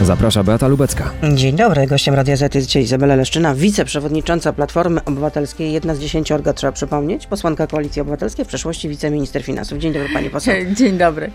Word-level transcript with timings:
Zaprasza 0.00 0.42
Beata 0.42 0.68
Lubecka. 0.68 1.10
Dzień 1.34 1.56
dobry, 1.56 1.86
gościem 1.86 2.14
Radia 2.14 2.36
Z 2.36 2.54
jest 2.54 2.66
dzisiaj 2.66 2.82
Izabela 2.82 3.16
Leszczyna, 3.16 3.54
wiceprzewodnicząca 3.54 4.52
Platformy 4.52 5.04
Obywatelskiej, 5.04 5.72
jedna 5.72 5.94
z 5.94 5.98
dziesięciorga, 5.98 6.52
trzeba 6.52 6.72
przypomnieć, 6.72 7.26
posłanka 7.26 7.66
Koalicji 7.66 8.02
Obywatelskiej, 8.02 8.44
w 8.44 8.48
przeszłości 8.48 8.88
wiceminister 8.88 9.42
finansów. 9.42 9.78
Dzień 9.78 9.92
dobry 9.92 10.08
pani 10.12 10.30
poseł. 10.30 10.54
Dzień 10.78 10.98
dobry. 10.98 11.30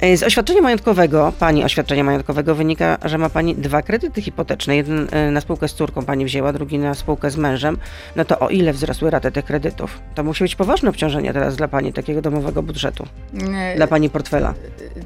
E, 0.00 0.16
Z 0.16 0.22
oświadczenia 0.22 0.62
majątkowego, 0.62 1.32
pani 1.38 1.64
oświadczenia 1.64 2.04
majątkowego 2.04 2.54
wynika, 2.54 2.98
że 3.04 3.18
ma 3.18 3.30
pani 3.30 3.54
dwa 3.54 3.82
kredyty 3.82 4.22
hipoteczne. 4.22 4.76
Jeden 4.76 5.08
e, 5.10 5.30
na 5.30 5.40
spółkę 5.40 5.68
z 5.68 5.74
córką 5.74 6.04
pani 6.04 6.24
wzięła, 6.24 6.52
drugi 6.52 6.78
na 6.78 6.94
spółkę 6.94 7.30
z 7.30 7.36
mężem. 7.36 7.78
No 8.16 8.24
to 8.24 8.38
o 8.38 8.48
ile 8.48 8.72
wzrosły 8.72 9.10
raty 9.10 9.32
tych 9.32 9.44
kredytów? 9.44 10.00
To 10.14 10.24
musi 10.24 10.44
być 10.44 10.56
poważne 10.56 10.90
obciążenie 10.90 11.32
teraz 11.32 11.56
dla 11.56 11.68
pani 11.68 11.92
takiego 11.92 12.22
domowego 12.22 12.62
budżetu, 12.62 13.06
dla 13.76 13.86
pani 13.86 14.10
portfela. 14.10 14.54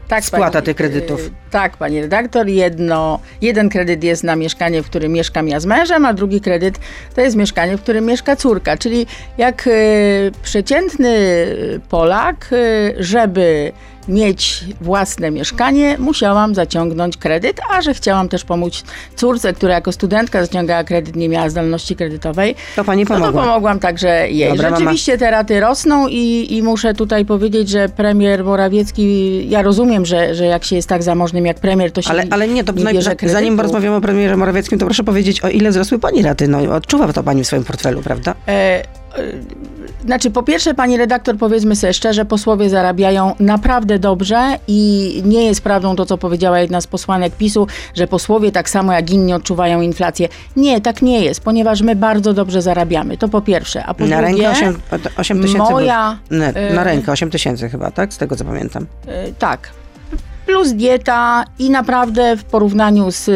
Tak, 0.08 0.24
spłata 0.24 0.50
pani- 0.52 0.64
tych 0.64 0.76
kredytów. 0.76 1.20
y, 1.26 1.30
Tak, 1.50 1.76
pani 1.76 2.00
redaktor. 2.00 2.46
Jedno, 2.48 3.20
jeden 3.42 3.68
kredyt 3.68 4.04
jest 4.04 4.24
na 4.24 4.36
mieszkanie, 4.36 4.82
w 4.82 4.86
którym 4.86 5.12
mieszkam 5.12 5.48
ja 5.48 5.60
z 5.60 5.66
mężem, 5.66 6.04
a 6.04 6.12
drugi 6.12 6.40
kredyt 6.40 6.78
to 7.14 7.20
jest 7.20 7.36
mieszkanie, 7.36 7.76
w 7.76 7.82
którym 7.82 8.04
mieszka 8.06 8.36
córka. 8.36 8.76
Czyli 8.76 9.06
jak 9.38 9.66
y, 9.66 10.32
przeciętny 10.42 11.16
Polak, 11.88 12.48
y, 12.52 12.94
żeby 12.98 13.72
mieć 14.08 14.64
własne 14.80 15.30
mieszkanie, 15.30 15.96
musiałam 15.98 16.54
zaciągnąć 16.54 17.16
kredyt, 17.16 17.60
a 17.70 17.82
że 17.82 17.94
chciałam 17.94 18.28
też 18.28 18.44
pomóc 18.44 18.84
córce, 19.16 19.52
która 19.52 19.74
jako 19.74 19.92
studentka 19.92 20.42
zaciągała 20.46 20.84
kredyt, 20.84 21.16
nie 21.16 21.28
miała 21.28 21.48
zdolności 21.50 21.96
kredytowej, 21.96 22.54
To 22.76 22.84
pani 22.84 23.02
no 23.02 23.08
to 23.08 23.14
pomogła. 23.14 23.42
pomogłam 23.42 23.78
także 23.78 24.30
jej. 24.30 24.48
Dobra, 24.50 24.64
mama. 24.70 24.76
Rzeczywiście 24.76 25.18
te 25.18 25.30
raty 25.30 25.60
rosną 25.60 26.08
i, 26.08 26.46
i 26.50 26.62
muszę 26.62 26.94
tutaj 26.94 27.24
powiedzieć, 27.24 27.68
że 27.68 27.88
premier 27.88 28.44
Morawiecki, 28.44 29.48
ja 29.50 29.62
rozumiem, 29.62 30.06
że, 30.06 30.34
że 30.34 30.44
jak 30.46 30.64
się 30.64 30.76
jest 30.76 30.88
tak 30.88 31.02
zamożnym 31.02 31.46
jak 31.46 31.60
premier, 31.60 31.92
to 31.92 32.02
się 32.02 32.10
Ale, 32.10 32.24
ale 32.30 32.48
nie, 32.48 32.64
to 32.64 32.72
nie 32.72 32.84
bierze 32.84 33.02
zanim 33.02 33.16
kredytu. 33.32 33.56
porozmawiamy 33.56 33.96
o 33.96 34.00
premierze 34.00 34.36
Morawieckim, 34.36 34.78
to 34.78 34.84
proszę 34.84 35.04
powiedzieć, 35.04 35.40
o 35.44 35.48
ile 35.48 35.70
wzrosły 35.70 35.98
pani 35.98 36.22
raty. 36.22 36.48
No, 36.48 36.58
odczuwa 36.74 37.12
to 37.12 37.22
pani 37.22 37.44
w 37.44 37.46
swoim 37.46 37.64
portfelu, 37.64 38.02
prawda? 38.02 38.34
E, 38.48 38.82
znaczy, 40.04 40.30
po 40.30 40.42
pierwsze, 40.42 40.74
pani 40.74 40.96
redaktor, 40.96 41.36
powiedzmy 41.36 41.76
sobie 41.76 41.92
szczerze, 41.92 42.24
posłowie 42.24 42.70
zarabiają 42.70 43.34
naprawdę 43.40 43.98
dobrze 43.98 44.58
i 44.68 45.22
nie 45.24 45.46
jest 45.46 45.60
prawdą 45.60 45.96
to, 45.96 46.06
co 46.06 46.18
powiedziała 46.18 46.60
jedna 46.60 46.80
z 46.80 46.86
posłanek 46.86 47.36
PiSu, 47.36 47.66
że 47.94 48.06
posłowie 48.06 48.52
tak 48.52 48.70
samo 48.70 48.92
jak 48.92 49.10
inni 49.10 49.32
odczuwają 49.32 49.80
inflację. 49.80 50.28
Nie, 50.56 50.80
tak 50.80 51.02
nie 51.02 51.24
jest, 51.24 51.40
ponieważ 51.40 51.82
my 51.82 51.96
bardzo 51.96 52.32
dobrze 52.32 52.62
zarabiamy. 52.62 53.16
To 53.18 53.28
po 53.28 53.40
pierwsze. 53.40 53.84
A 53.84 53.94
po 53.94 54.06
Na 54.06 54.22
drugie, 54.22 54.42
rękę 54.48 54.50
8, 54.50 54.80
8 55.16 55.42
tysięcy. 55.42 55.58
moja, 55.72 56.18
na, 56.30 56.52
na 56.52 56.80
e, 56.80 56.84
rękę 56.84 57.12
8 57.12 57.30
tysięcy 57.30 57.68
chyba, 57.68 57.90
tak? 57.90 58.14
Z 58.14 58.18
tego 58.18 58.36
co 58.36 58.44
pamiętam. 58.44 58.86
E, 59.06 59.32
Tak. 59.32 59.70
Plus 60.46 60.72
dieta 60.72 61.44
i 61.58 61.70
naprawdę 61.70 62.36
w 62.36 62.44
porównaniu 62.44 63.10
z 63.10 63.28
y, 63.28 63.32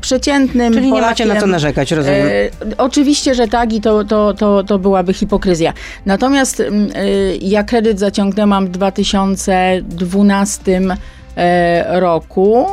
przeciętnym 0.00 0.72
Czyli 0.72 0.86
nie 0.86 0.92
Polakiem, 0.92 1.28
macie 1.28 1.34
na 1.34 1.40
co 1.40 1.46
narzekać, 1.46 1.92
rozumiem. 1.92 2.26
E, 2.26 2.50
oczywiście, 2.78 3.34
że 3.34 3.48
tak 3.48 3.72
i 3.72 3.80
to, 3.80 4.04
to, 4.04 4.34
to, 4.34 4.64
to 4.64 4.78
byłaby 4.78 5.14
hipokryzja. 5.14 5.72
Natomiast 6.06 6.60
y, 6.60 6.66
ja 7.40 7.64
kredyt 7.64 7.98
zaciągnęłam 7.98 8.66
w 8.66 8.70
2012 8.70 10.80
e, 11.36 12.00
roku. 12.00 12.66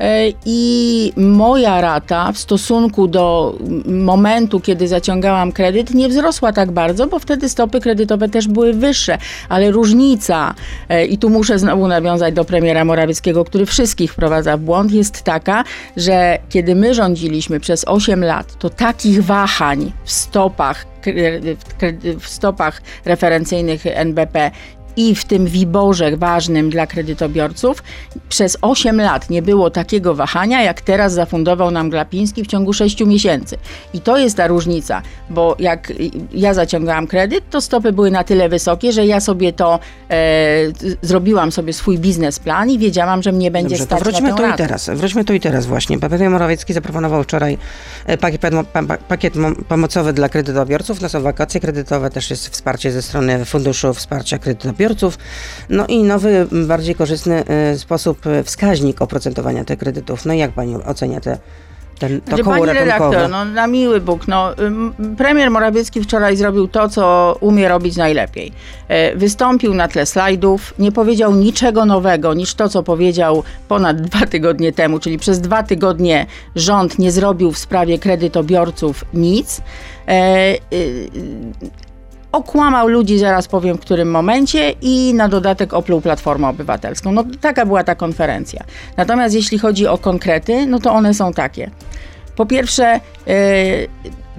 E, 0.00 0.32
I 0.46 1.12
moja 1.16 1.80
rata 1.80 2.32
w 2.32 2.38
stosunku 2.38 3.08
do 3.08 3.54
momentu, 3.86 4.60
kiedy 4.60 4.88
zaciągałam 4.88 5.52
kredyt, 5.52 5.94
nie 5.94 6.08
wzrosła 6.08 6.52
tak 6.52 6.70
bardzo, 6.70 7.06
bo 7.06 7.18
wtedy 7.18 7.48
stopy 7.48 7.80
kredytowe 7.80 8.28
też 8.28 8.48
były 8.48 8.72
wyższe. 8.72 9.18
Ale 9.48 9.70
różnica, 9.70 10.54
e, 10.88 11.06
i 11.06 11.18
tu 11.18 11.30
muszę 11.30 11.58
znowu 11.58 11.88
nawiązać 11.88 12.34
do 12.34 12.44
premiera 12.44 12.84
Morawieckiego, 12.84 13.44
który 13.44 13.66
wszystkich 13.66 14.12
wprowadza 14.12 14.56
w 14.56 14.60
błąd, 14.60 14.92
jest 14.92 15.22
taka, 15.22 15.64
że 15.96 16.38
kiedy 16.48 16.74
my 16.74 16.94
rządziliśmy 16.94 17.60
przez 17.60 17.84
8 17.84 18.24
lat, 18.24 18.58
to 18.58 18.70
takich 18.70 19.24
wahań 19.24 19.92
w 20.04 20.12
stopach, 20.12 20.86
w 22.20 22.28
stopach 22.28 22.82
referencyjnych 23.04 23.86
NBP 23.86 24.50
i 24.96 25.14
w 25.14 25.24
tym 25.24 25.46
wiborze 25.46 26.16
ważnym 26.16 26.70
dla 26.70 26.86
kredytobiorców 26.86 27.82
przez 28.28 28.58
8 28.62 29.00
lat 29.00 29.30
nie 29.30 29.42
było 29.42 29.70
takiego 29.70 30.14
wahania, 30.14 30.62
jak 30.62 30.80
teraz 30.80 31.12
zafundował 31.12 31.70
nam 31.70 31.90
Glapiński 31.90 32.42
w 32.44 32.46
ciągu 32.46 32.72
6 32.72 33.00
miesięcy. 33.06 33.56
I 33.94 34.00
to 34.00 34.16
jest 34.18 34.36
ta 34.36 34.46
różnica, 34.46 35.02
bo 35.30 35.56
jak 35.58 35.92
ja 36.32 36.54
zaciągałam 36.54 37.06
kredyt, 37.06 37.50
to 37.50 37.60
stopy 37.60 37.92
były 37.92 38.10
na 38.10 38.24
tyle 38.24 38.48
wysokie, 38.48 38.92
że 38.92 39.06
ja 39.06 39.20
sobie 39.20 39.52
to 39.52 39.78
e, 40.10 40.16
zrobiłam 41.02 41.52
sobie 41.52 41.72
swój 41.72 41.98
biznesplan 41.98 42.70
i 42.70 42.78
wiedziałam, 42.78 43.22
że 43.22 43.32
mnie 43.32 43.50
będzie 43.50 43.68
Dobrze, 43.68 43.86
to 43.86 43.96
stać 43.96 44.04
wróćmy 44.04 44.30
na 44.30 44.36
tu 44.36 44.42
i 44.46 44.52
teraz. 44.56 44.90
Wróćmy 44.94 45.24
tu 45.24 45.34
i 45.34 45.40
teraz 45.40 45.66
właśnie. 45.66 45.98
Premier 45.98 46.30
Morawiecki 46.30 46.72
zaproponował 46.72 47.22
wczoraj 47.22 47.58
e, 48.06 48.18
pakiet, 48.18 48.40
pa- 48.40 48.82
pa- 48.82 48.96
pakiet 48.98 49.36
mo- 49.36 49.54
pomocowy 49.68 50.12
dla 50.12 50.28
kredytobiorców. 50.28 51.00
No 51.00 51.08
są 51.08 51.22
wakacje 51.22 51.60
kredytowe, 51.60 52.10
też 52.10 52.30
jest 52.30 52.48
wsparcie 52.48 52.92
ze 52.92 53.02
strony 53.02 53.44
Funduszu 53.44 53.94
Wsparcia 53.94 54.38
Kredytobiorców. 54.38 54.85
No 55.70 55.86
i 55.86 56.02
nowy, 56.02 56.46
bardziej 56.66 56.94
korzystny 56.94 57.44
e, 57.46 57.78
sposób, 57.78 58.26
e, 58.26 58.44
wskaźnik 58.44 59.02
oprocentowania 59.02 59.64
tych 59.64 59.78
kredytów. 59.78 60.24
No 60.26 60.34
i 60.34 60.38
jak 60.38 60.52
pani 60.52 60.74
ocenia 60.74 61.20
te, 61.20 61.38
ten, 61.98 62.20
to 62.20 62.26
Znaczy, 62.28 62.42
koło 62.44 62.56
Pani 62.56 62.66
ratunkowe? 62.66 63.10
redaktor, 63.10 63.30
no 63.30 63.44
na 63.44 63.66
miły 63.66 64.00
Bóg, 64.00 64.28
no, 64.28 64.50
premier 65.16 65.50
Morawiecki 65.50 66.02
wczoraj 66.02 66.36
zrobił 66.36 66.68
to, 66.68 66.88
co 66.88 67.36
umie 67.40 67.68
robić 67.68 67.96
najlepiej. 67.96 68.52
E, 68.88 69.16
Wystąpił 69.16 69.74
na 69.74 69.88
tle 69.88 70.06
slajdów, 70.06 70.74
nie 70.78 70.92
powiedział 70.92 71.34
niczego 71.34 71.84
nowego 71.84 72.34
niż 72.34 72.54
to, 72.54 72.68
co 72.68 72.82
powiedział 72.82 73.42
ponad 73.68 74.00
dwa 74.00 74.26
tygodnie 74.26 74.72
temu, 74.72 74.98
czyli 74.98 75.18
przez 75.18 75.40
dwa 75.40 75.62
tygodnie 75.62 76.26
rząd 76.54 76.98
nie 76.98 77.12
zrobił 77.12 77.52
w 77.52 77.58
sprawie 77.58 77.98
kredytobiorców 77.98 79.04
nic. 79.14 79.60
E, 82.36 82.38
okłamał 82.38 82.88
ludzi, 82.88 83.18
zaraz 83.18 83.48
powiem 83.48 83.76
w 83.76 83.80
którym 83.80 84.10
momencie 84.10 84.70
i 84.82 85.14
na 85.14 85.28
dodatek 85.28 85.74
opluł 85.74 86.00
Platformę 86.00 86.48
Obywatelską. 86.48 87.12
No 87.12 87.24
taka 87.40 87.66
była 87.66 87.84
ta 87.84 87.94
konferencja. 87.94 88.64
Natomiast 88.96 89.34
jeśli 89.34 89.58
chodzi 89.58 89.86
o 89.86 89.98
konkrety, 89.98 90.66
no 90.66 90.78
to 90.78 90.92
one 90.92 91.14
są 91.14 91.32
takie. 91.32 91.70
Po 92.36 92.46
pierwsze, 92.46 93.00
y, 93.28 93.88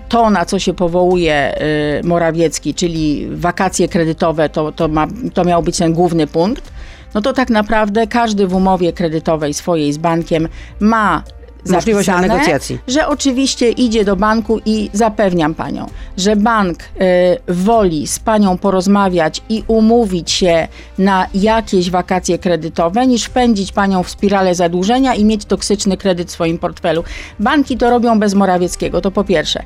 to, 0.10 0.30
na 0.30 0.46
co 0.46 0.60
się 0.60 0.74
powołuje 0.74 1.62
y, 2.02 2.08
Morawiecki, 2.08 2.74
czyli 2.74 3.28
wakacje 3.32 3.88
kredytowe, 3.88 4.50
to, 4.50 4.72
to, 4.72 4.88
ma, 4.88 5.08
to 5.34 5.44
miał 5.44 5.64
być 5.64 5.78
ten 5.78 5.94
główny 5.94 6.28
punkt, 6.28 6.72
no 7.14 7.22
to 7.22 7.34
tak 7.34 7.50
naprawdę 7.50 8.08
każdy 8.08 8.48
w 8.48 8.56
umowie 8.56 8.94
kredytowej 8.94 9.54
swojej 9.54 9.94
z 9.94 9.98
bankiem 9.98 10.48
ma 10.80 11.24
Możliwość 11.66 12.06
zapisane, 12.06 12.28
negocjacji. 12.28 12.80
że 12.88 13.08
oczywiście 13.08 13.70
idzie 13.70 14.06
do 14.06 14.16
banku 14.16 14.60
i 14.66 14.90
zapewniam 14.94 15.56
panią, 15.56 15.88
że 16.18 16.36
bank 16.36 16.80
y, 16.84 17.54
woli 17.54 18.08
z 18.08 18.20
panią 18.20 18.58
porozmawiać 18.58 19.42
i 19.50 19.64
umówić 19.68 20.32
się 20.32 20.68
na 20.98 21.28
jakieś 21.34 21.90
wakacje 21.90 22.40
kredytowe, 22.40 23.08
niż 23.08 23.24
wpędzić 23.24 23.72
panią 23.72 24.04
w 24.04 24.10
spiralę 24.10 24.56
zadłużenia 24.56 25.16
i 25.16 25.26
mieć 25.26 25.46
toksyczny 25.46 25.98
kredyt 25.98 26.28
w 26.28 26.32
swoim 26.32 26.58
portfelu. 26.58 27.04
Banki 27.40 27.78
to 27.78 27.90
robią 27.90 28.20
bez 28.20 28.34
Morawieckiego, 28.34 29.02
to 29.02 29.12
po 29.12 29.24
pierwsze. 29.24 29.64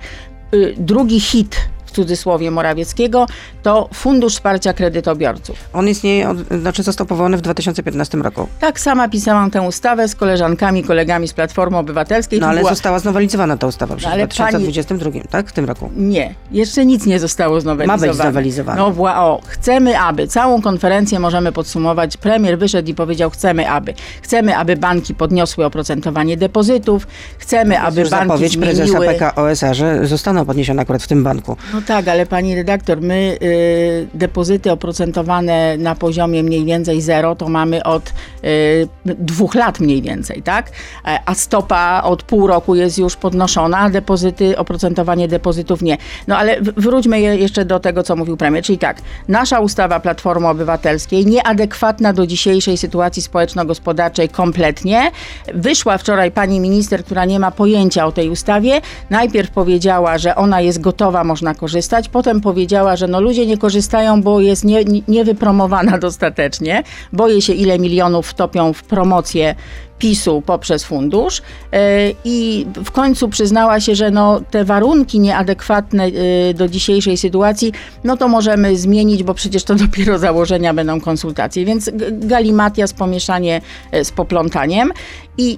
Y, 0.54 0.76
drugi 0.78 1.20
hit 1.20 1.56
w 1.92 1.96
cudzysłowie 1.96 2.52
Morawieckiego 2.52 3.26
to 3.64 3.90
Fundusz 3.94 4.34
Wsparcia 4.34 4.74
Kredytobiorców. 4.74 5.58
On 5.74 5.88
istnieje, 5.88 6.30
od, 6.30 6.38
znaczy 6.62 6.84
został 6.84 7.08
powołany 7.08 7.38
w 7.38 7.42
2015 7.42 8.18
roku. 8.18 8.48
Tak 8.60 8.80
sama 8.80 9.10
pisałam 9.10 9.52
tę 9.52 9.62
ustawę 9.62 10.08
z 10.08 10.16
koleżankami, 10.16 10.84
kolegami 10.84 11.28
z 11.28 11.34
Platformy 11.34 11.78
Obywatelskiej. 11.78 12.40
No 12.40 12.48
ale 12.48 12.60
była- 12.60 12.70
została 12.70 13.00
znowelizowana 13.00 13.58
ta 13.58 13.68
ustawa 13.68 13.96
przecież 13.96 14.12
w 14.12 14.14
ale 14.14 14.28
2022, 14.28 15.12
tak? 15.30 15.50
W 15.50 15.54
tym 15.54 15.66
roku. 15.66 15.90
Nie, 15.96 16.36
jeszcze 16.52 16.86
nic 16.86 17.06
nie 17.06 17.20
zostało 17.20 17.62
znowelizowane. 17.62 18.02
Ma 18.08 18.08
być 18.08 18.22
znowelizowane. 18.22 18.82
No 18.82 18.92
wła- 18.92 19.16
o, 19.16 19.42
chcemy, 19.48 20.00
aby. 20.00 20.28
Całą 20.28 20.62
konferencję 20.62 21.20
możemy 21.20 21.52
podsumować. 21.52 22.18
Premier 22.18 22.60
wyszedł 22.60 22.90
i 22.90 22.94
powiedział, 22.96 23.30
chcemy, 23.30 23.70
aby. 23.70 23.94
Chcemy, 24.22 24.58
aby 24.58 24.76
banki 24.78 25.16
podniosły 25.16 25.66
oprocentowanie 25.66 26.38
depozytów. 26.38 27.08
Chcemy, 27.38 27.80
aby 27.80 27.96
banki 27.96 28.10
zapowiedź 28.28 28.58
prezesa 28.58 28.88
zmieniły... 28.88 29.08
PK 29.08 29.36
OSA, 29.36 29.74
że 29.74 30.08
zostaną 30.08 30.46
podniesione 30.46 30.82
akurat 30.82 31.04
w 31.04 31.08
tym 31.08 31.24
banku. 31.24 31.58
No 31.74 31.81
tak, 31.88 32.08
ale 32.08 32.26
pani 32.26 32.56
redaktor, 32.56 33.02
my 33.02 33.38
y, 33.42 34.08
depozyty 34.14 34.72
oprocentowane 34.72 35.78
na 35.78 35.96
poziomie 35.96 36.44
mniej 36.44 36.66
więcej 36.66 37.02
zero 37.02 37.36
to 37.36 37.50
mamy 37.50 37.84
od 37.84 38.14
y, 38.44 38.88
dwóch 39.06 39.56
lat 39.56 39.80
mniej 39.80 40.02
więcej, 40.02 40.42
tak? 40.44 40.70
E, 41.06 41.20
A 41.26 41.34
stopa 41.36 42.02
od 42.04 42.24
pół 42.24 42.48
roku 42.48 42.76
jest 42.76 42.98
już 42.98 43.16
podnoszona, 43.16 43.78
a 43.78 43.90
depozyty, 43.90 44.58
oprocentowanie 44.58 45.28
depozytów 45.28 45.82
nie. 45.82 45.98
No 46.28 46.38
ale 46.38 46.62
wróćmy 46.62 47.22
je- 47.22 47.36
jeszcze 47.36 47.66
do 47.66 47.80
tego, 47.80 48.04
co 48.04 48.16
mówił 48.16 48.38
premier, 48.38 48.64
czyli 48.64 48.78
tak, 48.78 49.02
nasza 49.28 49.60
ustawa 49.60 50.00
Platformy 50.00 50.48
Obywatelskiej 50.48 51.26
nieadekwatna 51.26 52.14
do 52.14 52.28
dzisiejszej 52.28 52.78
sytuacji 52.78 53.22
społeczno-gospodarczej 53.22 54.30
kompletnie. 54.30 55.12
Wyszła 55.54 55.98
wczoraj 55.98 56.32
pani 56.32 56.60
minister, 56.60 57.04
która 57.04 57.26
nie 57.26 57.40
ma 57.40 57.52
pojęcia 57.52 58.06
o 58.06 58.12
tej 58.12 58.30
ustawie. 58.30 58.82
Najpierw 59.10 59.52
powiedziała, 59.52 60.18
że 60.18 60.36
ona 60.36 60.62
jest 60.62 60.82
gotowa, 60.82 61.24
można 61.24 61.54
korzystać 61.56 61.71
korzystać. 61.72 62.10
Potem 62.10 62.42
powiedziała, 62.42 62.96
że 62.96 63.08
no 63.08 63.22
ludzie 63.22 63.46
nie 63.46 63.58
korzystają, 63.58 64.22
bo 64.22 64.42
jest 64.42 64.64
nie, 64.66 64.84
nie- 64.84 65.02
niewypromowana 65.08 65.98
dostatecznie. 66.08 66.84
Boję 67.14 67.42
się, 67.42 67.54
ile 67.54 67.80
milionów 67.80 68.28
wtopią 68.28 68.74
w 68.74 68.84
promocję 68.84 69.56
PiSu 70.00 70.42
poprzez 70.46 70.84
fundusz 70.84 71.42
E, 71.74 72.12
i 72.26 72.66
w 72.86 72.92
końcu 72.92 73.30
przyznała 73.30 73.80
się, 73.80 73.96
że 73.96 74.12
no, 74.12 74.42
te 74.52 74.66
warunki 74.66 75.20
nieadekwatne 75.20 76.06
e, 76.06 76.54
do 76.54 76.68
dzisiejszej 76.68 77.18
sytuacji, 77.18 77.72
no 78.04 78.18
to 78.18 78.28
możemy 78.28 78.78
zmienić, 78.78 79.24
bo 79.24 79.34
przecież 79.34 79.64
to 79.64 79.76
dopiero 79.86 80.20
założenia 80.20 80.74
będą 80.74 81.02
konsultacje. 81.02 81.66
Więc 81.66 81.92
galimatias, 82.12 82.94
pomieszanie 82.94 83.62
e, 83.92 84.06
z 84.06 84.12
poplątaniem 84.12 84.92
i 85.38 85.58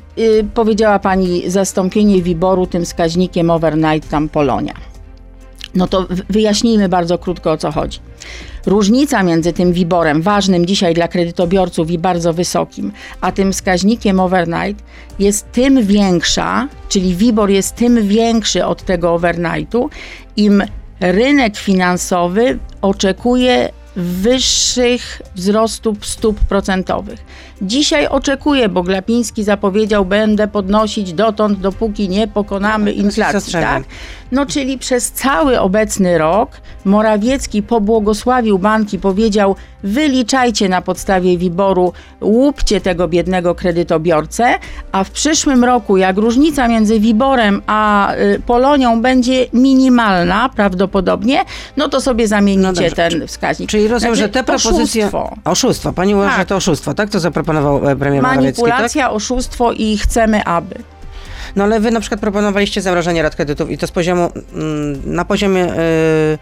powiedziała 0.54 1.00
pani 1.00 1.50
zastąpienie 1.50 2.22
wiboru 2.22 2.68
tym 2.68 2.86
wskaźnikiem 2.86 3.50
overnight 3.50 4.10
tam 4.10 4.30
Polonia. 4.30 4.93
No 5.76 5.88
to 5.88 6.08
wyjaśnijmy 6.30 6.90
bardzo 6.90 7.18
krótko 7.18 7.52
o 7.52 7.58
co 7.58 7.72
chodzi. 7.72 8.00
Różnica 8.66 9.24
między 9.24 9.54
tym 9.54 9.74
wiborem, 9.74 10.22
ważnym 10.22 10.66
dzisiaj 10.66 10.94
dla 10.94 11.08
kredytobiorców 11.08 11.92
i 11.92 11.98
bardzo 11.98 12.34
wysokim, 12.34 12.92
a 13.22 13.32
tym 13.32 13.54
wskaźnikiem 13.54 14.20
overnight 14.20 14.84
jest 15.20 15.52
tym 15.52 15.86
większa, 15.86 16.68
czyli 16.90 17.16
wibor 17.16 17.50
jest 17.50 17.76
tym 17.76 18.08
większy 18.08 18.66
od 18.66 18.84
tego 18.84 19.14
overnightu, 19.14 19.90
im 20.38 20.64
rynek 21.00 21.58
finansowy 21.58 22.60
oczekuje 22.82 23.70
wyższych 23.96 25.22
wzrostów 25.36 26.06
stóp 26.06 26.40
procentowych. 26.40 27.20
Dzisiaj 27.62 28.08
oczekuję, 28.08 28.70
bo 28.70 28.84
Glapiński 28.84 29.44
zapowiedział, 29.44 30.06
będę 30.06 30.48
podnosić 30.48 31.14
dotąd, 31.14 31.60
dopóki 31.60 32.10
nie 32.10 32.28
pokonamy 32.28 32.92
inflacji. 32.92 33.34
zastrzegam. 33.34 33.84
Tak? 33.84 33.94
No 34.32 34.46
czyli 34.46 34.78
przez 34.78 35.12
cały 35.12 35.60
obecny 35.60 36.18
rok 36.18 36.50
Morawiecki 36.86 37.64
pobłogosławił 37.64 38.60
banki, 38.60 39.00
powiedział 39.00 39.56
wyliczajcie 39.84 40.70
na 40.70 40.82
podstawie 40.82 41.38
WIBOR-u, 41.38 41.94
łupcie 42.22 42.82
tego 42.82 43.08
biednego 43.08 43.56
kredytobiorcę, 43.56 44.54
a 44.92 45.04
w 45.04 45.12
przyszłym 45.12 45.64
roku 45.64 45.98
jak 45.98 46.18
różnica 46.18 46.68
między 46.68 47.00
WIBOR-em 47.00 47.62
a 47.68 48.14
y, 48.16 48.42
Polonią 48.46 49.02
będzie 49.02 49.46
minimalna 49.54 50.50
prawdopodobnie, 50.50 51.40
no 51.78 51.90
to 51.90 52.02
sobie 52.02 52.28
zamienicie 52.28 52.90
No 52.90 52.96
ten 52.96 53.28
wskaźnik. 53.28 53.70
Czyli 53.70 53.88
rozumiem, 53.88 54.16
Znaczy, 54.16 54.28
że 54.28 54.34
te 54.34 54.44
propozycje... 54.44 55.04
Oszustwo. 55.08 55.36
Oszustwo. 55.46 55.94
Pani 55.94 56.16
uważa, 56.16 56.30
Tak. 56.30 56.40
że 56.40 56.46
to 56.46 56.56
oszustwo, 56.56 56.94
tak? 56.94 57.10
To 57.10 57.20
zaproponował 57.20 57.43
e, 57.52 57.96
premier 57.96 58.24
tak? 58.24 58.36
Manipulacja, 58.36 59.12
oszustwo 59.12 59.72
i 59.72 59.98
chcemy 59.98 60.44
aby. 60.46 60.76
No 61.56 61.64
ale 61.64 61.80
wy 61.80 61.92
na 61.92 62.00
przykład 62.00 62.22
proponowaliście 62.22 62.82
zamrożenie 62.82 63.22
rat 63.22 63.36
kredytów 63.36 63.70
i 63.70 63.78
to 63.78 63.88
z 63.88 63.92
poziomu, 63.92 64.30
mm, 64.54 65.16
na 65.16 65.26
poziomie 65.26 65.74
y, 65.74 66.38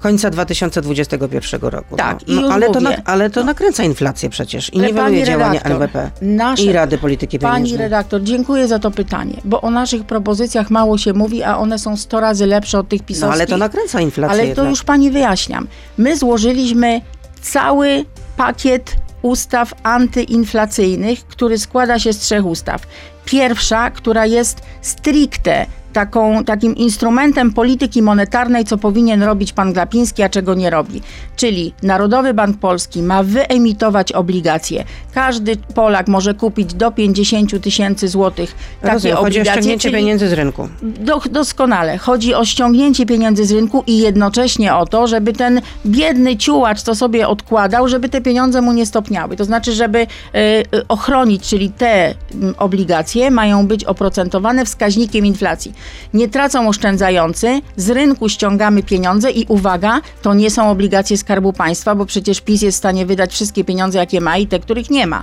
końca 0.00 0.30
2021 0.30 1.60
roku. 1.70 1.96
Tak, 1.96 2.18
no, 2.28 2.42
już 2.42 2.52
ale, 2.52 2.70
to 2.70 2.80
mówię. 2.80 3.02
ale 3.04 3.30
to 3.30 3.44
nakręca 3.44 3.84
inflację 3.84 4.30
przecież 4.30 4.74
i 4.74 4.78
Ale 4.78 4.86
niweluje 4.86 5.14
pani 5.16 5.24
działania 5.26 5.60
redaktor, 5.60 5.72
NBP 5.72 6.10
nasze- 6.22 6.62
i 6.62 6.72
Rady 6.72 6.98
Polityki 6.98 7.38
Pani 7.38 7.54
Pieniężnej. 7.54 7.78
redaktor, 7.80 8.22
dziękuję 8.22 8.68
za 8.68 8.78
to 8.78 8.90
pytanie, 8.90 9.34
bo 9.44 9.60
o 9.60 9.70
naszych 9.70 10.04
propozycjach 10.04 10.70
mało 10.70 10.98
się 10.98 11.12
mówi, 11.12 11.42
a 11.42 11.56
one 11.58 11.78
są 11.78 11.96
100 11.96 12.20
razy 12.20 12.46
lepsze 12.46 12.78
od 12.78 12.88
tych 12.88 13.00
No 13.00 13.06
pisowskich. 13.06 13.32
ale 13.34 13.46
to 13.46 13.56
nakręca 13.56 14.00
inflację 14.00 14.32
Ale 14.34 14.42
to 14.42 14.48
jednak. 14.48 14.66
już 14.68 14.82
pani 14.82 15.10
wyjaśniam. 15.10 15.68
My 15.98 16.16
złożyliśmy 16.16 17.00
cały 17.42 18.04
pakiet 18.36 18.96
ustaw 19.24 19.74
antyinflacyjnych, 19.82 21.26
który 21.26 21.58
składa 21.58 21.98
się 21.98 22.12
z 22.12 22.18
trzech 22.18 22.46
ustaw. 22.46 22.86
Pierwsza, 23.24 23.90
która 23.90 24.26
jest 24.26 24.62
stricte 24.82 25.66
taką, 25.94 26.44
takim 26.44 26.76
instrumentem 26.76 27.52
polityki 27.52 28.02
monetarnej, 28.02 28.64
co 28.64 28.78
powinien 28.78 29.22
robić 29.22 29.52
pan 29.52 29.72
Glapiński, 29.72 30.22
a 30.22 30.28
czego 30.28 30.54
nie 30.54 30.70
robi. 30.70 31.02
Czyli 31.36 31.74
Narodowy 31.82 32.34
Bank 32.34 32.58
Polski 32.58 33.02
ma 33.02 33.22
wyemitować 33.22 34.12
obligacje. 34.12 34.84
Każdy 35.14 35.56
Polak 35.56 36.08
może 36.08 36.34
kupić 36.34 36.74
do 36.74 36.90
50 36.90 37.62
tysięcy 37.62 38.08
złotych 38.08 38.54
takie 38.80 38.94
Rozumiem, 38.94 39.16
chodzi 39.16 39.38
o 39.38 39.40
obligacje. 39.40 39.52
ściągnięcie 39.52 39.90
pieniędzy 39.90 40.28
z 40.28 40.32
rynku. 40.32 40.68
do, 40.82 41.20
doskonale. 41.30 41.98
Chodzi 41.98 42.34
o 42.34 42.44
ściągnięcie 42.44 43.06
pieniędzy 43.06 43.44
z 43.44 43.52
rynku 43.52 43.84
i 43.86 43.98
jednocześnie 43.98 44.74
o 44.74 44.86
to, 44.86 45.06
żeby 45.06 45.32
ten 45.32 45.60
biedny 45.86 46.36
ciułacz, 46.36 46.82
co 46.82 46.94
sobie 46.94 47.28
odkładał, 47.28 47.88
żeby 47.88 48.08
te 48.08 48.20
pieniądze 48.20 48.60
mu 48.60 48.72
nie 48.72 48.86
stopniały. 48.86 49.36
To 49.36 49.44
znaczy, 49.44 49.72
żeby 49.72 49.98
e, 49.98 50.06
e, 50.34 50.62
ochronić, 50.88 51.48
czyli 51.48 51.70
te 51.70 52.14
m, 52.34 52.54
obligacje 52.58 53.30
mają 53.30 53.66
być 53.66 53.84
oprocentowane 53.84 54.64
wskaźnikiem 54.64 55.26
inflacji. 55.26 55.72
Nie 56.14 56.28
tracą 56.28 56.68
oszczędzający, 56.68 57.60
z 57.76 57.90
rynku 57.90 58.28
ściągamy 58.28 58.82
pieniądze 58.82 59.30
i 59.30 59.46
uwaga, 59.48 60.00
to 60.22 60.34
nie 60.34 60.50
są 60.50 60.70
obligacje 60.70 61.18
Skarbu 61.18 61.52
Państwa, 61.52 61.94
bo 61.94 62.06
przecież 62.06 62.40
PiS 62.40 62.62
jest 62.62 62.76
w 62.76 62.78
stanie 62.78 63.06
wydać 63.06 63.32
wszystkie 63.32 63.64
pieniądze, 63.64 63.98
jakie 63.98 64.20
ma 64.20 64.36
i 64.36 64.46
te, 64.46 64.58
których 64.58 64.90
nie 64.90 65.06
ma. 65.06 65.22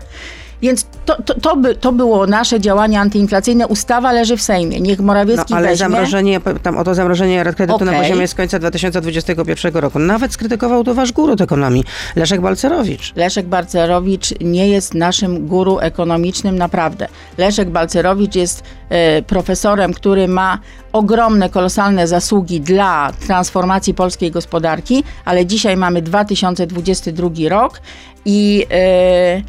Więc 0.61 0.85
to, 1.05 1.21
to, 1.21 1.33
to, 1.39 1.55
by, 1.55 1.75
to 1.75 1.91
było 1.91 2.27
nasze 2.27 2.59
działanie 2.59 2.99
antyinflacyjne. 2.99 3.67
Ustawa 3.67 4.11
leży 4.11 4.37
w 4.37 4.41
Sejmie. 4.41 4.81
Niech 4.81 4.99
No, 4.99 5.05
Morawiecki 5.05 5.53
ale 5.53 5.67
weźmie. 5.67 5.77
zamrożenie, 5.77 6.39
tam 6.63 6.77
o 6.77 6.83
to 6.83 6.95
zamrożenie 6.95 7.43
rat 7.43 7.55
kredytu 7.55 7.85
na 7.85 7.91
Okej. 7.91 8.03
poziomie 8.03 8.27
z 8.27 8.35
końca 8.35 8.59
2021 8.59 9.73
roku. 9.73 9.99
Nawet 9.99 10.33
skrytykował 10.33 10.83
to 10.83 10.93
wasz 10.93 11.11
guru 11.11 11.35
ekonomii, 11.43 11.83
Leszek 12.15 12.41
Balcerowicz. 12.41 13.13
Leszek 13.15 13.45
Balcerowicz 13.45 14.39
nie 14.41 14.67
jest 14.69 14.93
naszym 14.93 15.47
guru 15.47 15.79
ekonomicznym, 15.79 16.57
naprawdę. 16.57 17.07
Leszek 17.37 17.69
Balcerowicz 17.69 18.35
jest 18.35 18.63
e, 18.89 19.21
profesorem, 19.21 19.93
który 19.93 20.27
ma 20.27 20.59
ogromne, 20.93 21.49
kolosalne 21.49 22.07
zasługi 22.07 22.61
dla 22.61 23.11
transformacji 23.27 23.93
polskiej 23.93 24.31
gospodarki, 24.31 25.03
ale 25.25 25.45
dzisiaj 25.45 25.77
mamy 25.77 26.01
2022 26.01 27.29
rok 27.49 27.81
i 28.25 28.65
e, 28.71 29.41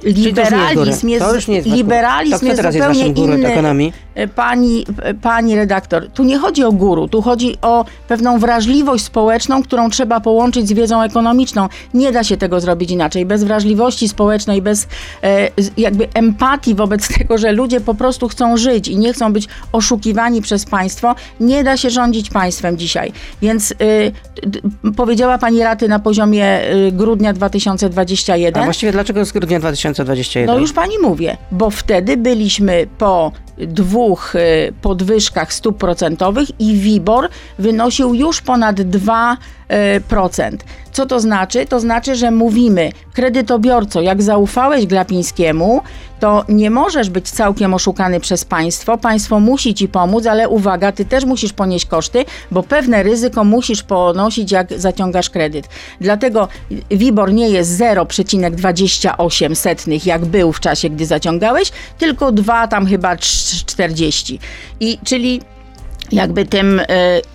Czyli 0.00 0.34
to 0.34 0.40
już 0.40 0.50
nie 0.50 0.58
jest 0.58 0.72
liberalizm 0.72 1.08
jest, 1.08 1.24
To 1.26 1.34
już 1.34 1.48
nie 1.48 1.54
jest 1.54 1.66
guru. 1.68 1.76
liberalizm 1.76 2.38
To 2.38 2.46
jest 2.46 2.56
teraz 2.56 2.74
jest 2.74 2.88
zupełnie 2.88 3.14
guru 3.14 3.34
inny. 3.34 3.48
ekonomii? 3.52 3.92
E, 4.14 4.28
Pani, 4.28 4.84
e, 5.02 5.14
pani 5.14 5.56
redaktor, 5.56 6.08
tu 6.10 6.24
nie 6.24 6.38
chodzi 6.38 6.64
o 6.64 6.72
guru, 6.72 7.08
tu 7.08 7.22
chodzi 7.22 7.56
o 7.62 7.84
pewną 8.08 8.38
wrażliwość 8.38 9.04
społeczną, 9.04 9.62
którą 9.62 9.90
trzeba 9.90 10.20
połączyć 10.20 10.68
z 10.68 10.72
wiedzą 10.72 11.02
ekonomiczną. 11.02 11.68
Nie 11.94 12.12
da 12.12 12.24
się 12.24 12.36
tego 12.36 12.60
zrobić 12.60 12.90
inaczej. 12.90 13.26
Bez 13.26 13.44
wrażliwości 13.44 14.08
społecznej, 14.08 14.62
bez 14.62 14.88
e, 15.22 15.48
jakby 15.76 16.08
empatii 16.14 16.74
wobec 16.74 17.08
tego, 17.18 17.38
że 17.38 17.52
ludzie 17.52 17.80
po 17.80 17.94
prostu 17.94 18.28
chcą 18.28 18.56
żyć 18.56 18.88
i 18.88 18.98
nie 18.98 19.12
chcą 19.12 19.32
być 19.32 19.48
oszukiwani 19.72 20.42
przez 20.42 20.64
państwo, 20.64 21.14
nie 21.40 21.64
da 21.64 21.76
się 21.76 21.90
rządzić 21.90 22.30
państwem 22.30 22.78
dzisiaj. 22.78 23.12
Więc 23.42 23.72
e, 23.72 24.94
powiedziała 24.96 25.38
pani 25.38 25.62
raty 25.62 25.88
na 25.88 25.98
poziomie 25.98 26.44
e, 26.46 26.92
grudnia 26.92 27.30
A 27.30 27.32
2021. 27.32 28.64
właściwie 28.64 28.92
dlaczego 28.92 29.24
z 29.24 29.32
grudnia 29.32 29.58
2021? 29.58 29.85
No 30.46 30.58
już 30.58 30.72
pani 30.72 30.98
mówię, 31.02 31.36
bo 31.50 31.70
wtedy 31.70 32.16
byliśmy 32.16 32.86
po 32.98 33.32
dwóch 33.58 34.34
y, 34.34 34.72
podwyżkach 34.82 35.52
stóp 35.52 35.78
procentowych 35.78 36.60
i 36.60 36.76
WIBOR 36.76 37.28
wynosił 37.58 38.14
już 38.14 38.40
ponad 38.40 38.76
2%. 38.76 39.36
Co 40.92 41.06
to 41.06 41.20
znaczy? 41.20 41.66
To 41.66 41.80
znaczy, 41.80 42.14
że 42.14 42.30
mówimy, 42.30 42.92
kredytobiorco, 43.12 44.00
jak 44.00 44.22
zaufałeś 44.22 44.86
Glapińskiemu, 44.86 45.82
to 46.20 46.44
nie 46.48 46.70
możesz 46.70 47.10
być 47.10 47.30
całkiem 47.30 47.74
oszukany 47.74 48.20
przez 48.20 48.44
państwo. 48.44 48.98
Państwo 48.98 49.40
musi 49.40 49.74
ci 49.74 49.88
pomóc, 49.88 50.26
ale 50.26 50.48
uwaga, 50.48 50.92
ty 50.92 51.04
też 51.04 51.24
musisz 51.24 51.52
ponieść 51.52 51.86
koszty, 51.86 52.24
bo 52.50 52.62
pewne 52.62 53.02
ryzyko 53.02 53.44
musisz 53.44 53.82
ponosić, 53.82 54.52
jak 54.52 54.68
zaciągasz 54.76 55.30
kredyt. 55.30 55.68
Dlatego 56.00 56.48
WIBOR 56.90 57.32
nie 57.32 57.48
jest 57.48 57.80
0,28 57.80 59.54
setnych, 59.54 60.06
jak 60.06 60.24
był 60.24 60.52
w 60.52 60.60
czasie, 60.60 60.90
gdy 60.90 61.06
zaciągałeś, 61.06 61.72
tylko 61.98 62.32
2 62.32 62.68
tam 62.68 62.86
chyba 62.86 63.14
trz- 63.16 63.64
40. 63.64 64.38
I 64.80 64.98
czyli 65.04 65.40
jakby 66.12 66.44
tym 66.46 66.80
e, 66.80 66.84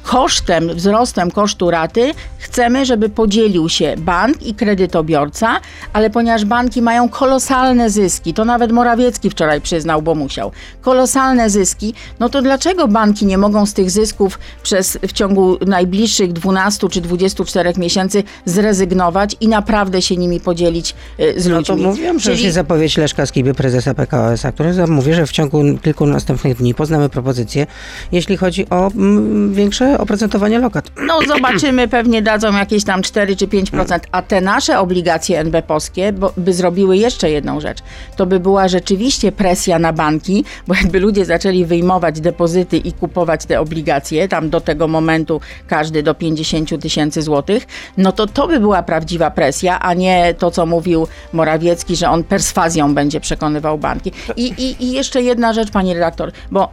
kosztem, 0.04 0.70
wzrostem 0.75 1.32
kosztu 1.32 1.72
raty 1.72 2.12
chcemy, 2.38 2.86
żeby 2.86 3.10
podzielił 3.10 3.70
się 3.70 3.96
bank 3.98 4.44
i 4.48 4.54
kredytobiorca, 4.56 5.60
ale 5.94 6.10
ponieważ 6.10 6.46
banki 6.46 6.82
mają 6.82 7.10
kolosalne 7.10 7.90
zyski, 7.90 8.34
to 8.34 8.46
nawet 8.46 8.72
Morawiecki 8.72 9.30
wczoraj 9.30 9.62
przyznał, 9.62 10.01
bo 10.01 10.16
musiał, 10.16 10.51
kolosalne 10.82 11.50
zyski, 11.50 11.94
no 12.20 12.30
to 12.30 12.42
dlaczego 12.42 12.88
banki 12.88 13.25
nie 13.25 13.38
mogą 13.38 13.66
z 13.66 13.74
tych 13.74 13.92
zysków 13.92 14.40
przez 14.63 14.98
w 15.08 15.12
ciągu 15.12 15.58
najbliższych 15.68 16.34
12 16.34 16.90
czy 16.90 17.01
24 17.01 17.74
miesięcy 17.78 18.24
zrezygnować 18.46 19.36
i 19.42 19.48
naprawdę 19.48 20.01
się 20.01 20.18
nimi 20.18 20.40
podzielić 20.40 20.96
e, 21.20 21.40
z 21.40 21.48
No 21.48 21.58
ludźmi? 21.58 21.75
to 21.78 21.82
mówiłam, 21.84 22.20
że 22.20 22.32
Czyli- 22.32 22.44
jest 22.44 22.56
zapowiedź 22.56 22.98
Leszka 22.98 23.25
Skiby, 23.25 23.54
prezesa 23.54 23.94
PKOS-a, 23.94 24.51
który 24.51 24.74
za- 24.74 24.88
mówi, 24.88 25.13
że 25.13 25.25
w 25.25 25.32
ciągu 25.32 25.63
kilku 25.84 26.06
następnych 26.06 26.58
dni 26.58 26.74
poznamy 26.75 27.10
propozycję, 27.10 27.68
jeśli 28.12 28.38
chodzi 28.38 28.61
chodzi 28.65 28.70
o 28.70 28.91
mm, 28.96 29.53
większe 29.53 29.98
oprocentowanie 29.98 30.60
lokat. 30.60 30.91
No 31.08 31.20
zobaczymy, 31.27 31.88
pewnie 31.88 32.22
dadzą 32.22 32.58
jakieś 32.58 32.84
tam 32.84 33.01
4 33.01 33.36
czy 33.36 33.48
5%, 33.48 34.00
a 34.12 34.22
te 34.22 34.41
nasze 34.41 34.80
obligacje 34.80 35.44
NB-polskie 35.44 36.13
bo, 36.13 36.34
by 36.38 36.53
zrobiły 36.53 36.98
jeszcze 36.98 37.30
jedną 37.30 37.60
rzecz. 37.60 37.77
To 38.15 38.25
by 38.25 38.39
była 38.39 38.68
rzeczywiście 38.68 39.32
presja 39.32 39.80
na 39.80 39.94
banki, 39.94 40.46
bo 40.68 40.75
jakby 40.75 41.00
ludzie 41.00 41.25
zaczęli 41.25 41.65
wyjmować 41.65 42.22
depozyty 42.22 42.77
i 42.77 42.94
kupować 42.94 43.46
te 43.46 43.60
obligacje, 43.60 44.27
tam 44.27 44.50
do 44.50 44.62
tego 44.62 44.88
momentu 44.88 45.41
każdy 45.68 46.03
do 46.03 46.13
50 46.13 46.82
tysięcy 46.82 47.22
złotych, 47.22 47.68
no 47.98 48.12
to 48.12 48.27
to 48.27 48.48
by 48.48 48.60
była 48.60 48.84
prawdziwa 48.84 49.32
presja, 49.32 49.80
a 49.80 49.94
nie 49.94 50.34
to, 50.34 50.51
co 50.51 50.65
mówił 50.65 51.08
Morawiecki, 51.34 51.96
że 51.96 52.10
on 52.10 52.24
perswazją 52.24 52.94
będzie 52.94 53.20
przekonywał 53.20 53.77
banki. 53.77 54.12
I, 54.36 54.46
i, 54.46 54.84
i 54.84 54.91
jeszcze 54.91 55.22
jedna 55.22 55.53
rzecz, 55.53 55.72
pani 55.72 55.94
redaktor, 55.94 56.32
bo 56.51 56.70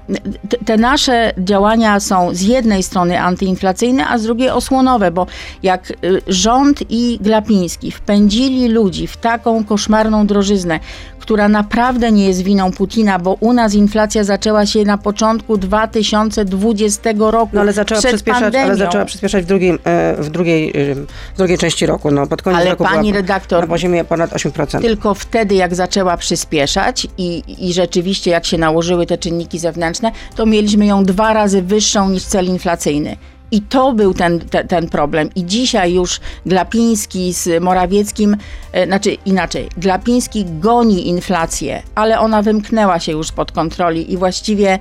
te 0.67 0.77
nasze 0.77 1.33
działania 1.39 1.78
są 1.99 2.35
z 2.35 2.41
jednej 2.41 2.83
strony 2.83 3.21
antyinflacyjne, 3.21 4.09
a 4.09 4.19
z 4.19 4.23
drugiej 4.23 4.51
osłonowe, 4.51 5.11
bo 5.11 5.27
jak 5.63 5.91
y, 5.91 5.95
rząd 6.27 6.83
i 6.89 7.19
Glapiński 7.21 7.91
wpędzili 7.91 8.69
ludzi 8.69 9.07
w 9.07 9.17
taką 9.17 9.65
koszmarną 9.65 10.27
drożyznę, 10.27 10.81
która 11.29 11.49
naprawdę 11.49 12.13
nie 12.13 12.27
jest 12.27 12.43
winą 12.43 12.73
Putina, 12.73 13.19
bo 13.19 13.37
u 13.41 13.53
nas 13.53 13.75
inflacja 13.75 14.25
zaczęła 14.25 14.67
się 14.67 14.85
na 14.85 14.99
początku 14.99 15.57
2020 15.57 17.11
roku. 17.19 17.51
No 17.53 17.61
ale 17.61 17.73
zaczęła, 17.73 18.01
przed 18.01 18.13
przyspieszać, 18.13 18.43
ale 18.43 18.53
pandemią. 18.53 18.77
zaczęła 18.77 19.05
przyspieszać 19.05 19.45
w 19.45 19.47
drugiej, 19.47 19.79
e, 19.85 20.17
w 20.19 20.31
drugiej, 20.31 20.73
w 21.35 21.37
drugiej 21.37 21.59
części 21.59 21.87
roku. 21.87 22.11
No, 22.11 22.27
pod 22.27 22.43
koniec 22.43 22.61
Ale 22.61 22.71
roku 22.71 22.85
pani 22.85 23.13
redaktor, 23.13 23.61
na 23.61 23.67
poziomie 23.67 24.05
ponad 24.05 24.31
8%. 24.31 24.81
Tylko 24.81 25.15
wtedy, 25.15 25.55
jak 25.55 25.75
zaczęła 25.75 26.17
przyspieszać 26.17 27.07
i, 27.19 27.43
i 27.59 27.73
rzeczywiście 27.73 28.31
jak 28.31 28.47
się 28.47 28.59
nałożyły 28.59 29.07
te 29.07 29.19
czynniki 29.19 29.59
zewnętrzne, 29.59 30.13
to 30.37 30.47
mieliśmy 30.47 30.87
ją 30.87 31.05
dwa 31.05 31.33
razy 31.33 31.63
wyższą 31.69 32.11
niż 32.11 32.25
cel 32.25 32.47
inflacyjny. 32.47 33.17
I 33.51 33.61
to 33.63 33.93
był 33.93 34.15
ten, 34.15 34.41
te, 34.41 34.65
ten 34.65 34.89
problem. 34.89 35.31
I 35.35 35.47
dzisiaj 35.47 35.95
już 35.95 36.21
Glapiński 36.47 37.33
z 37.33 37.63
Morawieckim, 37.63 38.37
e, 38.73 38.87
znaczy 38.87 39.17
inaczej, 39.27 39.69
Glapiński 39.77 40.45
goni 40.45 41.09
inflację, 41.09 41.83
ale 41.95 42.21
ona 42.21 42.43
wymknęła 42.43 43.01
się 43.01 43.13
już 43.13 43.27
spod 43.29 43.53
kontroli 43.53 44.13
i 44.13 44.17
właściwie 44.17 44.73
e, 44.73 44.79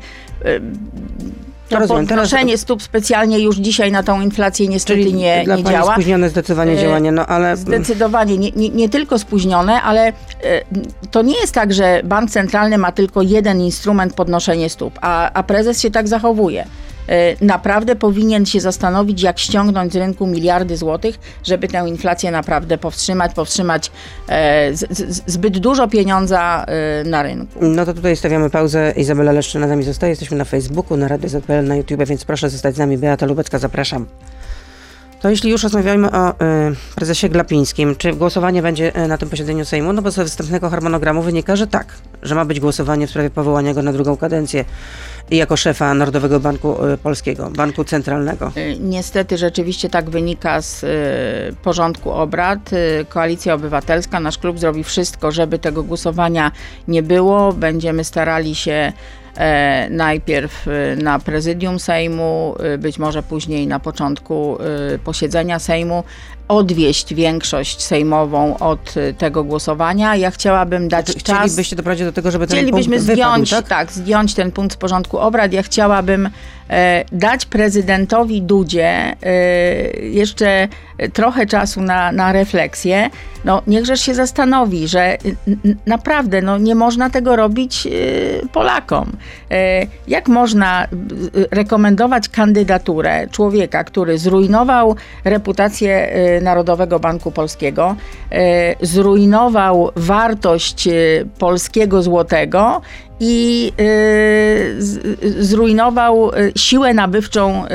to 1.69 1.79
Rozumiem. 1.79 2.07
Teraz- 2.07 2.29
podnoszenie 2.29 2.57
stóp 2.57 2.81
specjalnie 2.83 3.39
już 3.39 3.55
dzisiaj 3.57 3.91
na 3.91 4.03
tą 4.03 4.21
inflację 4.21 4.67
niestety 4.67 4.99
Czyli 4.99 5.13
nie, 5.13 5.41
dla 5.45 5.55
nie 5.55 5.63
pani 5.63 5.75
działa. 5.75 5.93
spóźnione 5.93 6.29
zdecydowanie 6.29 6.71
E, 6.71 6.77
działanie, 6.77 7.11
no 7.11 7.25
ale... 7.25 7.57
Zdecydowanie, 7.57 8.37
nie, 8.37 8.51
nie, 8.51 8.69
nie 8.69 8.89
tylko 8.89 9.19
spóźnione, 9.19 9.81
ale 9.81 10.07
e, 10.07 10.13
to 11.11 11.21
nie 11.21 11.39
jest 11.39 11.53
tak, 11.53 11.73
że 11.73 12.01
bank 12.03 12.29
centralny 12.31 12.77
ma 12.77 12.91
tylko 12.91 13.21
jeden 13.21 13.61
instrument 13.61 14.13
podnoszenia 14.13 14.69
stóp, 14.69 14.99
a, 15.01 15.31
a 15.33 15.43
prezes 15.43 15.81
się 15.81 15.91
tak 15.91 16.07
zachowuje. 16.07 16.65
E, 17.07 17.45
Naprawdę 17.45 17.95
powinien 17.95 18.45
się 18.45 18.59
zastanowić, 18.59 19.21
jak 19.21 19.39
ściągnąć 19.39 19.93
z 19.93 19.95
rynku 19.95 20.27
miliardy 20.27 20.77
złotych, 20.77 21.19
żeby 21.43 21.67
tę 21.67 21.83
inflację 21.87 22.31
naprawdę 22.31 22.77
powstrzymać, 22.77 23.33
powstrzymać 23.33 23.91
e, 24.29 24.69
zbyt 25.27 25.59
dużo 25.59 25.87
pieniądza 25.87 26.65
e, 26.67 27.03
na 27.03 27.23
rynku. 27.23 27.59
No 27.61 27.85
to 27.85 27.93
tutaj 27.93 28.15
stawiamy 28.15 28.49
pauzę. 28.49 28.93
Izabela 28.95 29.31
Leszczyna 29.31 29.67
z 29.67 29.69
nami 29.69 29.83
zostaje. 29.83 30.09
Jesteśmy 30.09 30.37
na 30.37 30.45
Facebooku, 30.45 30.97
na 30.97 31.07
Radio 31.07 31.29
ZPL, 31.29 31.63
na 31.63 31.75
YouTube, 31.75 32.05
więc 32.05 32.25
proszę 32.25 32.49
zostać 32.49 32.75
z 32.75 32.77
nami. 32.77 32.97
Beata 32.97 33.25
Lubecka, 33.25 33.59
zapraszam. 33.59 34.05
To 35.21 35.29
jeśli 35.29 35.51
już 35.51 35.63
rozmawiamy 35.63 36.11
o 36.11 36.31
y, 36.31 36.35
prezesie 36.95 37.29
Glapińskim, 37.29 37.95
czy 37.95 38.13
głosowanie 38.13 38.61
będzie 38.61 39.03
y, 39.03 39.07
na 39.07 39.17
tym 39.17 39.29
posiedzeniu 39.29 39.65
Sejmu? 39.65 39.93
No 39.93 40.01
bo 40.01 40.11
ze 40.11 40.25
wstępnego 40.25 40.69
harmonogramu 40.69 41.21
wynika, 41.21 41.55
że 41.55 41.67
tak, 41.67 41.93
że 42.23 42.35
ma 42.35 42.45
być 42.45 42.59
głosowanie 42.59 43.07
w 43.07 43.09
sprawie 43.09 43.29
powołania 43.29 43.73
go 43.73 43.81
na 43.81 43.93
drugą 43.93 44.17
kadencję 44.17 44.65
jako 45.31 45.57
szefa 45.57 45.93
Narodowego 45.93 46.39
Banku 46.39 46.85
y, 46.85 46.97
Polskiego, 46.97 47.49
Banku 47.49 47.83
Centralnego. 47.83 48.51
Y, 48.57 48.77
Niestety 48.79 49.37
rzeczywiście 49.37 49.89
tak 49.89 50.09
wynika 50.09 50.61
z 50.61 50.85
porządku 51.63 52.11
obrad. 52.11 52.69
Koalicja 53.09 53.53
Obywatelska, 53.53 54.19
nasz 54.19 54.37
klub 54.37 54.59
zrobi 54.59 54.83
wszystko, 54.83 55.31
żeby 55.31 55.59
tego 55.59 55.83
głosowania 55.83 56.51
nie 56.87 57.03
było. 57.03 57.53
Będziemy 57.53 58.03
starali 58.03 58.55
się 58.55 58.93
najpierw 59.89 60.67
y, 60.67 61.03
na 61.03 61.19
prezydium 61.19 61.79
Sejmu, 61.79 62.55
y, 62.73 62.77
być 62.77 62.99
może 62.99 63.23
później 63.23 63.67
na 63.67 63.79
początku 63.79 64.57
posiedzenia 65.03 65.59
Sejmu 65.59 66.03
odwieść 66.47 67.13
większość 67.13 67.83
sejmową 67.83 68.57
od 68.57 68.93
tego 69.17 69.43
głosowania. 69.43 70.15
Ja 70.15 70.31
chciałabym 70.31 70.87
dać 70.87 71.05
Czy 71.05 71.13
czas... 71.13 71.39
Chcielibyście 71.39 71.75
doprowadzić 71.75 72.05
do 72.05 72.11
tego, 72.11 72.31
żeby 72.31 72.47
ten 72.47 72.57
Chcielibyśmy 72.57 72.95
punkt 72.95 73.07
wypadł, 73.07 73.33
zdjąć, 73.33 73.49
tak? 73.49 73.67
tak? 73.67 73.91
zdjąć 73.91 74.33
ten 74.33 74.51
punkt 74.51 74.73
z 74.73 74.77
porządku 74.77 75.17
obrad. 75.17 75.53
Ja 75.53 75.63
chciałabym 75.63 76.25
e, 76.25 76.31
dać 77.11 77.45
prezydentowi 77.45 78.41
Dudzie 78.41 78.87
e, 78.87 79.15
jeszcze 79.99 80.67
trochę 81.13 81.45
czasu 81.45 81.81
na, 81.81 82.11
na 82.11 82.31
refleksję. 82.31 83.09
No, 83.45 83.61
niechżeż 83.67 84.01
się 84.01 84.15
zastanowi, 84.15 84.87
że 84.87 85.17
naprawdę 85.85 86.41
no, 86.41 86.57
nie 86.57 86.75
można 86.75 87.09
tego 87.09 87.35
robić 87.35 87.87
e, 87.87 87.89
Polakom. 88.47 89.11
E, 89.51 89.87
jak 90.07 90.27
można 90.27 90.83
e, 90.83 90.87
rekomendować 91.51 92.29
kandydaturę 92.29 93.27
człowieka, 93.31 93.83
który 93.83 94.17
zrujnował 94.17 94.95
reputację 95.23 96.11
e, 96.11 96.41
Narodowego 96.41 96.99
Banku 96.99 97.31
Polskiego, 97.31 97.95
e, 98.31 98.85
zrujnował 98.85 99.91
wartość 99.95 100.87
e, 100.87 100.91
polskiego 101.39 102.01
złotego 102.01 102.81
i 103.19 103.71
z, 104.77 104.99
zrujnował 105.39 106.31
e, 106.31 106.33
siłę 106.55 106.93
nabywczą 106.93 107.65
e, 107.65 107.69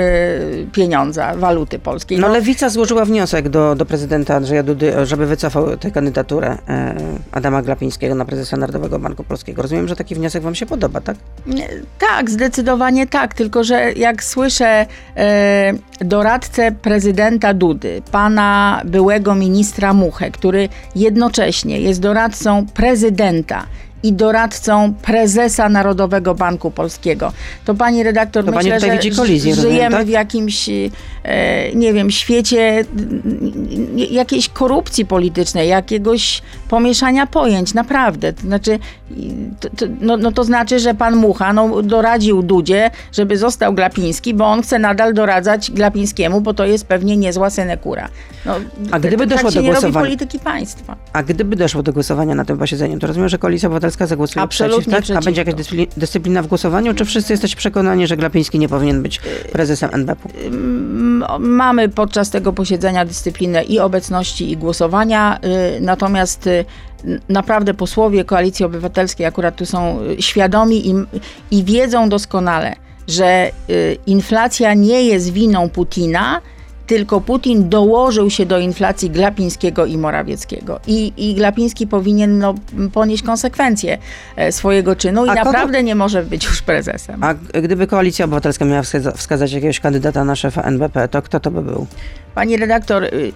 pieniądza, 0.72 1.34
waluty 1.36 1.78
polskiej. 1.78 2.18
No, 2.18 2.28
Lewica 2.28 2.68
złożyła 2.68 3.04
wniosek 3.04 3.48
do, 3.48 3.74
do 3.74 3.86
prezydenta 3.86 4.34
Andrzeja 4.34 4.62
Dudy, 4.62 4.92
żeby 5.06 5.26
wycofał 5.26 5.76
tę 5.76 5.90
kandydaturę 5.90 6.58
e, 6.68 6.94
Adama 7.32 7.62
Glapińskiego 7.62 8.14
na 8.14 8.24
prezesa 8.24 8.56
Narodowego 8.56 8.98
Banku 8.98 9.24
Polskiego. 9.24 9.62
Rozumiem, 9.62 9.88
że 9.88 9.96
taki 9.96 10.14
wniosek 10.14 10.42
wam 10.42 10.54
się 10.54 10.66
podoba, 10.66 11.00
tak? 11.00 11.16
Tak, 11.98 12.30
zdecydowanie 12.30 13.06
tak, 13.06 13.34
tylko 13.34 13.64
że 13.64 13.92
jak 13.92 14.24
słyszę 14.24 14.86
e, 15.16 15.72
doradcę 16.00 16.72
prezydenta 16.72 17.54
Dudy, 17.54 18.02
pana 18.12 18.82
byłego 18.84 19.34
ministra 19.34 19.92
Muchę, 19.92 20.30
który 20.30 20.68
jednocześnie 20.96 21.80
jest 21.80 22.00
doradcą 22.00 22.66
prezydenta 22.74 23.66
i 24.02 24.12
doradcą 24.12 24.94
prezesa 25.02 25.68
Narodowego 25.68 26.34
Banku 26.34 26.70
Polskiego. 26.70 27.32
To 27.64 27.74
pani 27.74 28.02
redaktor, 28.02 28.44
To 28.44 28.52
pani 28.52 28.70
myślę, 28.70 28.88
tutaj 28.90 29.10
że 29.12 29.16
kolizję, 29.16 29.54
żyjemy 29.54 29.68
rozumiem, 29.68 29.92
tak? 29.92 30.06
w 30.06 30.08
jakimś, 30.08 30.68
e, 30.68 31.74
nie 31.74 31.92
wiem, 31.92 32.10
świecie 32.10 32.84
jakiejś 34.10 34.48
korupcji 34.48 35.06
politycznej, 35.06 35.68
jakiegoś 35.68 36.42
pomieszania 36.68 37.26
pojęć, 37.26 37.74
naprawdę. 37.74 38.32
To 38.32 38.40
znaczy, 38.40 38.78
to, 39.60 39.68
to, 39.70 39.86
no, 40.00 40.16
no 40.16 40.32
to 40.32 40.44
znaczy, 40.44 40.78
że 40.78 40.94
pan 40.94 41.16
Mucha 41.16 41.52
no, 41.52 41.82
doradził 41.82 42.42
Dudzie, 42.42 42.90
żeby 43.12 43.36
został 43.36 43.74
Glapiński, 43.74 44.34
bo 44.34 44.46
on 44.46 44.62
chce 44.62 44.78
nadal 44.78 45.14
doradzać 45.14 45.70
Glapińskiemu, 45.70 46.40
bo 46.40 46.54
to 46.54 46.64
jest 46.64 46.86
pewnie 46.86 47.16
niezła 47.16 47.50
senekura. 47.50 48.08
No, 48.46 48.54
A 48.90 49.00
gdyby 49.00 49.18
tak 49.18 49.28
doszło 49.28 49.50
się 49.50 49.62
do 49.62 49.68
głosowania- 49.72 50.04
polityki 50.04 50.38
państwa. 50.38 50.96
A 51.12 51.22
gdyby 51.22 51.56
doszło 51.56 51.82
do 51.82 51.92
głosowania 51.92 52.34
na 52.34 52.44
tym 52.44 52.58
posiedzeniu, 52.58 52.98
to 52.98 53.06
rozumiem, 53.06 53.28
że 53.28 53.38
Koalicja 53.38 53.66
Obywatelska 53.68 53.91
zagłosuje 54.06 54.42
Absolutnie 54.42 54.78
przeciw, 54.82 54.90
tak? 54.92 54.98
A 54.98 55.02
przeciwko. 55.02 55.24
będzie 55.24 55.40
jakaś 55.40 55.54
dyscypli- 55.54 55.86
dyscyplina 55.96 56.42
w 56.42 56.46
głosowaniu, 56.46 56.94
czy 56.94 57.04
wszyscy 57.04 57.32
jesteście 57.32 57.56
przekonani, 57.56 58.06
że 58.06 58.16
Glapiński 58.16 58.58
nie 58.58 58.68
powinien 58.68 59.02
być 59.02 59.20
prezesem 59.52 59.90
NBP-u? 59.92 60.46
M- 60.46 61.24
Mamy 61.38 61.88
podczas 61.88 62.30
tego 62.30 62.52
posiedzenia 62.52 63.04
dyscyplinę 63.04 63.62
i 63.62 63.78
obecności, 63.78 64.50
i 64.50 64.56
głosowania, 64.56 65.38
y, 65.76 65.80
natomiast 65.80 66.46
y, 66.46 66.64
naprawdę 67.28 67.74
posłowie 67.74 68.24
Koalicji 68.24 68.64
Obywatelskiej 68.64 69.26
akurat 69.26 69.56
tu 69.56 69.66
są 69.66 70.00
y, 70.18 70.22
świadomi 70.22 70.88
i, 70.90 70.94
i 71.50 71.64
wiedzą 71.64 72.08
doskonale, 72.08 72.74
że 73.08 73.50
inflacja 74.06 74.74
nie 74.74 75.02
jest 75.02 75.32
winą 75.32 75.68
Putina, 75.68 76.40
tylko 76.92 77.20
Putin 77.20 77.68
dołożył 77.68 78.30
się 78.30 78.46
do 78.46 78.58
inflacji 78.58 79.10
Glapińskiego 79.10 79.86
i 79.86 79.98
Morawieckiego. 79.98 80.80
I, 80.86 81.12
i 81.16 81.34
Glapiński 81.34 81.86
powinien 81.86 82.38
no, 82.38 82.54
ponieść 82.92 83.22
konsekwencje 83.22 83.98
e, 84.36 84.52
swojego 84.52 84.96
czynu 84.96 85.26
i 85.26 85.28
A 85.28 85.32
kogo- 85.32 85.44
naprawdę 85.44 85.82
nie 85.82 85.94
może 85.94 86.22
być 86.22 86.44
już 86.44 86.62
prezesem. 86.62 87.24
A 87.24 87.34
gdyby 87.60 87.86
Koalicja 87.86 88.24
Obywatelska 88.24 88.64
miała 88.64 88.82
wskaza- 88.82 89.16
wskazać 89.16 89.52
jakiegoś 89.52 89.80
kandydata 89.80 90.24
na 90.24 90.36
szefa 90.36 90.62
NBP, 90.62 91.08
to 91.08 91.22
kto 91.22 91.40
to 91.40 91.50
by 91.50 91.62
był? 91.62 91.86
Pani 92.34 92.56
redaktor, 92.56 93.04
y, 93.04 93.08
y, 93.08 93.32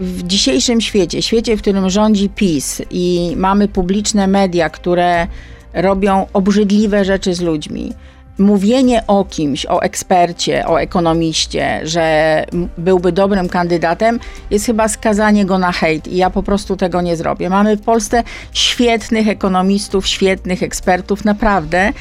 w 0.00 0.22
dzisiejszym 0.22 0.80
świecie, 0.80 1.22
świecie, 1.22 1.56
w 1.56 1.62
którym 1.62 1.90
rządzi 1.90 2.28
PiS 2.28 2.82
i 2.90 3.34
mamy 3.36 3.68
publiczne 3.68 4.26
media, 4.26 4.70
które 4.70 5.26
robią 5.74 6.26
obrzydliwe 6.32 7.04
rzeczy 7.04 7.34
z 7.34 7.40
ludźmi, 7.40 7.92
mówienie 8.38 9.06
o 9.06 9.24
kimś, 9.24 9.66
o 9.66 9.82
ekspercie, 9.82 10.66
o 10.66 10.80
ekonomiście, 10.80 11.80
że 11.82 12.44
byłby 12.78 13.12
dobrym 13.12 13.48
kandydatem, 13.48 14.20
jest 14.50 14.66
chyba 14.66 14.88
skazanie 14.88 15.44
go 15.44 15.58
na 15.58 15.72
hejt 15.72 16.06
i 16.06 16.16
ja 16.16 16.30
po 16.30 16.42
prostu 16.42 16.76
tego 16.76 17.00
nie 17.02 17.16
zrobię. 17.16 17.50
Mamy 17.50 17.76
w 17.76 17.82
Polsce 17.82 18.22
świetnych 18.52 19.28
ekonomistów, 19.28 20.06
świetnych 20.06 20.62
ekspertów, 20.62 21.24
naprawdę, 21.24 21.92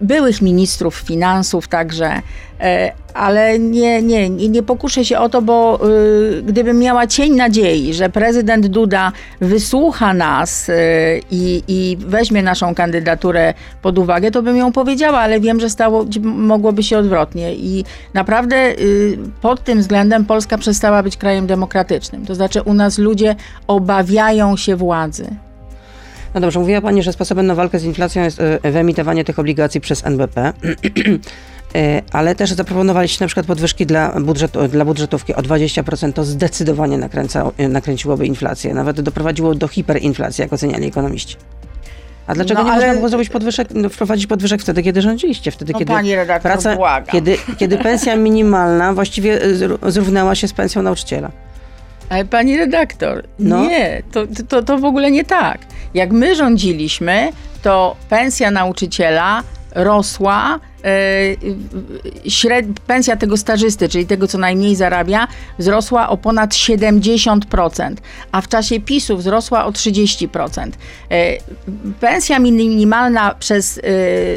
byłych 0.00 0.42
ministrów 0.42 0.94
finansów 0.94 1.68
także, 1.68 2.22
e, 2.60 2.92
ale 3.14 3.58
nie, 3.58 4.02
nie, 4.02 4.30
nie 4.30 4.62
pokuszę 4.62 5.04
się 5.04 5.18
o 5.18 5.28
to, 5.28 5.42
bo 5.42 5.80
y, 5.88 6.42
gdybym 6.42 6.78
miała 6.78 7.06
cień 7.06 7.36
nadziei, 7.36 7.94
że 7.94 8.10
prezydent 8.10 8.66
Duda 8.66 9.12
wysłucha 9.40 10.14
nas 10.14 10.68
y, 10.68 10.72
i, 11.30 11.62
i 11.68 11.96
weźmie 12.00 12.42
naszą 12.42 12.74
kandydaturę 12.74 13.54
pod 13.82 13.98
uwagę, 13.98 14.30
to 14.30 14.42
bym 14.42 14.56
ją 14.56 14.72
powiedziała, 14.72 15.18
ale 15.18 15.40
wiem, 15.40 15.60
że 15.60 15.70
stało, 15.70 16.04
mogłoby 16.22 16.82
się 16.82 16.98
odwrotnie. 16.98 17.54
I 17.54 17.84
naprawdę 18.14 18.56
y, 18.80 19.18
pod 19.40 19.64
tym 19.64 19.80
względem 19.80 20.24
Polska 20.24 20.58
przestała 20.58 21.02
być 21.02 21.16
krajem 21.16 21.46
demokratycznym. 21.46 22.26
To 22.26 22.34
znaczy 22.34 22.62
u 22.62 22.74
nas 22.74 22.98
ludzie 22.98 23.36
obawiają 23.66 24.56
się 24.56 24.76
władzy. 24.76 25.47
No 26.38 26.42
dobrze, 26.42 26.60
mówiła 26.60 26.80
Pani, 26.80 27.02
że 27.02 27.12
sposobem 27.12 27.46
na 27.46 27.54
walkę 27.54 27.78
z 27.78 27.84
inflacją 27.84 28.22
jest 28.22 28.38
wyemitowanie 28.62 29.24
tych 29.24 29.38
obligacji 29.38 29.80
przez 29.80 30.06
NBP. 30.06 30.52
E, 31.74 32.02
ale 32.12 32.34
też 32.34 32.52
zaproponowaliście 32.52 33.24
na 33.24 33.26
przykład 33.26 33.46
podwyżki 33.46 33.86
dla, 33.86 34.20
budżetu, 34.20 34.68
dla 34.68 34.84
budżetówki 34.84 35.34
o 35.34 35.42
20%, 35.42 36.12
to 36.12 36.24
zdecydowanie 36.24 36.98
nakręca, 36.98 37.50
nakręciłoby 37.68 38.26
inflację, 38.26 38.74
nawet 38.74 39.00
doprowadziło 39.00 39.54
do 39.54 39.68
hiperinflacji, 39.68 40.42
jak 40.42 40.52
oceniali 40.52 40.86
ekonomiści. 40.86 41.36
A 42.26 42.34
dlaczego 42.34 42.62
no, 42.62 42.66
nie 42.66 42.72
ale... 42.72 42.80
można 42.80 42.94
było 42.94 43.08
zrobić 43.08 43.28
podwyżek, 43.28 43.68
no, 43.74 43.88
wprowadzić 43.88 44.26
podwyżek 44.26 44.62
wtedy, 44.62 44.82
kiedy 44.82 45.02
rządziliście? 45.02 45.50
Wtedy, 45.50 45.72
no, 45.72 45.78
kiedy 45.78 45.92
pani 45.92 46.14
redaktor, 46.14 46.52
praca, 46.52 46.76
błagam. 46.76 47.12
kiedy, 47.12 47.36
kiedy 47.58 47.78
pensja 47.78 48.16
minimalna 48.16 48.94
właściwie 48.94 49.40
zrównała 49.86 50.34
się 50.34 50.48
z 50.48 50.52
pensją 50.52 50.82
nauczyciela. 50.82 51.30
Ale 52.08 52.24
pani 52.24 52.56
redaktor, 52.56 53.24
no. 53.38 53.62
nie, 53.62 54.02
to, 54.12 54.26
to, 54.48 54.62
to 54.62 54.78
w 54.78 54.84
ogóle 54.84 55.10
nie 55.10 55.24
tak. 55.24 55.58
Jak 55.94 56.12
my 56.12 56.34
rządziliśmy, 56.34 57.32
to 57.62 57.96
pensja 58.08 58.50
nauczyciela 58.50 59.42
rosła 59.74 60.60
śred... 62.28 62.66
pensja 62.86 63.16
tego 63.16 63.36
stażysty, 63.36 63.88
czyli 63.88 64.06
tego, 64.06 64.28
co 64.28 64.38
najmniej 64.38 64.76
zarabia, 64.76 65.28
wzrosła 65.58 66.08
o 66.08 66.16
ponad 66.16 66.50
70%, 66.50 67.94
a 68.32 68.40
w 68.40 68.48
czasie 68.48 68.80
PiSu 68.80 69.16
wzrosła 69.16 69.64
o 69.64 69.70
30%. 69.70 70.70
E, 71.10 71.36
pensja 72.00 72.38
minimalna 72.38 73.34
przez, 73.34 73.78
e, 73.78 73.82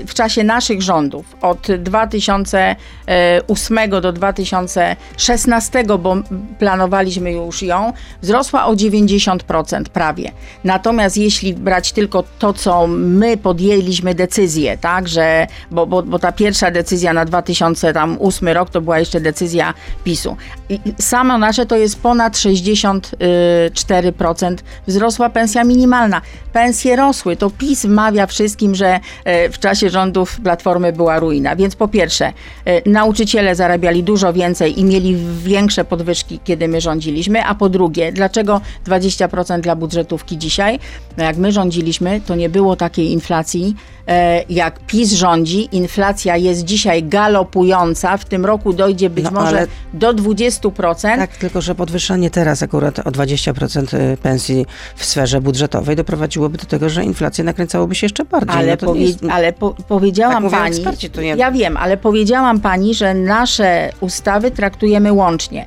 w 0.08 0.14
czasie 0.14 0.44
naszych 0.44 0.82
rządów 0.82 1.26
od 1.42 1.68
2008 1.80 4.02
do 4.02 4.12
2016, 4.12 5.84
bo 6.00 6.16
planowaliśmy 6.60 7.32
już 7.32 7.62
ją, 7.62 7.94
wzrosła 8.22 8.66
o 8.66 8.74
90% 8.74 9.84
prawie. 9.84 10.32
Natomiast 10.64 11.18
jeśli 11.18 11.54
brać 11.54 11.92
tylko 11.92 12.24
to, 12.40 12.54
co 12.54 12.88
my 12.88 13.38
podjęliśmy 13.38 14.16
decyzję, 14.16 14.78
tak, 14.78 15.08
że, 15.08 15.48
bo, 15.72 15.86
bo, 15.86 16.04
bo 16.04 16.20
ta 16.20 16.31
pierwsza 16.32 16.72
decyzja 16.72 17.14
na 17.14 17.26
2008 17.26 18.48
rok 18.48 18.70
to 18.70 18.82
była 18.82 19.00
jeszcze 19.00 19.20
decyzja 19.20 19.74
PiSu. 20.04 20.38
I 20.70 20.80
samo 21.00 21.38
nasze 21.38 21.66
to 21.66 21.78
jest 21.78 22.02
ponad 22.02 22.34
64% 22.34 24.56
wzrosła 24.88 25.30
pensja 25.30 25.64
minimalna. 25.64 26.22
Pensje 26.54 26.96
rosły. 26.96 27.36
To 27.36 27.50
PiS 27.50 27.86
wmawia 27.86 28.28
wszystkim, 28.28 28.76
że 28.76 29.00
e, 29.24 29.50
w 29.50 29.60
czasie 29.60 29.90
rządów 29.90 30.42
Platformy 30.44 30.94
była 30.94 31.20
ruina. 31.20 31.56
Więc 31.56 31.76
po 31.76 31.88
pierwsze, 31.88 32.34
e, 32.66 32.90
nauczyciele 32.90 33.56
zarabiali 33.56 34.04
dużo 34.04 34.34
więcej 34.34 34.80
i 34.80 34.84
mieli 34.84 35.18
większe 35.44 35.86
podwyżki, 35.86 36.40
kiedy 36.44 36.68
my 36.68 36.82
rządziliśmy. 36.82 37.46
A 37.46 37.56
po 37.56 37.70
drugie, 37.70 38.12
dlaczego 38.12 38.62
20% 38.86 39.60
dla 39.60 39.76
budżetówki 39.76 40.38
dzisiaj? 40.38 40.80
No 41.18 41.24
jak 41.24 41.38
my 41.38 41.52
rządziliśmy, 41.52 42.22
to 42.26 42.36
nie 42.36 42.50
było 42.50 42.76
takiej 42.76 43.12
inflacji, 43.12 43.76
e, 44.08 44.44
jak 44.50 44.80
PiS 44.80 45.14
rządzi. 45.14 45.70
Inflacja 45.72 46.21
inflacja 46.22 46.38
jest 46.38 46.64
dzisiaj 46.64 47.04
galopująca, 47.04 48.18
w 48.18 48.26
tym 48.26 48.46
roku 48.46 48.74
dojdzie 48.74 49.10
być 49.10 49.26
no, 49.26 49.32
może 49.32 49.68
do 49.94 50.14
20%. 50.14 51.02
Tak, 51.02 51.38
tylko 51.38 51.62
że 51.62 51.76
podwyższanie 51.76 52.30
teraz 52.30 52.64
akurat 52.64 53.00
o 53.00 53.12
20% 53.12 53.98
y, 54.14 54.18
pensji 54.18 54.66
w 54.96 55.06
sferze 55.06 55.42
budżetowej 55.42 55.96
doprowadziłoby 55.96 56.58
do 56.58 56.66
tego, 56.66 56.90
że 56.90 57.04
inflacja 57.04 57.44
nakręcałoby 57.44 57.96
się 57.96 58.06
jeszcze 58.06 58.26
bardziej. 58.26 58.56
Ale, 58.58 58.72
no 58.72 58.88
powie, 58.88 59.02
jest... 59.02 59.20
ale 59.32 59.54
po, 59.54 59.76
powiedziałam 59.88 60.44
tak 60.44 60.52
pani, 60.52 60.76
eksperci, 60.76 61.10
nie... 61.18 61.36
ja 61.36 61.52
wiem, 61.52 61.78
ale 61.78 61.98
powiedziałam 61.98 62.60
pani, 62.60 62.94
że 62.94 63.14
nasze 63.14 63.90
ustawy 64.00 64.52
traktujemy 64.52 65.14
łącznie. 65.14 65.66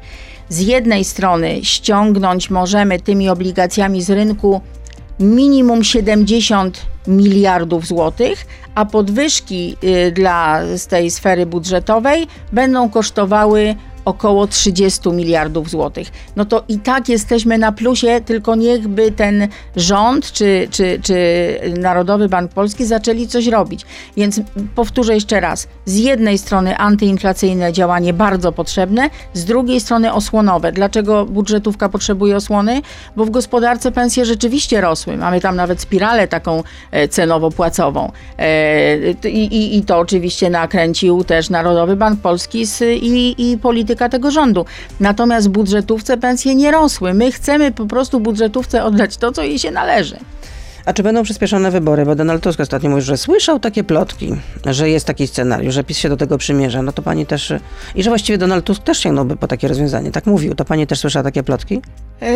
Z 0.49 0.61
jednej 0.61 1.04
strony 1.04 1.64
ściągnąć 1.64 2.50
możemy 2.50 3.00
tymi 3.00 3.28
obligacjami 3.28 4.02
z 4.02 4.11
rynku 4.11 4.61
minimum 5.21 5.85
70 5.85 6.87
miliardów 7.06 7.87
złotych, 7.87 8.47
a 8.75 8.85
podwyżki 8.85 9.76
y, 9.85 10.12
dla 10.12 10.61
z 10.76 10.87
tej 10.87 11.11
sfery 11.11 11.46
budżetowej 11.46 12.27
będą 12.53 12.90
kosztowały 12.90 13.74
około 14.04 14.46
30 14.46 15.08
miliardów 15.08 15.70
złotych. 15.70 16.08
No 16.36 16.44
to 16.44 16.64
i 16.68 16.78
tak 16.78 17.08
jesteśmy 17.08 17.58
na 17.58 17.72
plusie, 17.72 18.20
tylko 18.24 18.54
niechby 18.54 19.12
ten 19.12 19.48
rząd 19.76 20.32
czy, 20.32 20.68
czy, 20.70 21.00
czy 21.02 21.14
Narodowy 21.78 22.28
Bank 22.28 22.52
Polski 22.52 22.84
zaczęli 22.84 23.28
coś 23.28 23.46
robić. 23.46 23.86
Więc 24.16 24.40
powtórzę 24.74 25.14
jeszcze 25.14 25.40
raz. 25.40 25.68
Z 25.84 25.96
jednej 25.96 26.38
strony 26.38 26.76
antyinflacyjne 26.76 27.72
działanie 27.72 28.12
bardzo 28.12 28.52
potrzebne, 28.52 29.10
z 29.34 29.44
drugiej 29.44 29.80
strony 29.80 30.12
osłonowe. 30.12 30.72
Dlaczego 30.72 31.26
budżetówka 31.26 31.88
potrzebuje 31.88 32.36
osłony? 32.36 32.82
Bo 33.16 33.24
w 33.24 33.30
gospodarce 33.30 33.92
pensje 33.92 34.24
rzeczywiście 34.24 34.80
rosły. 34.80 35.16
Mamy 35.16 35.40
tam 35.40 35.56
nawet 35.56 35.80
spiralę 35.80 36.28
taką 36.28 36.62
e, 36.90 37.08
cenowo-płacową. 37.08 38.12
E, 38.38 39.28
I, 39.28 39.56
i, 39.56 39.76
I 39.76 39.82
to 39.82 39.98
oczywiście 39.98 40.50
nakręcił 40.50 41.24
też 41.24 41.50
Narodowy 41.50 41.96
Bank 41.96 42.20
Polski 42.20 42.66
z, 42.66 42.82
i, 42.82 43.52
i 43.52 43.58
polityka 43.58 43.93
polityka 43.94 44.09
tego 44.09 44.30
rządu. 44.30 44.64
Natomiast 45.00 45.48
budżetówce 45.48 46.16
pensje 46.16 46.54
nie 46.54 46.70
rosły. 46.70 47.14
My 47.14 47.33
chcemy 47.33 47.72
po 47.72 47.87
prostu 47.87 48.20
budżetówce 48.20 48.85
oddać 48.85 49.16
to, 49.16 49.33
co 49.33 49.42
jej 49.42 49.59
się 49.59 49.70
należy. 49.70 50.16
A 50.87 50.92
czy 50.92 51.03
będą 51.03 51.23
przyspieszone 51.23 51.70
wybory? 51.70 52.05
Bo 52.05 52.14
Donald 52.14 52.42
Tusk 52.42 52.61
ostatnio 52.61 52.90
mówił, 52.90 53.05
że 53.05 53.16
słyszał 53.16 53.61
takie 53.61 53.85
plotki, 53.85 54.33
że 54.66 54.90
jest 54.90 55.07
taki 55.07 55.27
scenariusz, 55.27 55.75
że 55.75 55.85
PiS 55.85 55.99
się 55.99 56.09
do 56.09 56.16
tego 56.16 56.38
przymierza. 56.38 56.83
No 56.83 56.92
to 56.92 57.03
pani 57.03 57.27
też... 57.27 57.53
I 57.94 58.03
że 58.03 58.11
właściwie 58.11 58.38
Donald 58.38 58.64
Tusk 58.64 58.83
też 58.83 58.99
sięgnąłby 58.99 59.37
po 59.37 59.49
takie 59.49 59.68
rozwiązanie. 59.68 60.11
Tak 60.11 60.27
mówił. 60.27 60.55
To 60.55 60.64
pani 60.64 60.87
też 60.87 60.99
słyszała 60.99 61.23
takie 61.23 61.42
plotki? 61.42 61.83
Yy, 62.20 62.29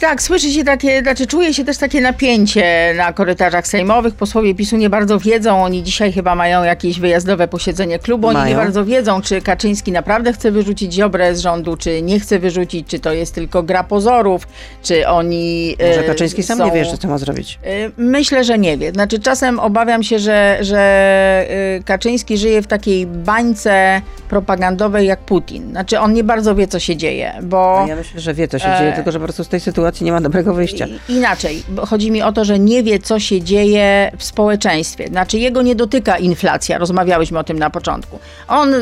tak, 0.00 0.22
słyszy 0.22 0.52
się 0.52 0.64
takie, 0.64 1.02
znaczy 1.02 1.26
czuje 1.26 1.54
się 1.54 1.64
też 1.64 1.78
takie 1.78 2.00
napięcie 2.00 2.94
na 2.96 3.12
korytarzach 3.12 3.66
sejmowych. 3.66 4.14
Posłowie 4.14 4.54
PiSu 4.54 4.76
nie 4.76 4.90
bardzo 4.90 5.18
wiedzą, 5.18 5.64
oni 5.64 5.82
dzisiaj 5.82 6.12
chyba 6.12 6.34
mają 6.34 6.64
jakieś 6.64 7.00
wyjazdowe 7.00 7.48
posiedzenie 7.48 7.98
klubu, 7.98 8.26
oni 8.26 8.36
mają. 8.38 8.48
nie 8.48 8.56
bardzo 8.56 8.84
wiedzą, 8.84 9.22
czy 9.22 9.40
Kaczyński 9.40 9.92
naprawdę 9.92 10.32
chce 10.32 10.50
wyrzucić 10.50 10.92
Ziobrę 10.92 11.36
z 11.36 11.40
rządu, 11.40 11.76
czy 11.76 12.02
nie 12.02 12.20
chce 12.20 12.38
wyrzucić, 12.38 12.88
czy 12.88 12.98
to 12.98 13.12
jest 13.12 13.34
tylko 13.34 13.62
gra 13.62 13.84
pozorów, 13.84 14.48
czy 14.82 15.08
oni 15.08 15.76
Może 15.88 16.00
yy, 16.00 16.06
Kaczyński 16.06 16.42
sam 16.42 16.58
nie 16.58 16.72
wie 16.72 16.78
jeszcze, 16.78 16.98
co 16.98 17.08
ma 17.08 17.18
zrobić. 17.18 17.55
Yy, 17.62 17.92
myślę, 17.96 18.44
że 18.44 18.58
nie 18.58 18.78
wie. 18.78 18.92
Znaczy 18.92 19.18
czasem 19.18 19.60
obawiam 19.60 20.02
się, 20.02 20.18
że, 20.18 20.58
że 20.60 21.46
Kaczyński 21.84 22.38
żyje 22.38 22.62
w 22.62 22.66
takiej 22.66 23.06
bańce 23.06 24.02
propagandowej 24.28 25.06
jak 25.06 25.20
Putin. 25.20 25.70
Znaczy 25.70 26.00
on 26.00 26.12
nie 26.12 26.24
bardzo 26.24 26.54
wie, 26.54 26.68
co 26.68 26.78
się 26.78 26.96
dzieje, 26.96 27.32
bo... 27.42 27.84
Ja 27.88 27.96
myślę, 27.96 28.20
że 28.20 28.34
wie, 28.34 28.48
co 28.48 28.58
się 28.58 28.64
dzieje 28.78 28.86
dzieje, 28.86 28.92
tylko 28.92 29.12
że 29.12 29.18
po 29.18 29.24
prostu 29.24 29.44
z 29.44 29.48
tej 29.48 29.60
sytuacji 29.60 30.06
nie 30.06 30.12
ma 30.12 30.20
dobrego 30.20 30.54
wyjścia. 30.54 30.86
Inaczej, 31.08 31.62
chodzi 31.88 32.10
mi 32.10 32.22
o 32.22 32.32
to, 32.32 32.44
że 32.44 32.58
nie 32.58 32.82
wie, 32.82 32.98
co 32.98 33.20
się 33.20 33.42
dzieje 33.42 34.12
w 34.18 34.24
społeczeństwie. 34.24 35.08
Znaczy, 35.08 35.38
jego 35.38 35.62
nie 35.62 35.74
dotyka 35.74 36.18
inflacja, 36.18 36.78
rozmawiałyśmy 36.78 37.38
o 37.38 37.44
tym 37.44 37.58
na 37.58 37.70
początku. 37.70 38.18
On 38.48 38.74
y, 38.74 38.78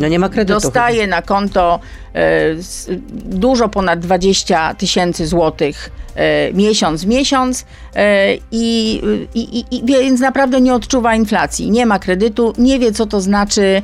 no 0.00 0.08
nie 0.08 0.18
ma 0.18 0.28
kredytu, 0.28 0.60
dostaje 0.60 1.00
chyba. 1.00 1.16
na 1.16 1.22
konto 1.22 1.80
y, 1.82 2.03
dużo 3.24 3.68
ponad 3.68 4.00
20 4.00 4.74
tysięcy 4.74 5.26
złotych 5.26 5.90
y, 6.50 6.54
miesiąc 6.54 7.06
miesiąc 7.06 7.64
i, 8.52 9.00
i, 9.34 9.64
i, 9.70 9.84
więc 9.84 10.20
naprawdę 10.20 10.60
nie 10.60 10.74
odczuwa 10.74 11.14
inflacji. 11.14 11.70
Nie 11.70 11.86
ma 11.86 11.98
kredytu, 11.98 12.52
nie 12.58 12.78
wie, 12.78 12.92
co 12.92 13.06
to 13.06 13.20
znaczy 13.20 13.82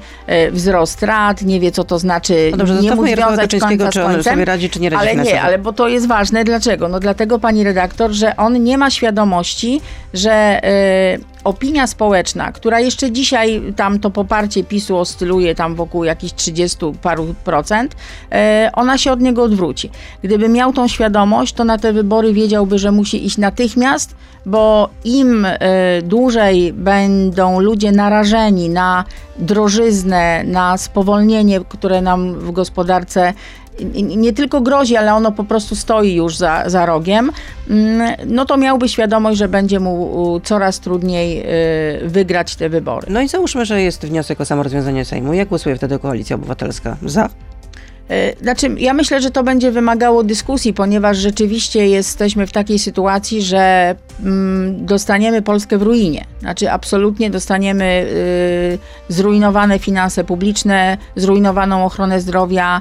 wzrost 0.51 1.03
rat, 1.03 1.43
nie 1.43 1.61
wie, 1.61 1.73
co 1.73 1.85
to 1.85 1.99
znaczy 1.99 2.49
no 2.51 2.57
dobrze, 2.57 2.75
nie 2.75 2.95
móc 2.95 3.09
wiązać 3.17 3.57
końca 3.61 3.91
czy 3.91 4.05
on 4.05 4.23
sobie 4.23 4.45
radzi, 4.45 4.71
czy 4.71 4.81
nie 4.81 4.91
radzi 4.91 5.09
Ale 5.09 5.25
nie, 5.25 5.43
ale 5.43 5.59
bo 5.59 5.73
to 5.73 5.89
jest 5.89 6.07
ważne. 6.07 6.45
Dlaczego? 6.45 6.89
No 6.89 7.01
dlatego, 7.01 7.39
pani 7.39 7.65
redaktor, 7.65 8.11
że 8.11 8.37
on 8.37 8.65
nie 8.65 8.79
ma 8.79 8.91
świadomości, 8.91 9.81
że 10.15 10.61
opinia 11.45 11.87
społeczna, 11.87 12.53
która 12.53 12.81
jeszcze 12.81 13.11
dzisiaj 13.11 13.63
tam 13.77 14.01
to 14.01 14.11
poparcie 14.11 14.65
PiSu 14.65 14.99
oscyluje 14.99 15.55
tam 15.55 15.75
wokół 15.75 16.05
jakichś 16.05 16.33
30 16.35 16.79
paru 17.03 17.35
procent, 17.45 17.97
e, 18.33 18.71
ona 18.75 18.99
się 18.99 19.13
od 19.13 19.21
niego 19.21 19.43
odwróci. 19.43 19.91
Gdyby 20.23 20.49
miał 20.49 20.73
tą 20.73 20.89
świadomość, 20.89 21.55
to 21.55 21.65
na 21.65 21.79
te 21.79 21.93
wybory 21.93 22.33
wiedziałby, 22.33 22.79
że 22.79 22.93
musi 22.93 23.27
iść 23.27 23.39
natychmiast, 23.39 24.15
bo 24.47 24.89
im 25.05 25.47
e, 25.47 25.59
dłużej 26.03 26.73
będą 26.73 27.61
ludzie 27.61 27.93
narażeni 27.93 28.69
na 28.69 29.05
drożyznę, 29.39 30.45
na 30.45 30.79
spowolnienie, 30.79 31.61
które 31.69 32.01
nam 32.01 32.35
w 32.35 32.53
gospodarce 32.53 33.33
nie 33.95 34.33
tylko 34.33 34.61
grozi, 34.61 34.97
ale 34.97 35.15
ono 35.15 35.33
po 35.33 35.45
prostu 35.45 35.77
stoi 35.77 36.15
już 36.15 36.37
za, 36.37 36.63
za 36.67 36.87
rogiem, 36.87 37.31
mm, 37.71 38.13
no 38.27 38.45
to 38.45 38.57
miałby 38.57 38.89
świadomość, 38.89 39.39
że 39.39 39.49
będzie 39.49 39.81
mu 39.81 40.41
coraz 40.45 40.81
trudniej 40.81 41.43
y, 42.05 42.09
wygrać 42.09 42.57
te 42.57 42.69
wybory. 42.69 43.07
No 43.11 43.21
i 43.21 43.29
załóżmy, 43.29 43.65
że 43.65 43.83
jest 43.83 44.07
wniosek 44.07 44.41
o 44.41 44.45
samorozwiązanie 44.45 45.05
Sejmu. 45.05 45.33
Jak 45.33 45.49
głosuje 45.49 45.77
wtedy 45.77 45.99
Koalicja 45.99 46.37
Obywatelska? 46.37 46.97
Za? 47.07 47.29
E, 48.11 48.43
znaczy, 48.43 48.75
ja 48.79 48.95
myślę, 48.95 49.21
że 49.21 49.31
to 49.31 49.43
będzie 49.43 49.71
wymagało 49.71 50.25
dyskusji, 50.25 50.75
ponieważ 50.75 51.17
rzeczywiście 51.17 51.89
jesteśmy 51.89 52.47
w 52.47 52.53
takiej 52.53 52.79
sytuacji, 52.79 53.43
że 53.43 53.95
mm, 54.23 54.87
dostaniemy 54.87 55.43
Polskę 55.43 55.79
w 55.79 55.83
ruinie. 55.83 56.25
Znaczy, 56.41 56.71
absolutnie 56.71 57.31
dostaniemy 57.31 57.85
y, 57.85 58.79
zrujnowane 59.09 59.79
finanse 59.79 60.25
publiczne, 60.25 60.99
zrujnowaną 61.17 61.85
ochronę 61.85 62.21
zdrowia 62.21 62.81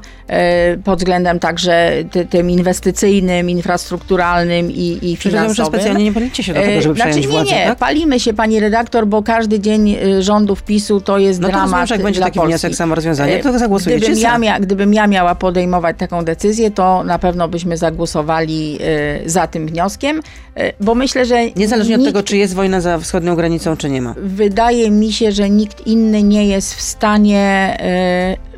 y, 0.74 0.78
pod 0.84 1.00
względem 1.00 1.39
także 1.39 1.92
ty, 2.12 2.26
tym 2.26 2.50
inwestycyjnym, 2.50 3.50
infrastrukturalnym 3.50 4.72
i, 4.72 5.00
i 5.02 5.15
finansowym. 5.15 5.56
że 5.56 5.65
specjalnie 5.65 6.04
nie 6.04 6.13
palicie 6.13 6.44
się 6.44 6.54
do 6.54 6.62
tego, 6.62 6.82
żeby 6.82 6.96
znaczy, 6.96 7.20
przejąć 7.20 7.50
nie, 7.50 7.56
nie, 7.56 7.65
tak? 7.65 7.78
palimy 7.78 8.20
się, 8.20 8.34
pani 8.34 8.60
redaktor, 8.60 9.08
bo 9.08 9.24
każdy 9.24 9.60
dzień 9.60 9.98
rządów 10.20 10.63
PiSu 10.63 11.02
to 11.02 11.18
jest 11.18 11.39
no 11.39 11.48
to 11.48 11.52
dramat 11.52 11.72
rozumiem, 11.72 11.88
że 11.88 11.96
jak 11.96 12.04
będzie 12.04 12.20
taki 12.20 12.39
Polski. 12.39 12.50
wniosek 12.50 12.76
samorozwiązania, 12.76 13.44
to 13.44 13.60
zagłosujecie 13.60 14.06
gdybym 14.06 14.20
ja, 14.20 14.38
mia, 14.38 14.60
gdybym 14.60 14.94
ja 14.94 15.08
miała 15.08 15.19
podejmować 15.36 15.98
taką 15.98 16.26
decyzję, 16.26 16.72
to 16.72 17.04
na 17.04 17.20
pewno 17.20 17.48
byśmy 17.48 17.78
zagłosowali 17.78 18.80
y, 19.26 19.30
za 19.30 19.48
tym 19.48 19.68
wnioskiem, 19.68 20.18
y, 20.18 20.74
bo 20.80 20.96
myślę, 20.96 21.26
że. 21.26 21.52
Niezależnie 21.56 21.98
nikt, 21.98 22.08
od 22.08 22.14
tego, 22.14 22.24
czy 22.24 22.38
jest 22.38 22.54
wojna 22.54 22.82
za 22.82 23.00
wschodnią 23.00 23.36
granicą, 23.36 23.78
czy 23.78 23.90
nie 23.90 24.02
ma. 24.02 24.16
Wydaje 24.18 24.92
mi 24.92 25.14
się, 25.14 25.32
że 25.32 25.50
nikt 25.50 25.88
inny 25.88 26.24
nie 26.24 26.48
jest 26.48 26.76
w 26.76 26.82
stanie 26.82 27.78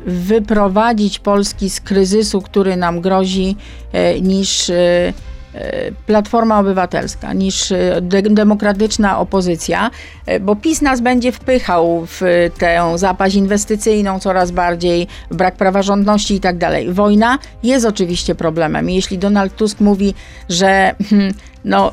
y, 0.06 0.10
wyprowadzić 0.10 1.18
Polski 1.18 1.70
z 1.70 1.80
kryzysu, 1.80 2.42
który 2.42 2.76
nam 2.76 3.00
grozi, 3.00 3.56
niż 4.22 4.70
Platforma 6.06 6.58
Obywatelska 6.58 7.32
niż 7.32 7.72
e, 7.72 8.02
demokratyczna 8.30 9.18
opozycja, 9.18 9.90
e, 10.26 10.40
bo 10.40 10.56
PiS 10.56 10.82
nas 10.82 11.00
będzie 11.00 11.32
wpychał 11.32 12.06
w 12.06 12.20
tę 12.58 12.98
zapaść 12.98 13.34
inwestycyjną 13.34 14.18
coraz 14.18 14.50
bardziej, 14.50 15.06
brak 15.30 15.56
praworządności 15.56 16.34
i 16.34 16.40
tak 16.40 16.58
dalej. 16.58 16.92
Wojna 16.92 17.38
jest 17.62 17.86
oczywiście 17.86 18.34
problemem. 18.34 18.90
Jeśli 18.90 19.18
Donald 19.18 19.56
Tusk 19.56 19.80
mówi, 19.80 20.14
że 20.48 20.94
hmm, 21.10 21.34
no, 21.64 21.92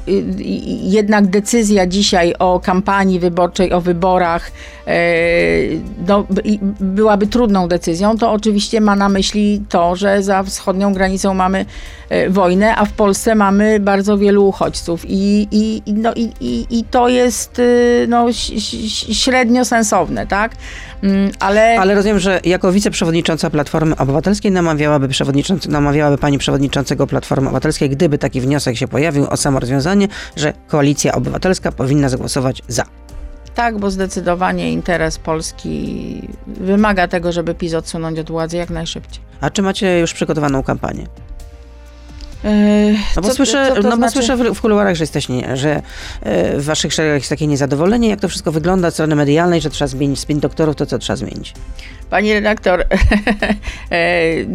jednak 0.82 1.28
decyzja 1.28 1.88
dzisiaj 1.88 2.34
o 2.40 2.60
kampanii 2.60 3.20
wyborczej, 3.20 3.74
o 3.74 3.82
wyborach 3.82 4.52
e, 4.88 5.02
no, 6.08 6.26
byłaby 6.80 7.28
trudną 7.28 7.68
decyzją, 7.68 8.18
to 8.18 8.32
oczywiście 8.32 8.82
ma 8.82 8.96
na 8.96 9.10
myśli 9.10 9.64
to, 9.70 9.96
że 9.96 10.24
za 10.24 10.44
wschodnią 10.44 10.94
granicą 10.94 11.34
mamy 11.34 11.66
e, 12.10 12.30
wojnę, 12.30 12.76
a 12.76 12.86
w 12.86 12.92
Polsce 12.92 13.36
mamy 13.36 13.80
bardzo 13.80 14.18
wielu 14.18 14.48
uchodźców 14.48 15.06
i, 15.08 15.48
i, 15.52 15.94
no, 15.94 16.14
i, 16.16 16.32
i, 16.70 16.84
to 16.84 17.10
jest 17.10 17.60
e, 17.60 17.64
no, 18.08 18.26
średnio 19.14 19.66
sensowne, 19.66 20.28
tak? 20.28 20.52
Mm, 21.04 21.32
ale... 21.40 21.80
Ale 21.80 21.96
rozumiem, 21.96 22.20
że 22.20 22.40
jako 22.44 22.72
wiceprzewodnicząca 22.72 23.50
Platformy 23.50 23.96
Obywatelskiej 23.98 24.52
namawiałaby, 24.52 25.08
przewodniczący, 25.08 25.70
namawiałaby 25.70 26.18
pani 26.18 26.38
przewodniczącego 26.38 27.08
Platformy 27.08 27.48
Obywatelskiej, 27.48 27.90
gdyby 27.90 28.18
taki 28.18 28.42
wniosek 28.42 28.78
się 28.78 28.88
pojawił 28.88 29.28
o 29.30 29.38
samorozwiązanie, 29.38 30.08
że 30.36 30.54
Koalicja 30.68 31.16
Obywatelska 31.16 31.72
powinna 31.72 32.10
zagłosować 32.10 32.62
za. 32.68 32.84
Tak, 33.56 33.78
bo 33.78 33.92
zdecydowanie 33.92 34.72
interes 34.72 35.18
Polski 35.18 36.22
wymaga 36.48 37.08
tego, 37.08 37.32
żeby 37.32 37.56
PiS 37.56 37.74
odsunąć 37.74 38.20
od 38.20 38.32
władzy 38.32 38.58
jak 38.58 38.70
najszybciej. 38.70 39.24
A 39.42 39.50
czy 39.50 39.62
macie 39.62 40.00
już 40.00 40.14
przygotowaną 40.14 40.64
kampanię? 40.64 41.08
Yy, 42.44 42.98
no 43.16 43.22
bo 43.22 43.28
co, 43.28 43.34
słyszę, 43.34 43.72
co 43.76 43.82
no 43.82 43.90
bo 43.90 43.96
znaczy? 43.96 44.14
słyszę 44.14 44.38
w, 44.38 44.56
w 44.56 44.62
kuluarach, 44.62 44.96
że, 44.96 45.04
jesteście, 45.04 45.58
że 45.58 45.82
yy, 46.26 46.60
w 46.60 46.66
waszych 46.66 46.94
szeregach 46.94 47.20
jest 47.20 47.30
takie 47.30 47.48
niezadowolenie, 47.48 48.10
jak 48.10 48.20
to 48.20 48.28
wszystko 48.28 48.52
wygląda 48.52 48.88
od 48.88 48.94
strony 48.94 49.16
medialnej, 49.16 49.62
że 49.62 49.70
trzeba 49.70 49.88
zmienić 49.88 50.20
spin 50.20 50.40
doktorów, 50.40 50.76
to 50.76 50.86
co 50.86 51.00
trzeba 51.00 51.18
zmienić? 51.18 51.54
Pani 52.10 52.34
redaktor, 52.34 52.80
yy, 52.80 54.48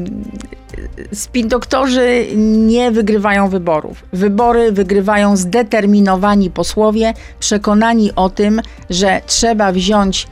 spin 1.13 1.49
doktorzy 1.49 2.27
nie 2.37 2.91
wygrywają 2.91 3.49
wyborów. 3.49 4.03
Wybory 4.13 4.73
wygrywają 4.73 5.37
zdeterminowani 5.37 6.51
posłowie, 6.51 7.15
przekonani 7.41 8.15
o 8.17 8.31
tym, 8.31 8.63
że 8.91 9.21
trzeba 9.27 9.73
wziąć 9.73 10.27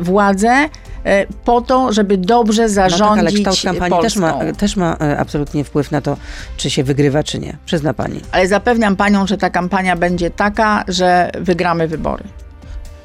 władzę, 0.00 0.68
E, 1.04 1.26
po 1.44 1.60
to, 1.60 1.92
żeby 1.92 2.18
dobrze 2.18 2.68
zarządzić 2.68 3.00
no 3.00 3.14
tak, 3.14 3.18
ale 3.18 3.32
kształt 3.32 3.60
kampanii 3.62 4.02
też 4.02 4.16
ma, 4.16 4.38
też 4.58 4.76
ma 4.76 4.96
e, 5.00 5.18
absolutnie 5.18 5.64
wpływ 5.64 5.90
na 5.90 6.00
to, 6.00 6.16
czy 6.56 6.70
się 6.70 6.84
wygrywa, 6.84 7.22
czy 7.22 7.38
nie. 7.38 7.56
Przyzna 7.66 7.94
pani. 7.94 8.20
Ale 8.32 8.48
zapewniam 8.48 8.96
panią, 8.96 9.26
że 9.26 9.38
ta 9.38 9.50
kampania 9.50 9.96
będzie 9.96 10.30
taka, 10.30 10.84
że 10.88 11.30
wygramy 11.40 11.88
wybory. 11.88 12.24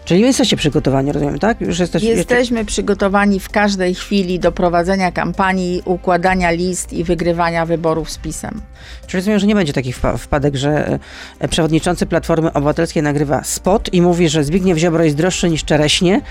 Czyli 0.08 0.22
jesteście 0.22 0.58
przygotowani, 0.58 1.12
rozumiem, 1.12 1.40
tak? 1.40 1.62
Już 1.62 1.80
jesteście, 1.80 2.10
Jesteśmy 2.10 2.58
jeszcze... 2.58 2.72
przygotowani 2.72 3.40
w 3.40 3.50
każdej 3.50 3.96
chwili 3.96 4.40
do 4.40 4.52
prowadzenia 4.52 5.12
kampanii, 5.12 5.82
układania 5.86 6.52
list 6.52 6.94
i 6.94 7.04
wygrywania 7.04 7.66
wyborów 7.66 8.12
z 8.12 8.18
pisem. 8.18 8.62
Czyli 9.08 9.22
rozumiem, 9.22 9.40
że 9.40 9.48
nie 9.48 9.56
będzie 9.56 9.74
takich 9.74 9.98
wpadek, 10.18 10.56
że 10.56 11.00
e, 11.40 11.48
przewodniczący 11.48 12.06
Platformy 12.06 12.54
Obywatelskiej 12.54 13.04
nagrywa 13.04 13.44
spot 13.44 13.94
i 13.94 14.02
mówi, 14.02 14.30
że 14.30 14.44
Zbigniew 14.44 14.78
Ziobro 14.78 15.04
jest 15.04 15.16
droższy 15.16 15.50
niż 15.50 15.64
czereśnie 15.64 16.22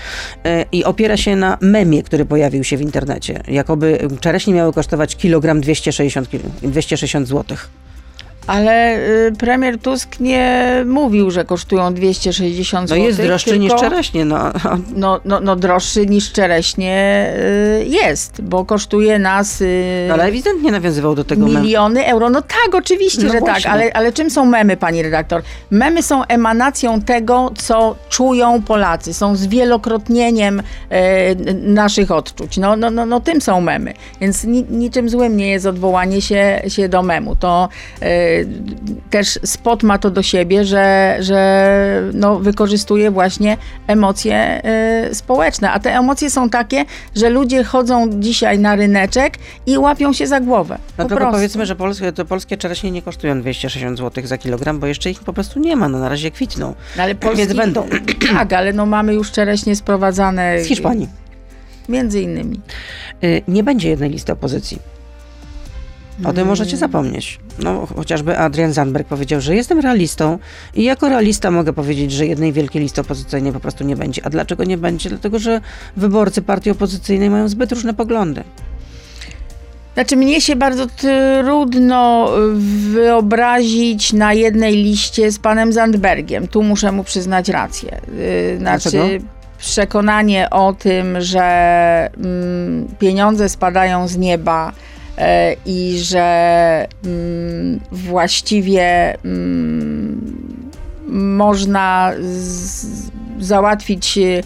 e, 0.43 0.65
i 0.71 0.83
opiera 0.83 1.17
się 1.17 1.35
na 1.35 1.57
memie, 1.61 2.03
który 2.03 2.25
pojawił 2.25 2.63
się 2.63 2.77
w 2.77 2.81
internecie. 2.81 3.43
Jakoby 3.47 3.99
czereśnie 4.19 4.53
miały 4.53 4.73
kosztować 4.73 5.15
kilogram 5.15 5.61
260, 5.61 6.29
260 6.61 7.27
złotych. 7.27 7.69
Ale 8.47 8.97
y, 9.27 9.31
premier 9.39 9.79
Tusk 9.79 10.19
nie 10.19 10.73
mówił, 10.85 11.31
że 11.31 11.45
kosztują 11.45 11.93
260 11.93 12.89
zł. 12.89 13.01
No 13.01 13.07
jest 13.07 13.21
droższy 13.21 13.49
tylko, 13.49 13.63
niż 13.63 13.75
czereśnie. 13.75 14.25
No. 14.25 14.51
No, 14.95 15.19
no, 15.25 15.39
no 15.39 15.55
droższy 15.55 16.05
niż 16.05 16.31
czereśnie 16.31 17.27
y, 17.81 17.85
jest, 17.85 18.41
bo 18.41 18.65
kosztuje 18.65 19.19
nas... 19.19 19.61
Y, 19.61 20.09
ale 20.13 20.23
ewidentnie 20.23 20.71
nawiązywał 20.71 21.15
do 21.15 21.23
tego 21.23 21.45
Miliony 21.45 21.99
mem. 21.99 22.09
euro. 22.09 22.29
No 22.29 22.41
tak, 22.41 22.75
oczywiście, 22.75 23.23
no 23.23 23.27
że 23.27 23.33
tak, 23.33 23.43
właśnie. 23.43 23.63
tak. 23.63 23.73
Ale, 23.73 23.93
ale 23.93 24.11
czym 24.13 24.29
są 24.29 24.45
memy, 24.45 24.77
pani 24.77 25.03
redaktor? 25.03 25.41
Memy 25.71 26.03
są 26.03 26.25
emanacją 26.25 27.01
tego, 27.01 27.51
co 27.57 27.95
czują 28.09 28.61
Polacy. 28.61 29.13
Są 29.13 29.35
zwielokrotnieniem 29.35 30.61
naszych 31.61 32.11
odczuć. 32.11 32.57
No, 32.57 32.75
no, 32.75 32.91
no, 32.91 33.05
no 33.05 33.19
tym 33.19 33.41
są 33.41 33.61
memy. 33.61 33.93
Więc 34.21 34.43
ni, 34.43 34.65
niczym 34.69 35.09
złym 35.09 35.37
nie 35.37 35.47
jest 35.49 35.65
odwołanie 35.65 36.21
się, 36.21 36.61
się 36.67 36.89
do 36.89 37.03
memu. 37.03 37.35
To 37.35 37.69
też 39.09 39.39
spot 39.45 39.83
ma 39.83 39.97
to 39.97 40.09
do 40.09 40.23
siebie, 40.23 40.65
że, 40.65 41.17
że 41.19 42.11
no, 42.13 42.39
wykorzystuje 42.39 43.11
właśnie 43.11 43.57
emocje 43.87 44.61
y, 45.11 45.15
społeczne. 45.15 45.71
A 45.71 45.79
te 45.79 45.95
emocje 45.95 46.29
są 46.29 46.49
takie, 46.49 46.85
że 47.15 47.29
ludzie 47.29 47.63
chodzą 47.63 48.09
dzisiaj 48.19 48.59
na 48.59 48.75
ryneczek 48.75 49.37
i 49.65 49.77
łapią 49.77 50.13
się 50.13 50.27
za 50.27 50.39
głowę. 50.39 50.77
No 50.97 51.03
tylko 51.03 51.15
prostu. 51.15 51.35
powiedzmy, 51.35 51.65
że 51.65 51.75
polskie, 51.75 52.11
to 52.11 52.25
polskie 52.25 52.57
czereśnie 52.57 52.91
nie 52.91 53.01
kosztują 53.01 53.41
260 53.41 53.97
zł 53.97 54.27
za 54.27 54.37
kilogram, 54.37 54.79
bo 54.79 54.87
jeszcze 54.87 55.11
ich 55.11 55.19
po 55.19 55.33
prostu 55.33 55.59
nie 55.59 55.75
ma. 55.75 55.89
No 55.89 55.99
na 55.99 56.09
razie 56.09 56.31
kwitną. 56.31 56.73
No, 56.97 57.03
ale 57.03 57.15
polski, 57.15 57.37
Więc 57.41 57.53
będą. 57.53 57.87
Tak, 58.37 58.53
ale 58.53 58.73
no 58.73 58.85
mamy 58.85 59.13
już 59.13 59.31
czereśnie 59.31 59.75
sprowadzane. 59.75 60.63
Z 60.63 60.67
Hiszpanii. 60.67 61.07
Między 61.89 62.21
innymi. 62.21 62.61
Y, 63.23 63.41
nie 63.47 63.63
będzie 63.63 63.89
jednej 63.89 64.09
listy 64.09 64.31
opozycji. 64.31 64.96
O 66.23 66.33
tym 66.33 66.47
możecie 66.47 66.77
zapomnieć. 66.77 67.39
No, 67.59 67.87
chociażby 67.95 68.37
Adrian 68.37 68.73
Zandberg 68.73 69.07
powiedział, 69.07 69.41
że 69.41 69.55
jestem 69.55 69.79
realistą 69.79 70.39
i 70.75 70.83
jako 70.83 71.09
realista 71.09 71.51
mogę 71.51 71.73
powiedzieć, 71.73 72.11
że 72.11 72.27
jednej 72.27 72.53
wielkiej 72.53 72.81
listy 72.81 73.01
opozycyjnej 73.01 73.53
po 73.53 73.59
prostu 73.59 73.83
nie 73.83 73.95
będzie. 73.95 74.25
A 74.25 74.29
dlaczego 74.29 74.63
nie 74.63 74.77
będzie? 74.77 75.09
Dlatego, 75.09 75.39
że 75.39 75.61
wyborcy 75.97 76.41
partii 76.41 76.71
opozycyjnej 76.71 77.29
mają 77.29 77.47
zbyt 77.47 77.71
różne 77.71 77.93
poglądy. 77.93 78.43
Znaczy, 79.93 80.15
mnie 80.15 80.41
się 80.41 80.55
bardzo 80.55 80.87
trudno 80.87 82.31
wyobrazić 82.93 84.13
na 84.13 84.33
jednej 84.33 84.75
liście 84.75 85.31
z 85.31 85.39
panem 85.39 85.73
Zandbergiem. 85.73 86.47
Tu 86.47 86.63
muszę 86.63 86.91
mu 86.91 87.03
przyznać 87.03 87.49
rację. 87.49 88.01
Y, 88.19 88.57
znaczy, 88.59 88.91
Dlaczego? 88.91 89.23
przekonanie 89.57 90.49
o 90.49 90.73
tym, 90.73 91.21
że 91.21 92.09
mm, 92.17 92.87
pieniądze 92.99 93.49
spadają 93.49 94.07
z 94.07 94.17
nieba 94.17 94.71
i 95.65 95.99
że 95.99 96.87
mm, 97.05 97.79
właściwie 97.91 99.17
mm, 99.25 100.21
można 101.07 102.11
załatwić 103.39 104.17
E, 104.17 104.43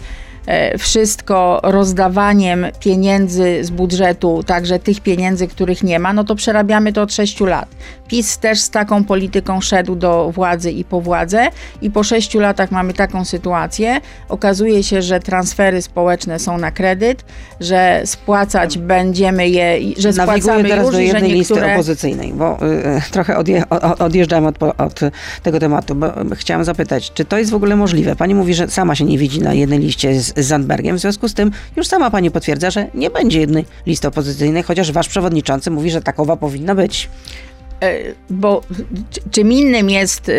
wszystko 0.78 1.60
rozdawaniem 1.62 2.66
pieniędzy 2.80 3.64
z 3.64 3.70
budżetu, 3.70 4.42
także 4.42 4.78
tych 4.78 5.00
pieniędzy, 5.00 5.48
których 5.48 5.82
nie 5.82 5.98
ma, 5.98 6.12
no 6.12 6.24
to 6.24 6.34
przerabiamy 6.34 6.92
to 6.92 7.02
od 7.02 7.12
6 7.12 7.40
lat. 7.40 7.68
PiS 8.08 8.38
też 8.38 8.60
z 8.60 8.70
taką 8.70 9.04
polityką 9.04 9.60
szedł 9.60 9.94
do 9.94 10.30
władzy 10.30 10.72
i 10.72 10.84
po 10.84 11.00
władzę 11.00 11.48
i 11.82 11.90
po 11.90 12.02
6 12.02 12.34
latach 12.34 12.70
mamy 12.70 12.92
taką 12.92 13.24
sytuację. 13.24 14.00
Okazuje 14.28 14.82
się, 14.82 15.02
że 15.02 15.20
transfery 15.20 15.82
społeczne 15.82 16.38
są 16.38 16.58
na 16.58 16.70
kredyt, 16.70 17.24
że 17.60 18.02
spłacać 18.04 18.78
będziemy 18.78 19.48
je, 19.48 19.78
że 19.98 20.12
spłacamy 20.12 20.68
teraz 20.68 20.86
już, 20.86 20.94
do 20.94 21.00
jednej 21.00 21.32
niektóre... 21.34 21.60
listy 21.60 21.74
opozycyjnej, 21.74 22.32
bo 22.32 22.58
y, 22.66 23.10
trochę 23.10 23.36
odje, 23.36 23.62
odjeżdżam 23.98 24.46
od, 24.46 24.62
od 24.62 25.00
tego 25.42 25.60
tematu, 25.60 25.94
bo 25.94 26.12
chciałam 26.34 26.64
zapytać, 26.64 27.12
czy 27.12 27.24
to 27.24 27.38
jest 27.38 27.50
w 27.50 27.54
ogóle 27.54 27.76
możliwe? 27.76 28.16
Pani 28.16 28.34
mówi, 28.34 28.54
że 28.54 28.68
sama 28.68 28.94
się 28.94 29.04
nie 29.04 29.18
widzi 29.18 29.40
na 29.40 29.54
jednej 29.54 29.78
liście 29.78 30.20
z 30.20 30.31
z 30.36 30.46
Zandbergiem. 30.46 30.96
W 30.96 31.00
związku 31.00 31.28
z 31.28 31.34
tym 31.34 31.50
już 31.76 31.86
sama 31.86 32.10
pani 32.10 32.30
potwierdza, 32.30 32.70
że 32.70 32.86
nie 32.94 33.10
będzie 33.10 33.40
jednej 33.40 33.64
listy 33.86 34.08
opozycyjnej, 34.08 34.62
chociaż 34.62 34.92
wasz 34.92 35.08
przewodniczący 35.08 35.70
mówi, 35.70 35.90
że 35.90 36.02
takowa 36.02 36.36
powinna 36.36 36.74
być. 36.74 37.08
E, 37.82 37.98
bo 38.30 38.62
czym 39.30 39.52
innym 39.52 39.90
jest 39.90 40.28
e, 40.28 40.32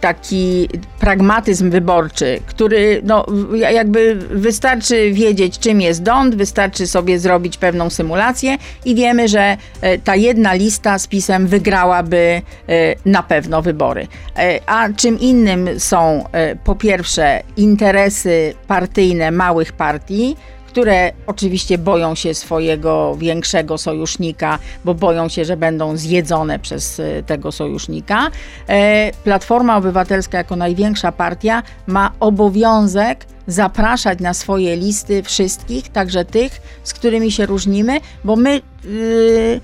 taki 0.00 0.68
pragmatyzm 1.00 1.70
wyborczy, 1.70 2.40
który 2.46 3.00
no, 3.04 3.26
jakby 3.72 4.14
wystarczy 4.14 5.12
wiedzieć, 5.12 5.58
czym 5.58 5.80
jest 5.80 6.02
dąd, 6.02 6.34
wystarczy 6.34 6.86
sobie 6.86 7.18
zrobić 7.18 7.58
pewną 7.58 7.90
symulację 7.90 8.58
i 8.84 8.94
wiemy, 8.94 9.28
że 9.28 9.56
e, 9.80 9.98
ta 9.98 10.16
jedna 10.16 10.54
lista 10.54 10.98
z 10.98 11.06
pisem 11.06 11.46
wygrałaby 11.46 12.42
e, 12.68 12.94
na 13.04 13.22
pewno 13.22 13.62
wybory. 13.62 14.06
E, 14.38 14.60
a 14.66 14.88
czym 14.92 15.20
innym 15.20 15.68
są 15.78 16.24
po 16.64 16.74
pierwsze 16.74 17.42
interesy 17.56 18.54
partyjne 18.66 19.30
małych 19.30 19.72
partii, 19.72 20.36
które 20.70 21.12
oczywiście 21.26 21.78
boją 21.78 22.14
się 22.14 22.34
swojego 22.34 23.16
większego 23.16 23.78
sojusznika, 23.78 24.58
bo 24.84 24.94
boją 24.94 25.28
się, 25.28 25.44
że 25.44 25.56
będą 25.56 25.96
zjedzone 25.96 26.58
przez 26.58 27.00
e, 27.00 27.22
tego 27.22 27.52
sojusznika. 27.52 28.30
E, 28.68 29.10
Platforma 29.24 29.76
Obywatelska 29.76 30.38
jako 30.38 30.56
największa 30.56 31.12
partia 31.12 31.62
ma 31.86 32.12
obowiązek 32.20 33.26
zapraszać 33.46 34.20
na 34.20 34.34
swoje 34.34 34.76
listy 34.76 35.22
wszystkich, 35.22 35.88
także 35.88 36.24
tych, 36.24 36.60
z 36.84 36.94
którymi 36.94 37.32
się 37.32 37.46
różnimy, 37.46 38.00
bo 38.24 38.36
my. 38.36 38.60
Yy, 38.84 39.60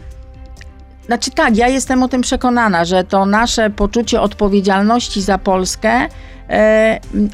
znaczy 1.07 1.31
tak, 1.31 1.57
ja 1.57 1.69
jestem 1.69 2.03
o 2.03 2.09
tym 2.09 2.23
przekonana, 2.23 2.85
że 2.85 3.05
to 3.05 3.27
nasze 3.27 3.71
poczucie 3.71 4.21
odpowiedzialności 4.21 5.23
za 5.23 5.39
Polskę 5.39 6.09
E, 6.09 6.09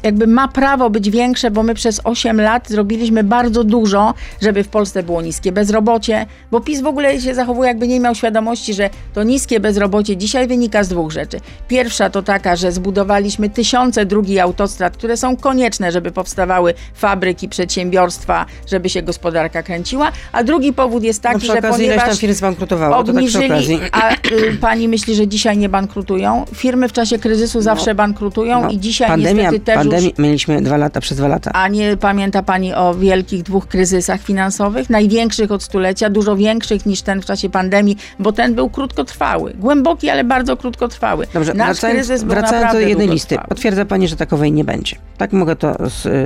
jakby 0.03 0.27
ma 0.27 0.47
prawo 0.47 0.89
być 0.89 1.09
większe, 1.09 1.51
bo 1.51 1.63
my 1.63 1.73
przez 1.73 2.01
8 2.03 2.41
lat 2.41 2.69
zrobiliśmy 2.69 3.23
bardzo 3.23 3.63
dużo, 3.63 4.13
żeby 4.41 4.63
w 4.63 4.67
Polsce 4.67 5.03
było 5.03 5.21
niskie 5.21 5.51
bezrobocie, 5.51 6.25
bo 6.51 6.61
PiS 6.61 6.81
w 6.81 6.87
ogóle 6.87 7.21
się 7.21 7.35
zachowuje, 7.35 7.67
jakby 7.67 7.87
nie 7.87 7.99
miał 7.99 8.15
świadomości, 8.15 8.73
że 8.73 8.89
to 9.13 9.23
niskie 9.23 9.59
bezrobocie 9.59 10.17
dzisiaj 10.17 10.47
wynika 10.47 10.83
z 10.83 10.87
dwóch 10.87 11.11
rzeczy. 11.11 11.39
Pierwsza 11.67 12.09
to 12.09 12.21
taka, 12.23 12.55
że 12.55 12.71
zbudowaliśmy 12.71 13.49
tysiące 13.49 14.05
drugich 14.05 14.41
autostrad, 14.41 14.97
które 14.97 15.17
są 15.17 15.37
konieczne, 15.37 15.91
żeby 15.91 16.11
powstawały 16.11 16.73
fabryki, 16.93 17.49
przedsiębiorstwa, 17.49 18.45
żeby 18.67 18.89
się 18.89 19.01
gospodarka 19.01 19.63
kręciła, 19.63 20.11
a 20.31 20.43
drugi 20.43 20.73
powód 20.73 21.03
jest 21.03 21.21
taki, 21.21 21.47
no, 21.47 21.53
że 21.53 21.61
ponieważ 21.61 22.07
tam 22.07 22.17
firm 22.17 22.33
zbankrutowało, 22.33 22.97
obniżyli, 22.97 23.79
tak 23.79 23.89
a 23.91 24.13
y, 24.13 24.57
pani 24.61 24.87
myśli, 24.87 25.15
że 25.15 25.27
dzisiaj 25.27 25.57
nie 25.57 25.69
bankrutują? 25.69 26.45
Firmy 26.55 26.89
w 26.89 26.93
czasie 26.93 27.19
kryzysu 27.19 27.57
no, 27.57 27.61
zawsze 27.61 27.95
bankrutują 27.95 28.61
no, 28.61 28.69
i 28.69 28.79
dzisiaj 28.79 29.02
dzisiaj 29.07 29.25
pandemia, 29.25 29.43
niestety 29.43 29.65
też 29.65 29.75
pandemii 29.75 30.09
już... 30.09 30.17
mieliśmy 30.17 30.61
dwa 30.61 30.77
lata, 30.77 30.99
przez 30.99 31.17
dwa 31.17 31.27
lata. 31.27 31.51
A 31.53 31.67
nie 31.67 31.97
pamięta 31.97 32.43
Pani 32.43 32.73
o 32.73 32.93
wielkich 32.93 33.43
dwóch 33.43 33.67
kryzysach 33.67 34.21
finansowych? 34.21 34.89
Największych 34.89 35.51
od 35.51 35.63
stulecia, 35.63 36.09
dużo 36.09 36.35
większych 36.35 36.85
niż 36.85 37.01
ten 37.01 37.21
w 37.21 37.25
czasie 37.25 37.49
pandemii, 37.49 37.97
bo 38.19 38.31
ten 38.31 38.55
był 38.55 38.69
krótkotrwały. 38.69 39.53
Głęboki, 39.53 40.09
ale 40.09 40.23
bardzo 40.23 40.57
krótkotrwały. 40.57 41.27
Dobrze, 41.33 41.53
Nasz 41.53 41.67
wracając, 41.67 41.97
kryzys 41.97 42.23
był 42.23 42.35
wracając 42.35 42.73
do 42.73 42.79
jednej 42.79 43.07
listy. 43.07 43.37
Potwierdza 43.49 43.85
Pani, 43.85 44.07
że 44.07 44.15
takowej 44.15 44.51
nie 44.51 44.63
będzie. 44.63 44.95
Tak 45.17 45.33
mogę 45.33 45.55
to 45.55 45.75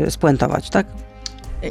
spuentować, 0.09 0.69
tak? 0.69 0.85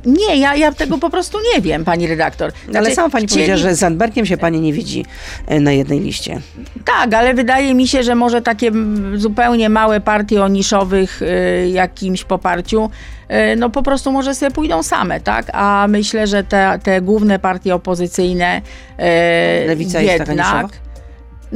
Nie, 0.04 0.36
ja, 0.36 0.56
ja 0.56 0.72
tego 0.72 0.98
po 0.98 1.10
prostu 1.10 1.38
nie 1.54 1.62
wiem, 1.62 1.84
pani 1.84 2.06
redaktor. 2.06 2.52
Znaczy, 2.64 2.78
ale 2.78 2.94
sama 2.94 3.10
pani 3.10 3.26
chcieli... 3.26 3.42
powiedziała, 3.42 3.70
że 3.70 3.74
z 3.74 3.78
Zandbergiem 3.78 4.26
się 4.26 4.36
pani 4.36 4.60
nie 4.60 4.72
widzi 4.72 5.04
e, 5.46 5.60
na 5.60 5.72
jednej 5.72 6.00
liście. 6.00 6.40
Tak, 6.84 7.14
ale 7.14 7.34
wydaje 7.34 7.74
mi 7.74 7.88
się, 7.88 8.02
że 8.02 8.14
może 8.14 8.42
takie 8.42 8.72
zupełnie 9.14 9.68
małe 9.68 10.00
partie 10.00 10.42
o 10.42 10.48
niszowych 10.48 11.22
y, 11.22 11.68
jakimś 11.68 12.24
poparciu 12.24 12.90
y, 13.52 13.56
no 13.56 13.70
po 13.70 13.82
prostu 13.82 14.12
może 14.12 14.34
sobie 14.34 14.50
pójdą 14.50 14.82
same, 14.82 15.20
tak? 15.20 15.46
A 15.52 15.86
myślę, 15.88 16.26
że 16.26 16.44
te, 16.44 16.78
te 16.82 17.00
główne 17.00 17.38
partie 17.38 17.74
opozycyjne 17.74 18.62
Lewica 19.66 20.00
jednak... 20.00 20.18
jest 20.18 20.18
taka 20.18 20.58
niszowa? 20.58 20.85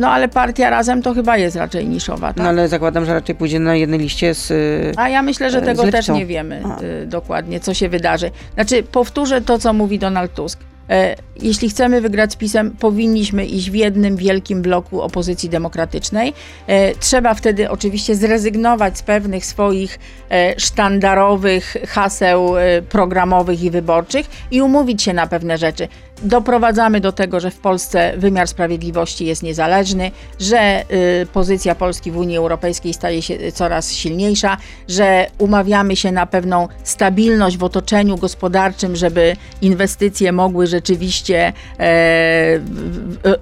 No 0.01 0.09
ale 0.09 0.29
partia 0.29 0.71
razem 0.71 1.03
to 1.03 1.15
chyba 1.15 1.37
jest 1.37 1.57
raczej 1.57 1.89
niszowa. 1.89 2.29
Tak? 2.29 2.37
No 2.37 2.49
ale 2.49 2.69
zakładam, 2.69 3.05
że 3.05 3.15
raczej 3.15 3.35
pójdzie 3.35 3.61
na 3.61 3.77
jednej 3.77 4.01
liście 4.01 4.35
z. 4.35 4.53
A 4.97 5.09
ja 5.09 5.23
myślę, 5.23 5.51
że 5.51 5.63
tego 5.63 5.91
też 5.91 6.09
nie 6.09 6.27
wiemy. 6.27 6.63
Y, 7.03 7.07
dokładnie, 7.07 7.61
co 7.61 7.75
się 7.75 7.89
wydarzy. 7.89 8.31
Znaczy, 8.55 8.83
powtórzę 8.83 9.41
to, 9.41 9.59
co 9.59 9.73
mówi 9.73 9.99
Donald 9.99 10.35
Tusk. 10.35 10.59
E, 10.91 11.17
jeśli 11.43 11.71
chcemy 11.71 12.01
wygrać 12.01 12.33
z 12.33 12.37
PiSem, 12.37 12.71
powinniśmy 12.71 13.47
iść 13.47 13.71
w 13.71 13.75
jednym 13.75 14.17
wielkim 14.17 14.63
bloku 14.63 15.01
opozycji 15.01 15.49
demokratycznej. 15.49 16.33
E, 16.67 16.95
trzeba 16.95 17.35
wtedy 17.35 17.71
oczywiście 17.71 18.17
zrezygnować 18.17 18.99
z 18.99 19.03
pewnych 19.03 19.47
swoich 19.47 19.99
e, 20.31 20.61
sztandarowych 20.61 21.77
haseł 21.89 22.55
programowych 22.89 23.63
i 23.63 23.71
wyborczych 23.71 24.27
i 24.51 24.63
umówić 24.63 25.03
się 25.03 25.13
na 25.13 25.27
pewne 25.27 25.59
rzeczy 25.59 25.89
doprowadzamy 26.23 27.01
do 27.01 27.13
tego, 27.13 27.41
że 27.41 27.51
w 27.51 27.59
Polsce 27.59 28.13
wymiar 28.17 28.49
sprawiedliwości 28.49 29.27
jest 29.27 29.43
niezależny, 29.43 30.11
że 30.41 30.85
y, 31.23 31.27
pozycja 31.33 31.75
Polski 31.75 32.11
w 32.11 32.17
Unii 32.17 32.37
Europejskiej 32.37 32.95
staje 32.95 33.23
się 33.23 33.53
coraz 33.53 33.93
silniejsza, 33.93 34.57
że 34.89 35.27
umawiamy 35.39 35.97
się 35.97 36.13
na 36.13 36.27
pewną 36.27 36.69
stabilność 36.85 37.57
w 37.57 37.65
otoczeniu 37.65 38.17
gospodarczym, 38.17 38.97
żeby 38.97 39.37
inwestycje 39.63 40.33
mogły 40.33 40.67
rzeczywiście 40.67 41.53
e, 41.79 42.61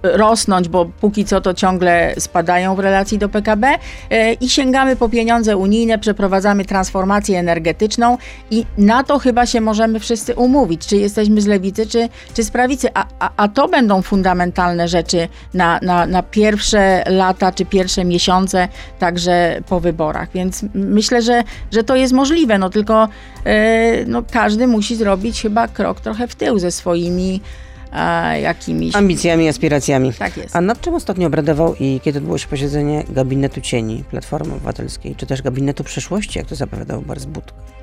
rosnąć, 0.03 0.69
bo 0.69 0.87
póki 1.01 1.25
co 1.25 1.41
to 1.41 1.55
ciągle 1.55 2.15
spadają 2.19 2.75
w 2.75 2.79
relacji 2.79 3.19
do 3.19 3.29
PKB 3.29 3.75
e, 4.11 4.33
i 4.33 4.49
sięgamy 4.49 4.97
po 4.97 5.09
pieniądze 5.09 5.57
unijne, 5.57 5.99
przeprowadzamy 5.99 6.65
transformację 6.65 7.39
energetyczną 7.39 8.19
i 8.51 8.65
na 8.79 9.05
to 9.05 9.19
chyba 9.19 9.47
się 9.47 9.61
możemy 9.61 10.01
wszyscy 10.01 10.35
umówić, 10.35 10.87
czy 10.87 10.97
jesteśmy 10.97 11.41
z 11.41 11.47
lewicy, 11.47 11.87
czy, 11.87 12.09
czy 12.35 12.45
z 12.45 12.51
prawicy, 12.51 12.68
a, 12.95 13.07
a, 13.19 13.31
a 13.37 13.49
to 13.49 13.69
będą 13.69 14.03
fundamentalne 14.03 14.89
rzeczy 14.89 15.29
na, 15.55 15.79
na, 15.83 16.07
na 16.07 16.23
pierwsze 16.23 17.05
lata 17.07 17.53
czy 17.53 17.65
pierwsze 17.65 18.05
miesiące, 18.05 18.69
także 18.99 19.61
po 19.69 19.81
wyborach. 19.81 20.29
Więc 20.35 20.65
myślę, 20.75 21.23
że, 21.23 21.43
że 21.73 21.85
to 21.85 21.97
jest 21.97 22.13
możliwe, 22.13 22.59
no 22.59 22.71
tylko 22.71 23.09
e, 23.45 24.05
no, 24.07 24.23
każdy 24.31 24.67
musi 24.67 24.97
zrobić 24.97 25.43
chyba 25.43 25.69
krok 25.69 26.01
trochę 26.01 26.29
w 26.29 26.35
tył 26.35 26.59
ze 26.59 26.71
swoimi 26.71 27.41
e, 27.93 28.41
jakimiś... 28.41 28.97
Ambicjami, 28.97 29.49
aspiracjami. 29.49 30.13
Tak 30.13 30.37
jest. 30.37 30.57
A 30.57 30.61
nad 30.61 30.81
czym 30.81 30.95
ostatnio 30.95 31.27
obradował 31.27 31.75
i 31.81 32.01
kiedy 32.05 32.19
odbyło 32.19 32.39
się 32.39 32.49
posiedzenie 32.49 33.05
gabinetu 33.09 33.61
cieni 33.61 34.05
Platformy 34.11 34.55
Obywatelskiej, 34.55 35.15
czy 35.17 35.27
też 35.27 35.43
gabinetu 35.43 35.85
przyszłości, 35.85 36.39
jak 36.39 36.49
to 36.49 36.55
zapowiadał 36.55 37.03
Borys 37.03 37.25
Budka? 37.25 37.79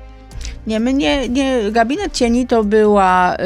Nie, 0.66 0.80
my 0.80 0.94
nie, 0.94 1.28
nie, 1.28 1.72
gabinet 1.72 2.12
cieni 2.12 2.46
to 2.46 2.64
była 2.64 3.36
y, 3.36 3.38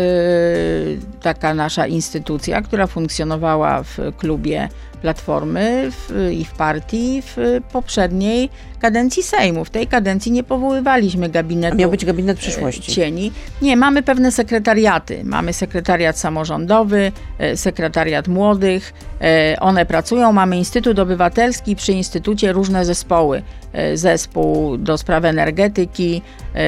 taka 1.23 1.55
nasza 1.55 1.87
instytucja, 1.87 2.63
która 2.63 2.87
funkcjonowała 2.87 3.83
w 3.83 3.99
klubie 4.17 4.69
Platformy 5.03 5.91
w, 5.91 6.31
i 6.33 6.45
w 6.45 6.53
partii 6.53 7.23
w 7.23 7.37
poprzedniej 7.73 8.51
kadencji 8.81 9.23
Sejmu. 9.23 9.65
W 9.65 9.71
tej 9.71 9.87
kadencji 9.87 10.33
nie 10.33 10.43
powoływaliśmy 10.43 11.29
gabinetu. 11.29 11.75
A 11.75 11.79
miał 11.79 11.91
być 11.91 12.05
gabinet 12.05 12.39
przyszłości. 12.39 12.93
Cieni. 12.93 13.33
Nie, 13.63 13.77
mamy 13.77 14.03
pewne 14.03 14.33
sekretariaty. 14.33 15.25
Mamy 15.25 15.53
sekretariat 15.53 16.19
samorządowy, 16.19 17.13
e, 17.39 17.57
sekretariat 17.57 18.29
młodych. 18.29 18.93
E, 19.21 19.57
one 19.61 19.87
pracują. 19.87 20.33
Mamy 20.33 20.57
Instytut 20.57 20.99
Obywatelski, 20.99 21.77
przy 21.77 21.93
Instytucie 21.93 22.53
różne 22.53 22.85
zespoły. 22.85 23.43
E, 23.73 23.97
zespół 23.97 24.77
do 24.77 24.99
spraw 24.99 25.25
energetyki, 25.25 26.23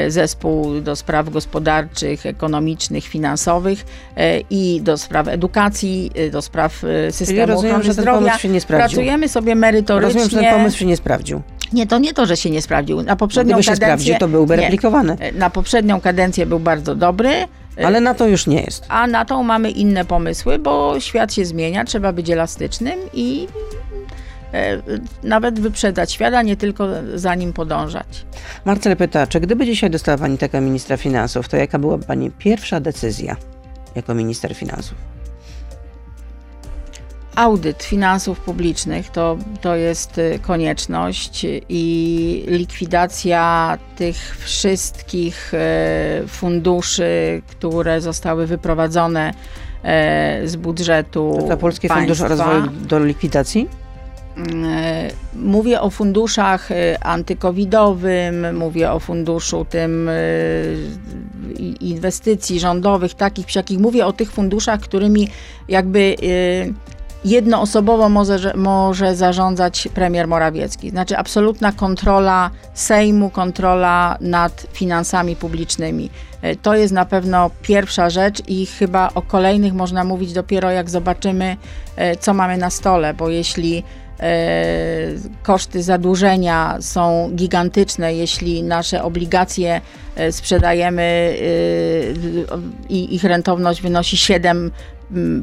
zespół 0.09 0.81
do 0.81 0.97
spraw 0.97 1.31
gospodarczych, 1.31 2.27
ekonomicznych, 2.27 3.05
finansowych 3.05 3.85
i 4.51 4.81
do 4.83 4.99
spraw 4.99 5.29
edukacji, 5.29 6.11
do 6.33 6.43
spraw 6.43 6.83
systemu 7.11 7.47
rozumiem, 7.47 7.77
ochrony 7.77 7.93
zdrowia. 7.93 8.39
Pracujemy 8.67 9.29
sobie 9.29 9.55
merytorycznie. 9.55 10.21
Rozumiem, 10.21 10.31
że 10.31 10.51
ten 10.51 10.59
pomysł 10.59 10.79
się 10.79 10.87
nie 10.87 10.97
sprawdził. 10.97 11.43
Nie, 11.73 11.87
to 11.87 11.99
nie 11.99 12.15
to, 12.15 12.27
że 12.27 12.37
się 12.37 12.51
nie 12.51 12.63
sprawdził. 12.63 13.03
Na 13.03 13.17
poprzednią 13.17 13.53
Gdyby 13.53 13.63
się 13.63 13.71
kadencję, 13.71 13.87
sprawdził, 13.87 14.15
to 14.19 14.29
byłby 14.29 14.57
nie, 14.57 14.63
replikowany. 14.63 15.17
Na 15.35 15.51
poprzednią 15.51 16.01
kadencję 16.01 16.47
był 16.47 16.61
bardzo 16.61 16.95
dobry. 16.95 17.31
Ale 17.85 18.01
na 18.01 18.15
to 18.15 18.27
już 18.27 18.47
nie 18.47 18.63
jest. 18.63 18.85
A 18.89 19.07
na 19.07 19.25
to 19.25 19.43
mamy 19.43 19.71
inne 19.71 20.05
pomysły, 20.05 20.59
bo 20.59 21.01
świat 21.01 21.35
się 21.35 21.45
zmienia, 21.45 21.85
trzeba 21.85 22.13
być 22.13 22.31
elastycznym 22.31 22.99
i 23.15 23.49
e, 23.49 23.82
nawet 25.23 25.61
wyprzedzać 25.61 26.13
świata, 26.13 26.43
nie 26.43 26.57
tylko 26.57 26.89
za 27.15 27.35
nim 27.35 27.53
podążać. 27.53 28.27
Marcel 28.65 28.97
pyta, 28.97 29.27
czy 29.27 29.41
gdyby 29.41 29.67
dzisiaj 29.67 29.91
dostała 29.91 30.19
Pani 30.19 30.39
taką 30.39 30.61
ministra 30.61 30.97
finansów, 30.97 31.49
to 31.49 31.57
jaka 31.57 31.79
byłaby 31.79 32.05
Pani 32.05 32.31
pierwsza 32.31 32.81
decyzja 32.81 33.37
jako 33.95 34.15
minister 34.15 34.55
finansów? 34.55 35.13
Audyt 37.37 37.83
finansów 37.83 38.41
publicznych 38.41 39.11
to, 39.11 39.37
to 39.61 39.77
jest 39.77 40.19
y, 40.19 40.39
konieczność 40.43 41.47
i 41.69 42.45
likwidacja 42.49 43.79
tych 43.97 44.37
wszystkich 44.39 45.55
y, 45.55 46.29
funduszy, 46.29 47.43
które 47.47 48.01
zostały 48.01 48.47
wyprowadzone 48.47 49.31
y, 50.45 50.49
z 50.49 50.57
budżetu. 50.57 51.47
To, 51.49 51.57
Polski. 51.57 51.89
Fundusz 51.89 52.21
Rozwoju 52.21 52.67
do 52.67 53.05
likwidacji? 53.05 53.82
Mówię 55.35 55.81
o 55.81 55.91
funduszach 55.91 56.69
antykowidowym, 57.01 58.57
mówię 58.57 58.93
o 58.93 59.01
funduszu 59.01 59.65
tym 59.65 60.11
inwestycji 61.81 62.61
rządowych, 62.61 63.15
takich 63.15 63.47
psiakich. 63.47 63.79
Mówię 63.79 64.07
o 64.07 64.13
tych 64.13 64.33
funduszach, 64.33 64.81
którymi 64.81 65.29
jakby 65.69 66.17
jednoosobowo 67.25 68.09
może, 68.09 68.53
może 68.57 69.17
zarządzać 69.17 69.89
premier 69.95 70.29
Morawiecki. 70.29 70.91
Znaczy 70.91 71.17
absolutna 71.17 71.73
kontrola 71.73 72.51
Sejmu, 72.75 73.31
kontrola 73.31 74.17
nad 74.21 74.67
finansami 74.73 75.37
publicznymi. 75.37 76.11
E, 76.43 76.57
to 76.57 76.75
jest 76.75 76.93
na 76.93 77.05
pewno 77.05 77.51
pierwsza 77.63 78.11
rzecz 78.11 78.43
i 78.49 78.67
chyba 78.67 79.11
o 79.15 79.23
kolejnych 79.23 79.75
można 79.75 80.05
mówić 80.05 80.33
dopiero 80.33 80.71
jak 80.71 80.91
zobaczymy, 80.91 81.57
e, 81.97 82.17
co 82.17 82.35
mamy 82.35 82.57
na 82.57 82.71
stole, 82.71 83.15
bo 83.15 83.29
jeśli 83.29 83.79
e, 83.79 83.83
koszty 85.43 85.83
zadłużenia 85.83 86.77
są 86.81 87.31
gigantyczne, 87.35 88.15
jeśli 88.15 88.63
nasze 88.63 89.03
obligacje 89.03 89.81
sprzedajemy 90.31 91.37
i 92.89 93.15
ich 93.15 93.25
rentowność 93.25 93.83
wynosi 93.83 94.17
7 94.17 94.71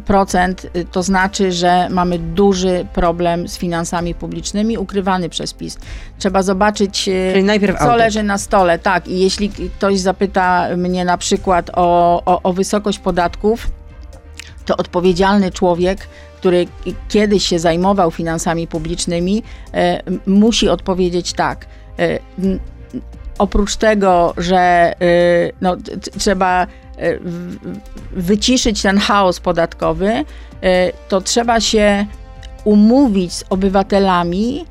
procent, 0.06 0.68
to 0.92 1.04
znaczy, 1.04 1.52
że 1.52 1.88
mamy 1.90 2.20
duży 2.20 2.86
problem 2.94 3.48
z 3.48 3.58
finansami 3.58 4.16
publicznymi, 4.16 4.78
ukrywany 4.78 5.30
przez 5.30 5.54
PiS. 5.54 5.78
Trzeba 6.18 6.44
zobaczyć, 6.44 7.10
co 7.80 7.80
audyt. 7.80 8.00
leży 8.00 8.24
na 8.24 8.38
stole. 8.38 8.80
Tak, 8.80 9.08
i 9.08 9.20
jeśli 9.20 9.50
ktoś 9.50 10.00
zapyta 10.00 10.68
mnie 10.78 11.06
na 11.06 11.18
przykład 11.18 11.72
o, 11.74 12.22
o, 12.26 12.42
o 12.42 12.54
wysokość 12.54 13.00
podatków, 13.00 13.68
to 14.66 14.78
odpowiedzialny 14.78 15.52
człowiek, 15.52 16.08
który 16.40 16.68
kiedyś 17.10 17.46
się 17.46 17.60
zajmował 17.60 18.12
finansami 18.12 18.68
publicznymi, 18.68 19.44
e, 19.74 20.04
musi 20.26 20.70
odpowiedzieć 20.70 21.34
tak. 21.34 21.66
E, 22.00 22.20
oprócz 23.38 23.76
tego, 23.76 24.34
że 24.38 24.58
e, 24.58 24.96
no, 25.62 25.78
trzeba 26.18 26.68
wyciszyć 28.12 28.82
ten 28.82 28.98
chaos 28.98 29.40
podatkowy, 29.40 30.26
to 31.08 31.22
trzeba 31.22 31.60
się 31.60 32.06
umówić 32.64 33.34
z 33.34 33.44
obywatelami, 33.50 34.66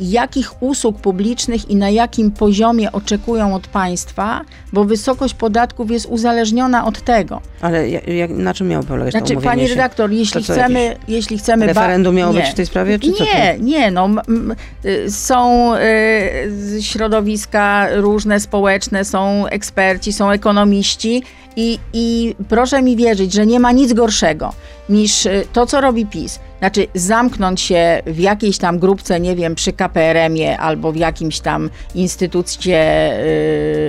jakich 0.00 0.62
usług 0.62 1.00
publicznych 1.00 1.70
i 1.70 1.76
na 1.76 1.90
jakim 1.90 2.30
poziomie 2.30 2.92
oczekują 2.92 3.54
od 3.54 3.66
państwa, 3.66 4.40
bo 4.72 4.84
wysokość 4.84 5.34
podatków 5.34 5.90
jest 5.90 6.06
uzależniona 6.06 6.86
od 6.86 7.02
tego. 7.02 7.40
Ale 7.60 7.88
jak, 7.90 8.30
na 8.30 8.54
czym 8.54 8.68
miało 8.68 8.84
polegać 8.84 9.12
Znaczy, 9.12 9.34
to 9.34 9.40
pani 9.40 9.62
się? 9.62 9.68
redaktor, 9.68 10.10
jeśli 10.10 10.42
chcemy, 10.42 10.96
jeśli 11.08 11.38
chcemy... 11.38 11.66
Referendum 11.66 12.14
miało 12.14 12.32
nie. 12.32 12.40
być 12.40 12.50
w 12.50 12.54
tej 12.54 12.66
sprawie, 12.66 12.98
czy 12.98 13.12
co? 13.12 13.24
Nie, 13.24 13.58
nie, 13.60 13.90
no 13.90 14.08
y, 14.84 15.10
są 15.10 15.72
y, 15.76 16.82
środowiska 16.82 17.88
różne 17.94 18.40
społeczne, 18.40 19.04
są 19.04 19.46
eksperci, 19.46 20.12
są 20.12 20.30
ekonomiści 20.30 21.22
i, 21.56 21.78
i 21.92 22.34
proszę 22.48 22.82
mi 22.82 22.96
wierzyć, 22.96 23.32
że 23.32 23.46
nie 23.46 23.60
ma 23.60 23.72
nic 23.72 23.92
gorszego 23.92 24.52
niż 24.88 25.26
y, 25.26 25.46
to, 25.52 25.66
co 25.66 25.80
robi 25.80 26.06
PiS. 26.06 26.40
Znaczy 26.58 26.86
zamknąć 26.94 27.60
się 27.60 28.02
w 28.06 28.18
jakiejś 28.18 28.58
tam 28.58 28.78
grupce, 28.78 29.20
nie 29.20 29.36
wiem, 29.36 29.54
przy 29.54 29.72
KPRM-ie 29.72 30.58
albo 30.58 30.92
w 30.92 30.96
jakimś 30.96 31.40
tam 31.40 31.70
instytucie 31.94 33.12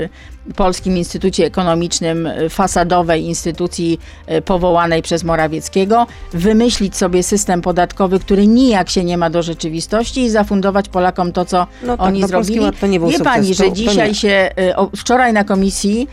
yy, 0.02 0.10
Polskim 0.56 0.98
Instytucie 0.98 1.46
Ekonomicznym, 1.46 2.28
y, 2.28 2.50
fasadowej 2.50 3.24
instytucji 3.24 4.00
y, 4.32 4.42
powołanej 4.42 5.02
przez 5.02 5.24
Morawieckiego, 5.24 6.08
wymyślić 6.34 6.98
sobie 6.98 7.24
system 7.24 7.62
podatkowy, 7.62 8.20
który 8.20 8.48
nijak 8.48 8.90
się 8.90 9.04
nie 9.04 9.18
ma 9.18 9.30
do 9.30 9.44
rzeczywistości 9.44 10.22
i 10.22 10.30
zafundować 10.30 10.90
Polakom 10.90 11.32
to, 11.32 11.46
co 11.46 11.68
no 11.84 11.98
tak, 11.98 12.08
oni 12.08 12.20
no 12.20 12.28
zrobili. 12.28 12.66
To 12.82 12.88
nie 12.88 13.00
był 13.00 13.10
Wie 13.10 13.18
sukces, 13.18 13.34
pani, 13.34 13.54
że 13.54 13.64
to, 13.64 13.70
to 13.70 13.76
dzisiaj 13.76 14.08
nie. 14.08 14.16
się, 14.16 14.50
o, 14.76 14.90
wczoraj 14.98 15.34
na 15.34 15.44
komisji 15.44 16.08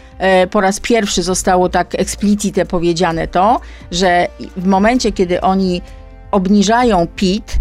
po 0.50 0.60
raz 0.60 0.80
pierwszy 0.80 1.22
zostało 1.22 1.68
tak 1.68 1.94
eksplicite 1.94 2.66
powiedziane 2.66 3.28
to, 3.28 3.60
że 3.90 4.28
w 4.56 4.66
momencie, 4.66 5.12
kiedy 5.12 5.40
oni 5.40 5.82
obniżają 6.30 7.06
PIT, 7.16 7.58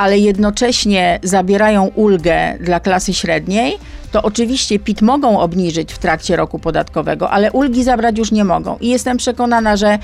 ale 0.00 0.18
jednocześnie 0.18 1.20
zabierają 1.22 1.84
ulgę 1.94 2.58
dla 2.60 2.80
klasy 2.80 3.14
średniej, 3.14 3.78
to 4.12 4.22
oczywiście 4.22 4.78
PIT 4.78 5.02
mogą 5.02 5.40
obniżyć 5.40 5.92
w 5.92 5.98
trakcie 5.98 6.36
roku 6.36 6.58
podatkowego, 6.58 7.30
ale 7.30 7.52
ulgi 7.52 7.84
zabrać 7.84 8.18
już 8.18 8.32
nie 8.32 8.44
mogą. 8.44 8.76
I 8.80 8.88
jestem 8.88 9.16
przekonana, 9.16 9.76
że 9.76 9.98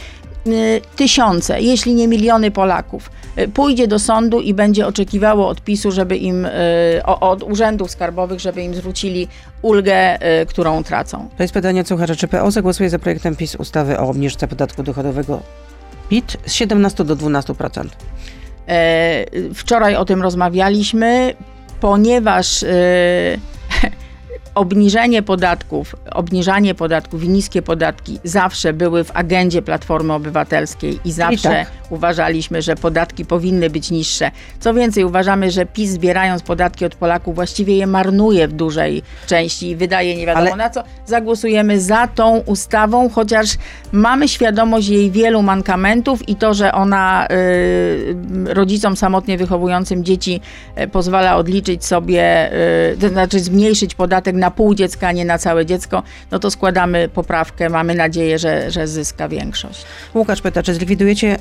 y, 0.47 0.81
tysiące, 0.97 1.61
jeśli 1.61 1.95
nie 1.95 2.09
miliony 2.09 2.51
Polaków 2.51 3.11
y, 3.39 3.49
pójdzie 3.49 3.87
do 3.87 3.99
sądu 3.99 4.41
i 4.41 4.55
będzie 4.55 4.87
oczekiwało 4.87 5.49
od 5.49 5.61
PiSu, 5.61 5.93
żeby 5.93 6.17
im, 6.17 6.47
y, 6.47 6.51
od 7.05 7.43
urzędów 7.43 7.91
skarbowych, 7.91 8.41
żeby 8.41 8.63
im 8.63 8.75
zwrócili 8.75 9.29
ulgę, 9.63 10.19
którą 10.49 10.85
tracą. 10.85 11.29
To 11.37 11.43
jest 11.43 11.55
pytanie 11.55 11.81
od 11.81 11.89
słuchacza. 11.89 12.17
Czy 12.17 12.29
PO 12.29 12.51
zagłosuje 12.51 12.91
za 12.91 12.99
projektem 12.99 13.37
PiS 13.37 13.55
ustawy 13.55 13.99
o 13.99 14.09
obniżce 14.09 14.49
podatku 14.49 14.83
dochodowego 14.83 15.41
PIT 16.09 16.37
z 16.47 16.53
17 16.53 17.05
do 17.05 17.17
12%? 17.17 17.87
E, 18.69 19.25
wczoraj 19.55 19.97
o 19.97 20.05
tym 20.05 20.23
rozmawialiśmy, 20.23 21.35
ponieważ 21.81 22.63
e, 22.63 22.69
obniżenie 24.57 25.23
podatków, 25.23 25.97
obniżanie 26.13 26.75
podatków 26.75 27.25
i 27.25 27.29
niskie 27.29 27.63
podatki 27.63 28.19
zawsze 28.25 28.73
były 28.73 29.05
w 29.05 29.17
agendzie 29.17 29.63
Platformy 29.63 30.13
Obywatelskiej 30.13 31.01
i 31.05 31.13
zawsze 31.13 31.49
tak. 31.49 31.69
uważaliśmy, 31.91 32.63
że 32.63 32.77
podatki 32.77 33.25
powinny 33.25 33.71
być 33.71 33.91
niższe. 33.91 34.31
Co 34.61 34.75
więcej, 34.75 35.05
uważamy, 35.05 35.51
że 35.51 35.67
PiS 35.67 35.91
zbierając 35.91 36.43
podatki 36.43 36.85
od 36.85 36.95
Polaków 36.95 37.35
właściwie 37.35 37.77
je 37.77 37.87
marnuje 37.87 38.49
w 38.49 38.53
dużej 38.53 39.03
części 39.27 39.71
i 39.71 39.77
wydaje 39.77 40.17
nie 40.17 40.27
wiadomo 40.27 40.47
Ale... 40.47 40.57
na 40.57 40.71
co. 40.71 40.83
Zagłosujemy 41.07 41.81
za 41.81 42.07
tą 42.07 42.39
ustawą, 42.39 43.09
chociaż 43.09 43.49
mamy 43.93 44.29
świadomość 44.29 44.89
jej 44.89 45.11
wielu 45.11 45.43
mankamentów 45.43 46.29
i 46.29 46.37
to, 46.37 46.55
że 46.55 46.73
ona 46.73 47.27
y, 47.31 48.17
rodzicom 48.55 48.97
samotnie 48.97 49.39
wychowującym 49.39 50.05
dzieci 50.05 50.41
y, 50.81 50.89
pozwala 50.89 51.37
odliczyć 51.37 51.85
sobie, 51.85 52.53
y, 52.93 52.97
to 53.01 53.09
znaczy 53.09 53.41
zmniejszyć 53.41 53.95
podatek 53.95 54.37
na 54.37 54.46
na 54.47 54.51
pół 54.51 54.75
dziecka, 54.75 55.09
a 55.09 55.13
nie 55.13 55.25
na 55.25 55.39
całe 55.39 55.67
dziecko, 55.67 56.03
no 56.31 56.39
to 56.39 56.51
składamy 56.51 57.09
poprawkę. 57.09 57.69
Mamy 57.69 57.95
nadzieję, 57.95 58.39
że, 58.39 58.71
że 58.71 58.87
zyska 58.87 59.29
większość. 59.29 59.85
Łukasz 60.15 60.41
pyta, 60.41 60.63
czy 60.63 60.75
zlikwidujecie 60.75 61.37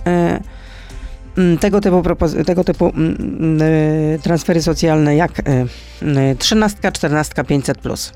y, 1.38 1.58
tego 1.58 1.82
typu, 1.82 2.04
tego 2.46 2.64
typu 2.64 2.88
y, 2.88 4.20
transfery 4.24 4.62
socjalne 4.62 5.16
jak 5.16 5.40
y, 5.40 6.36
13, 6.40 6.92
14, 6.92 7.44
500 7.44 7.78
plus? 7.78 8.14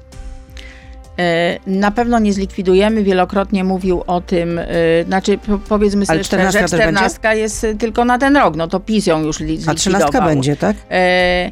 Na 1.67 1.91
pewno 1.91 2.19
nie 2.19 2.33
zlikwidujemy. 2.33 3.03
Wielokrotnie 3.03 3.63
mówił 3.63 4.03
o 4.07 4.21
tym, 4.21 4.59
znaczy 5.07 5.39
powiedzmy 5.69 6.05
sobie 6.05 6.23
szczerze, 6.23 6.51
że 6.51 6.67
14 6.67 7.19
jest 7.33 7.67
tylko 7.79 8.05
na 8.05 8.17
ten 8.17 8.37
rok, 8.37 8.55
no 8.55 8.67
to 8.67 8.79
PiS 8.79 9.07
ją 9.07 9.23
już 9.23 9.37
zlikwidował. 9.37 9.73
A 9.73 9.77
13 9.77 10.21
będzie, 10.21 10.55
tak? 10.55 10.77
E, 10.91 11.51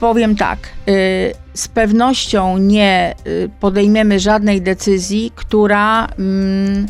powiem 0.00 0.36
tak, 0.36 0.58
z 1.54 1.68
pewnością 1.68 2.58
nie 2.58 3.14
podejmiemy 3.60 4.20
żadnej 4.20 4.62
decyzji, 4.62 5.32
która 5.34 6.08
mm, 6.18 6.86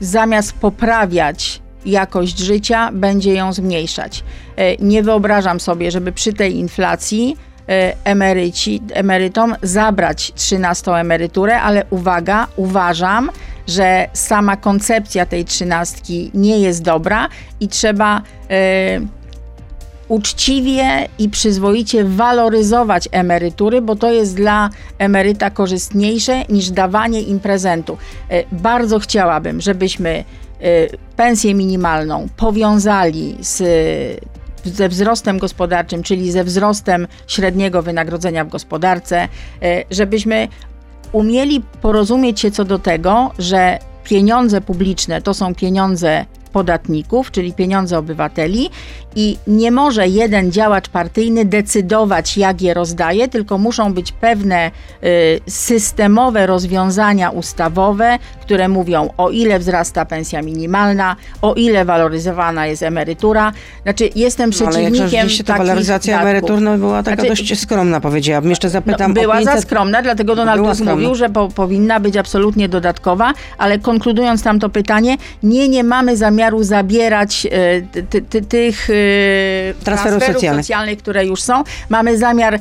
zamiast 0.00 0.52
poprawiać 0.52 1.62
jakość 1.86 2.38
życia, 2.38 2.90
będzie 2.92 3.34
ją 3.34 3.52
zmniejszać. 3.52 4.24
Nie 4.80 5.02
wyobrażam 5.02 5.60
sobie, 5.60 5.90
żeby 5.90 6.12
przy 6.12 6.32
tej 6.32 6.56
inflacji 6.56 7.36
emeryci, 8.04 8.82
emerytom 8.92 9.54
zabrać 9.62 10.32
13 10.34 10.90
emeryturę, 10.90 11.60
ale 11.60 11.84
uwaga, 11.90 12.46
uważam, 12.56 13.30
że 13.68 14.08
sama 14.12 14.56
koncepcja 14.56 15.26
tej 15.26 15.44
trzynastki 15.44 16.30
nie 16.34 16.58
jest 16.58 16.82
dobra 16.82 17.28
i 17.60 17.68
trzeba 17.68 18.22
uczciwie 20.08 21.08
i 21.18 21.28
przyzwoicie 21.28 22.04
waloryzować 22.04 23.08
emerytury, 23.12 23.80
bo 23.80 23.96
to 23.96 24.12
jest 24.12 24.36
dla 24.36 24.70
emeryta 24.98 25.50
korzystniejsze 25.50 26.44
niż 26.48 26.70
dawanie 26.70 27.22
im 27.22 27.40
prezentu. 27.40 27.98
E, 28.30 28.44
bardzo 28.52 28.98
chciałabym, 28.98 29.60
żebyśmy 29.60 30.24
pensję 31.16 31.54
minimalną 31.54 32.28
powiązali 32.36 33.36
z 33.40 33.62
ze 34.64 34.88
wzrostem 34.88 35.38
gospodarczym, 35.38 36.02
czyli 36.02 36.32
ze 36.32 36.44
wzrostem 36.44 37.06
średniego 37.26 37.82
wynagrodzenia 37.82 38.44
w 38.44 38.48
gospodarce, 38.48 39.28
żebyśmy 39.90 40.48
umieli 41.12 41.62
porozumieć 41.82 42.40
się 42.40 42.50
co 42.50 42.64
do 42.64 42.78
tego, 42.78 43.30
że 43.38 43.78
pieniądze 44.04 44.60
publiczne 44.60 45.22
to 45.22 45.34
są 45.34 45.54
pieniądze 45.54 46.24
podatników, 46.54 47.30
czyli 47.30 47.52
pieniądze 47.52 47.98
obywateli 47.98 48.70
i 49.16 49.38
nie 49.46 49.70
może 49.70 50.08
jeden 50.08 50.52
działacz 50.52 50.88
partyjny 50.88 51.44
decydować, 51.44 52.36
jak 52.36 52.62
je 52.62 52.74
rozdaje, 52.74 53.28
tylko 53.28 53.58
muszą 53.58 53.94
być 53.94 54.12
pewne 54.12 54.70
y, 55.04 55.40
systemowe 55.46 56.46
rozwiązania 56.46 57.30
ustawowe, 57.30 58.18
które 58.40 58.68
mówią, 58.68 59.10
o 59.16 59.30
ile 59.30 59.58
wzrasta 59.58 60.04
pensja 60.04 60.42
minimalna, 60.42 61.16
o 61.42 61.54
ile 61.54 61.84
waloryzowana 61.84 62.66
jest 62.66 62.82
emerytura. 62.82 63.52
Znaczy, 63.82 64.10
jestem 64.16 64.50
przeciwnikiem 64.50 65.10
no, 65.10 65.20
ale 65.20 65.30
jak 65.36 65.46
ta 65.46 65.58
waloryzacja 65.58 66.20
emerytur 66.20 66.60
no, 66.60 66.78
była 66.78 67.02
taka 67.02 67.22
znaczy, 67.22 67.28
dość 67.28 67.60
skromna, 67.60 68.00
powiedziałabym. 68.00 68.50
Jeszcze 68.50 68.70
zapytam 68.70 69.14
no, 69.14 69.20
Była 69.20 69.38
500... 69.38 69.54
za 69.54 69.60
skromna, 69.60 70.02
dlatego 70.02 70.36
Donald 70.36 70.62
Tusk 70.62 70.84
mówił, 70.84 71.14
że 71.14 71.28
po, 71.28 71.48
powinna 71.48 72.00
być 72.00 72.16
absolutnie 72.16 72.68
dodatkowa, 72.68 73.32
ale 73.58 73.78
konkludując 73.78 74.42
tam 74.42 74.60
to 74.60 74.68
pytanie, 74.68 75.16
nie, 75.42 75.68
nie 75.68 75.84
mamy 75.84 76.16
zamiaru 76.16 76.43
zabierać 76.60 77.46
y, 78.14 78.42
tych 78.48 78.90
y, 78.90 79.74
transferów, 79.84 80.24
socjalnych. 80.24 80.64
socjalnych, 80.64 80.98
które 80.98 81.26
już 81.26 81.42
są. 81.42 81.64
Mamy 81.88 82.18
zamiar 82.18 82.54
y, 82.54 82.60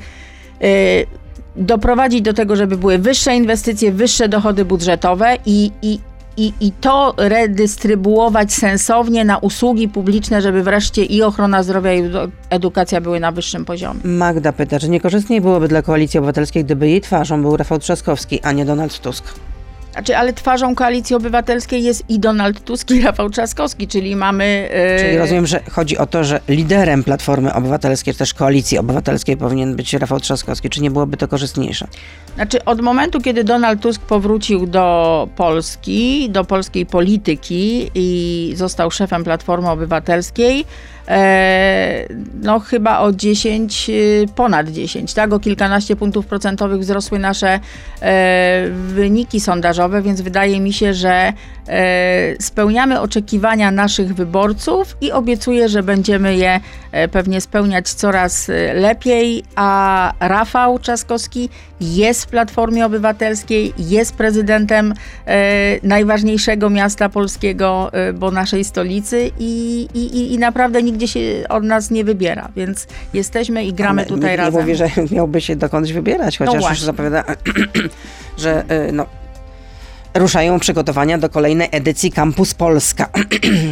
doprowadzić 1.56 2.22
do 2.22 2.34
tego, 2.34 2.56
żeby 2.56 2.78
były 2.78 2.98
wyższe 2.98 3.36
inwestycje, 3.36 3.92
wyższe 3.92 4.30
dochody 4.30 4.66
budżetowe 4.66 5.38
i, 5.46 5.72
i, 5.82 6.00
i, 6.38 6.54
i 6.60 6.72
to 6.72 7.14
redystrybuować 7.18 8.54
sensownie 8.54 9.26
na 9.26 9.38
usługi 9.38 9.90
publiczne, 9.90 10.42
żeby 10.42 10.64
wreszcie 10.64 11.04
i 11.04 11.24
ochrona 11.24 11.64
zdrowia, 11.64 11.94
i 11.94 12.12
edukacja 12.50 13.02
były 13.02 13.20
na 13.20 13.32
wyższym 13.32 13.66
poziomie. 13.66 14.00
Magda 14.04 14.54
pyta, 14.54 14.80
czy 14.80 14.90
niekorzystniej 14.90 15.42
byłoby 15.42 15.68
dla 15.68 15.82
Koalicji 15.82 16.18
Obywatelskiej, 16.18 16.64
gdyby 16.64 16.90
jej 16.90 17.02
twarzą 17.02 17.42
był 17.42 17.58
Rafał 17.58 17.80
Trzaskowski, 17.80 18.42
a 18.42 18.52
nie 18.52 18.66
Donald 18.66 19.00
Tusk? 19.00 19.26
Znaczy, 19.94 20.18
ale 20.18 20.34
twarzą 20.34 20.76
koalicji 20.76 21.16
obywatelskiej 21.16 21.84
jest 21.84 22.10
i 22.10 22.20
Donald 22.20 22.64
Tusk, 22.64 22.92
i 22.92 23.02
Rafał 23.02 23.30
Trzaskowski, 23.30 23.88
czyli 23.88 24.16
mamy. 24.16 24.70
Yy... 24.94 25.04
Czyli 25.06 25.18
rozumiem, 25.18 25.48
że 25.48 25.60
chodzi 25.72 25.98
o 25.98 26.06
to, 26.06 26.24
że 26.24 26.40
liderem 26.48 27.04
Platformy 27.04 27.54
Obywatelskiej, 27.54 28.14
czy 28.14 28.20
też 28.20 28.34
koalicji 28.34 28.78
obywatelskiej 28.78 29.38
powinien 29.38 29.76
być 29.76 29.94
Rafał 29.94 30.20
Trzaskowski. 30.20 30.70
Czy 30.70 30.82
nie 30.82 30.92
byłoby 30.92 31.18
to 31.18 31.28
korzystniejsze? 31.28 31.88
Znaczy, 32.36 32.66
od 32.66 32.82
momentu, 32.82 33.22
kiedy 33.22 33.44
Donald 33.44 33.82
Tusk 33.82 34.02
powrócił 34.02 34.68
do 34.68 35.28
Polski, 35.36 36.30
do 36.30 36.44
polskiej 36.44 36.86
polityki 36.86 37.92
i 37.96 38.54
został 38.56 38.92
szefem 38.92 39.24
Platformy 39.24 39.70
Obywatelskiej, 39.70 40.66
no 42.44 42.60
chyba 42.60 43.00
o 43.00 43.12
10, 43.12 43.90
y, 43.90 44.26
ponad 44.36 44.70
10, 44.70 45.14
tak? 45.14 45.34
O 45.34 45.40
kilkanaście 45.40 45.96
punktów 45.96 46.26
procentowych 46.26 46.80
wzrosły 46.80 47.20
nasze 47.20 47.60
e, 48.02 48.68
wyniki 48.88 49.40
sondażowe, 49.40 50.02
więc 50.02 50.22
wydaje 50.22 50.60
mi 50.60 50.74
się, 50.74 50.94
że 50.94 51.34
e, 51.68 52.36
spełniamy 52.40 53.02
oczekiwania 53.02 53.72
naszych 53.72 54.14
wyborców 54.14 54.98
i 55.02 55.12
obiecuję, 55.12 55.70
że 55.70 55.84
będziemy 55.84 56.36
je 56.36 56.60
pewnie 57.12 57.42
spełniać 57.42 57.94
coraz 57.94 58.52
lepiej, 58.76 59.44
a 59.56 60.14
Rafał 60.20 60.80
Trzaskowski 60.80 61.50
jest 61.82 62.24
w 62.24 62.28
Platformie 62.28 62.86
Obywatelskiej, 62.86 63.74
jest 63.78 64.16
prezydentem 64.16 64.94
najważniejszego 65.84 66.70
miasta 66.70 67.10
polskiego, 67.10 67.92
bo 68.14 68.32
naszej 68.32 68.64
stolicy 68.64 69.32
i, 69.40 69.88
i, 69.94 70.34
i 70.34 70.38
naprawdę 70.38 70.84
nigdzie 70.94 71.08
się 71.08 71.44
od 71.50 71.64
nas 71.64 71.92
nie 71.92 72.04
wybiera, 72.04 72.50
więc 72.56 72.88
jesteśmy 73.14 73.66
i 73.66 73.74
gramy 73.74 74.02
Ale 74.02 74.10
tutaj 74.10 74.32
nie, 74.32 74.38
razem. 74.38 74.54
Nie 74.54 74.62
mówię, 74.62 74.76
że 74.76 74.88
miałby 75.12 75.42
się 75.42 75.56
dokądś 75.56 75.92
wybierać, 75.92 76.38
chociaż 76.38 76.64
no 76.64 76.70
już 76.70 76.82
zapowiada, 76.82 77.24
że 78.38 78.64
y, 78.88 78.92
no, 78.92 79.06
ruszają 80.16 80.60
przygotowania 80.60 81.18
do 81.18 81.30
kolejnej 81.30 81.68
edycji 81.72 82.12
Campus 82.12 82.54
Polska. 82.54 83.10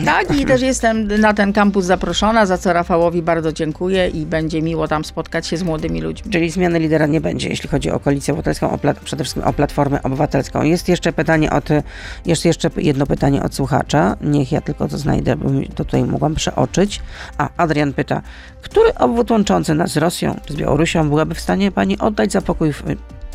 Tak, 0.06 0.38
i 0.38 0.46
też 0.46 0.62
jestem 0.62 1.08
na 1.08 1.34
ten 1.34 1.54
kampus 1.54 1.86
zaproszona, 1.86 2.46
za 2.46 2.58
co 2.58 2.74
Rafałowi 2.74 3.22
bardzo 3.22 3.54
dziękuję 3.54 4.08
i 4.08 4.26
będzie 4.26 4.62
miło 4.62 4.88
tam 4.88 5.06
spotkać 5.06 5.48
się 5.48 5.58
z 5.58 5.64
młodymi 5.64 6.02
ludźmi. 6.02 6.32
Czyli 6.32 6.50
zmiany 6.50 6.80
lidera 6.80 7.06
nie 7.06 7.22
będzie, 7.22 7.50
jeśli 7.50 7.70
chodzi 7.70 7.92
o 7.92 8.00
Koalicję 8.00 8.34
Obywatelską, 8.34 8.72
o 8.72 8.80
przede 9.04 9.24
wszystkim 9.24 9.44
o 9.44 9.54
Platformę 9.54 10.04
Obywatelską. 10.04 10.64
Jest 10.64 10.90
jeszcze 10.90 11.14
pytanie 11.14 11.52
od, 11.52 11.70
jest 12.26 12.46
jeszcze 12.46 12.70
jedno 12.78 13.06
pytanie 13.06 13.44
od 13.44 13.56
słuchacza. 13.56 14.18
Niech 14.22 14.52
ja 14.52 14.62
tylko 14.62 14.88
to 14.88 14.98
znajdę, 14.98 15.36
bo 15.36 15.50
to 15.76 15.86
tutaj 15.86 16.04
mogłam 16.04 16.36
przeoczyć. 16.36 17.02
A 17.38 17.50
Adrian 17.58 17.94
pyta, 17.94 18.22
który 18.62 18.94
obwód 18.94 19.32
łączący 19.32 19.76
nas 19.76 19.92
z 19.92 19.98
Rosją, 19.98 20.40
z 20.50 20.56
Białorusią 20.56 21.10
byłaby 21.10 21.36
w 21.36 21.40
stanie 21.40 21.72
pani 21.72 22.00
oddać 22.00 22.32
za 22.32 22.42
pokój 22.42 22.74
w, 22.74 22.84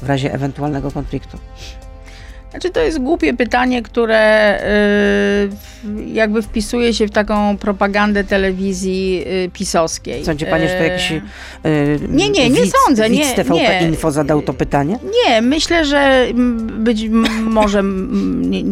w 0.03 0.09
razie 0.09 0.33
ewentualnego 0.33 0.91
konfliktu? 0.91 1.39
Znaczy 2.51 2.71
to 2.71 2.81
jest 2.81 2.99
głupie 2.99 3.35
pytanie, 3.35 3.83
które 3.83 4.59
y, 5.85 6.07
jakby 6.13 6.43
wpisuje 6.43 6.95
się 6.95 7.07
w 7.07 7.11
taką 7.11 7.59
propagandę 7.59 8.25
telewizji 8.25 9.25
y, 9.47 9.51
pisowskiej. 9.53 10.25
Sądzi 10.25 10.47
pani, 10.47 10.69
że 10.69 10.75
to 10.75 10.83
jakiś 10.83 11.13
y, 11.13 11.21
Nie, 12.09 12.31
nie, 12.31 12.51
nie 12.51 12.63
widz, 12.63 12.75
sądzę. 12.87 13.11
Widz 13.11 13.29
nie, 13.29 13.35
TVP 13.35 13.55
nie. 13.55 13.89
Info 13.89 14.11
zadał 14.11 14.43
to 14.43 14.55
pytanie? 14.55 14.99
Nie, 15.27 15.43
myślę, 15.43 15.85
że 15.85 16.27
być 16.79 17.09
może, 17.43 17.83
nie, 18.37 18.63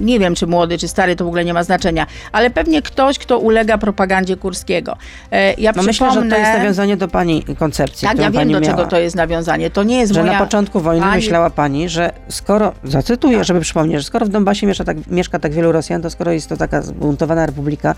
nie 0.00 0.18
wiem 0.18 0.34
czy 0.34 0.46
młody, 0.46 0.78
czy 0.78 0.88
stary, 0.88 1.16
to 1.16 1.24
w 1.24 1.28
ogóle 1.28 1.44
nie 1.44 1.54
ma 1.54 1.64
znaczenia, 1.64 2.06
ale 2.32 2.50
pewnie 2.50 2.82
ktoś, 2.82 3.18
kto 3.18 3.38
ulega 3.38 3.78
propagandzie 3.78 4.36
Kurskiego. 4.36 4.96
E, 5.32 5.54
ja 5.54 5.72
no 5.76 5.82
myślę, 5.82 6.10
że 6.10 6.22
to 6.22 6.36
jest 6.36 6.52
nawiązanie 6.52 6.96
do 6.96 7.08
pani 7.08 7.44
koncepcji, 7.58 8.08
Tak, 8.08 8.18
ja 8.18 8.30
wiem, 8.30 8.52
do 8.52 8.60
miała. 8.60 8.76
czego 8.76 8.88
to 8.88 8.98
jest 8.98 9.16
nawiązanie. 9.16 9.70
To 9.70 9.82
nie 9.82 9.98
jest 9.98 10.12
że 10.12 10.20
moja... 10.20 10.32
na 10.32 10.38
początku 10.38 10.80
wojny 10.80 11.02
pani... 11.02 11.16
myślała 11.16 11.50
pani, 11.50 11.88
że 11.88 12.12
skoro 12.28 12.72
zacytuję, 12.94 13.36
tak. 13.36 13.46
żeby 13.46 13.60
przypomnieć, 13.60 13.98
że 13.98 14.04
skoro 14.04 14.26
w 14.26 14.28
Donbasie 14.28 14.66
mieszka 14.66 14.84
tak, 14.84 14.96
mieszka 15.06 15.38
tak 15.38 15.52
wielu 15.52 15.72
Rosjan, 15.72 16.02
to 16.02 16.10
skoro 16.10 16.32
jest 16.32 16.48
to 16.48 16.56
taka 16.56 16.82
zbuntowana 16.82 17.46
republika, 17.46 17.94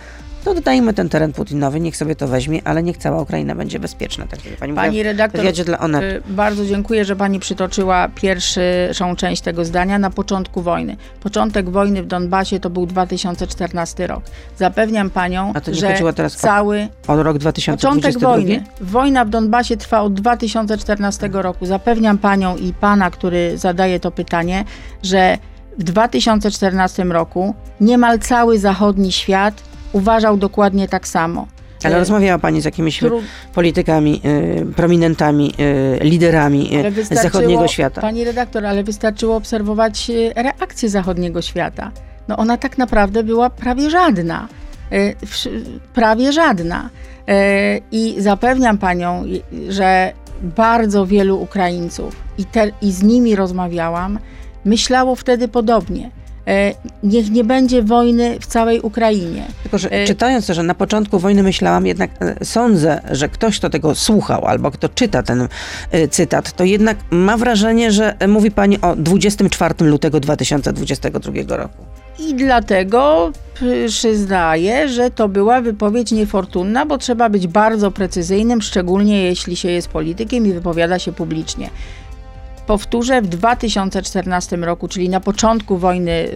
to 0.47 0.55
dodajmy 0.55 0.95
ten 0.95 1.09
teren 1.09 1.33
Putinowy, 1.33 1.81
niech 1.81 1.97
sobie 1.97 2.17
to 2.17 2.29
weźmie, 2.29 2.61
ale 2.65 2.83
niech 2.83 2.97
cała 2.97 3.23
Ukraina 3.23 3.55
będzie 3.55 3.79
bezpieczna. 3.79 4.27
Tak 4.27 4.41
pani 4.61 4.75
pani 4.75 5.03
redaktor, 5.03 5.53
dla 5.65 5.79
Onet. 5.79 6.03
Y, 6.03 6.23
bardzo 6.29 6.67
dziękuję, 6.67 7.05
że 7.05 7.17
pani 7.17 7.41
przytoczyła 7.41 8.09
pierwszą 8.09 9.17
część 9.17 9.43
tego 9.43 9.65
zdania 9.65 9.99
na 9.99 10.11
początku 10.11 10.63
wojny. 10.63 10.97
Początek 11.21 11.71
wojny 11.71 12.03
w 12.03 12.07
Donbasie 12.07 12.61
to 12.61 12.71
był 12.71 12.87
2014 12.87 14.07
rok. 14.07 14.25
Zapewniam 14.57 15.11
panią, 15.11 15.53
że 15.73 15.95
cały... 16.29 16.89
O, 17.09 17.13
o 17.13 17.23
rok 17.23 17.39
2022? 17.39 17.77
Początek 17.77 18.23
wojny. 18.23 18.65
Wojna 18.81 19.25
w 19.25 19.29
Donbasie 19.29 19.77
trwa 19.77 20.01
od 20.01 20.15
2014 20.15 21.29
roku. 21.33 21.67
Zapewniam 21.67 22.19
panią 22.19 22.57
i 22.57 22.73
pana, 22.73 23.11
który 23.11 23.59
zadaje 23.59 24.01
to 24.01 24.11
pytanie, 24.11 24.65
że 25.03 25.39
w 25.79 25.83
2014 25.83 27.05
roku 27.05 27.55
niemal 27.81 28.19
cały 28.19 28.59
zachodni 28.59 29.13
świat 29.13 29.76
uważał 29.93 30.37
dokładnie 30.37 30.89
tak 30.89 31.09
samo. 31.09 31.47
Ale 31.85 31.99
rozmawiała 31.99 32.39
Pani 32.39 32.61
z 32.61 32.65
jakimiś 32.65 33.01
politykami, 33.55 34.21
y, 34.25 34.67
prominentami, 34.77 35.55
y, 36.01 36.05
liderami 36.05 36.71
y, 37.13 37.15
zachodniego 37.23 37.69
świata. 37.69 38.01
Pani 38.01 38.25
redaktor, 38.25 38.67
ale 38.67 38.85
wystarczyło 38.85 39.37
obserwować 39.37 40.11
y, 40.11 40.33
reakcję 40.37 40.89
zachodniego 40.89 41.43
świata. 41.43 41.91
No 42.29 42.37
ona 42.37 42.57
tak 42.57 42.79
naprawdę 42.79 43.23
była 43.23 43.51
prawie 43.51 43.91
żadna. 43.91 44.49
Y, 44.93 45.15
prawie 45.95 46.33
żadna. 46.33 46.91
Y, 47.29 47.33
I 47.93 48.15
zapewniam 48.19 48.79
Panią, 48.79 49.25
że 49.69 50.13
bardzo 50.43 51.07
wielu 51.07 51.41
Ukraińców, 51.41 52.17
i, 52.39 52.45
te, 52.45 52.71
i 52.83 52.93
z 52.93 53.03
nimi 53.03 53.37
rozmawiałam, 53.37 54.19
myślało 54.65 55.15
wtedy 55.15 55.49
podobnie. 55.49 56.11
E, 56.47 56.75
niech 57.03 57.31
nie 57.31 57.45
będzie 57.45 57.83
wojny 57.83 58.41
w 58.41 58.47
całej 58.47 58.81
Ukrainie. 58.81 59.45
Tylko, 59.63 59.79
że 59.79 59.93
e, 59.93 60.07
czytając 60.07 60.47
to, 60.47 60.55
że 60.55 60.63
na 60.63 60.75
początku 60.75 61.19
wojny 61.19 61.43
myślałam, 61.43 61.87
jednak 61.87 62.11
e, 62.21 62.45
sądzę, 62.45 63.01
że 63.11 63.29
ktoś, 63.29 63.59
kto 63.59 63.71
tego 63.71 63.95
słuchał 63.95 64.45
albo 64.45 64.71
kto 64.71 64.89
czyta 64.89 65.23
ten 65.23 65.49
cytat, 66.11 66.53
to 66.53 66.65
jednak 66.65 66.99
ma 67.11 67.37
wrażenie, 67.37 67.93
że 67.93 68.17
mówi 68.29 68.51
pani 68.51 68.81
o 68.81 68.97
24 68.97 69.75
lutego 69.81 70.21
2022 70.21 71.57
roku. 71.57 71.85
I 72.19 72.35
dlatego 72.35 73.33
przyznaję, 73.87 74.89
że 74.89 75.11
to 75.11 75.29
była 75.29 75.61
wypowiedź 75.61 76.13
niefortunna, 76.13 76.87
bo 76.87 76.99
trzeba 76.99 77.29
być 77.29 77.47
bardzo 77.47 77.91
precyzyjnym, 77.91 78.63
szczególnie 78.63 79.23
jeśli 79.23 79.57
się 79.57 79.71
jest 79.71 79.89
politykiem 79.89 80.47
i 80.47 80.53
wypowiada 80.53 80.99
się 80.99 81.13
publicznie. 81.13 81.71
Powtórzę, 82.67 83.23
w 83.23 83.27
2014 83.27 84.57
roku, 84.57 84.89
czyli 84.89 85.09
na 85.09 85.21
początku 85.21 85.79
wojny 85.79 86.11
y, 86.13 86.29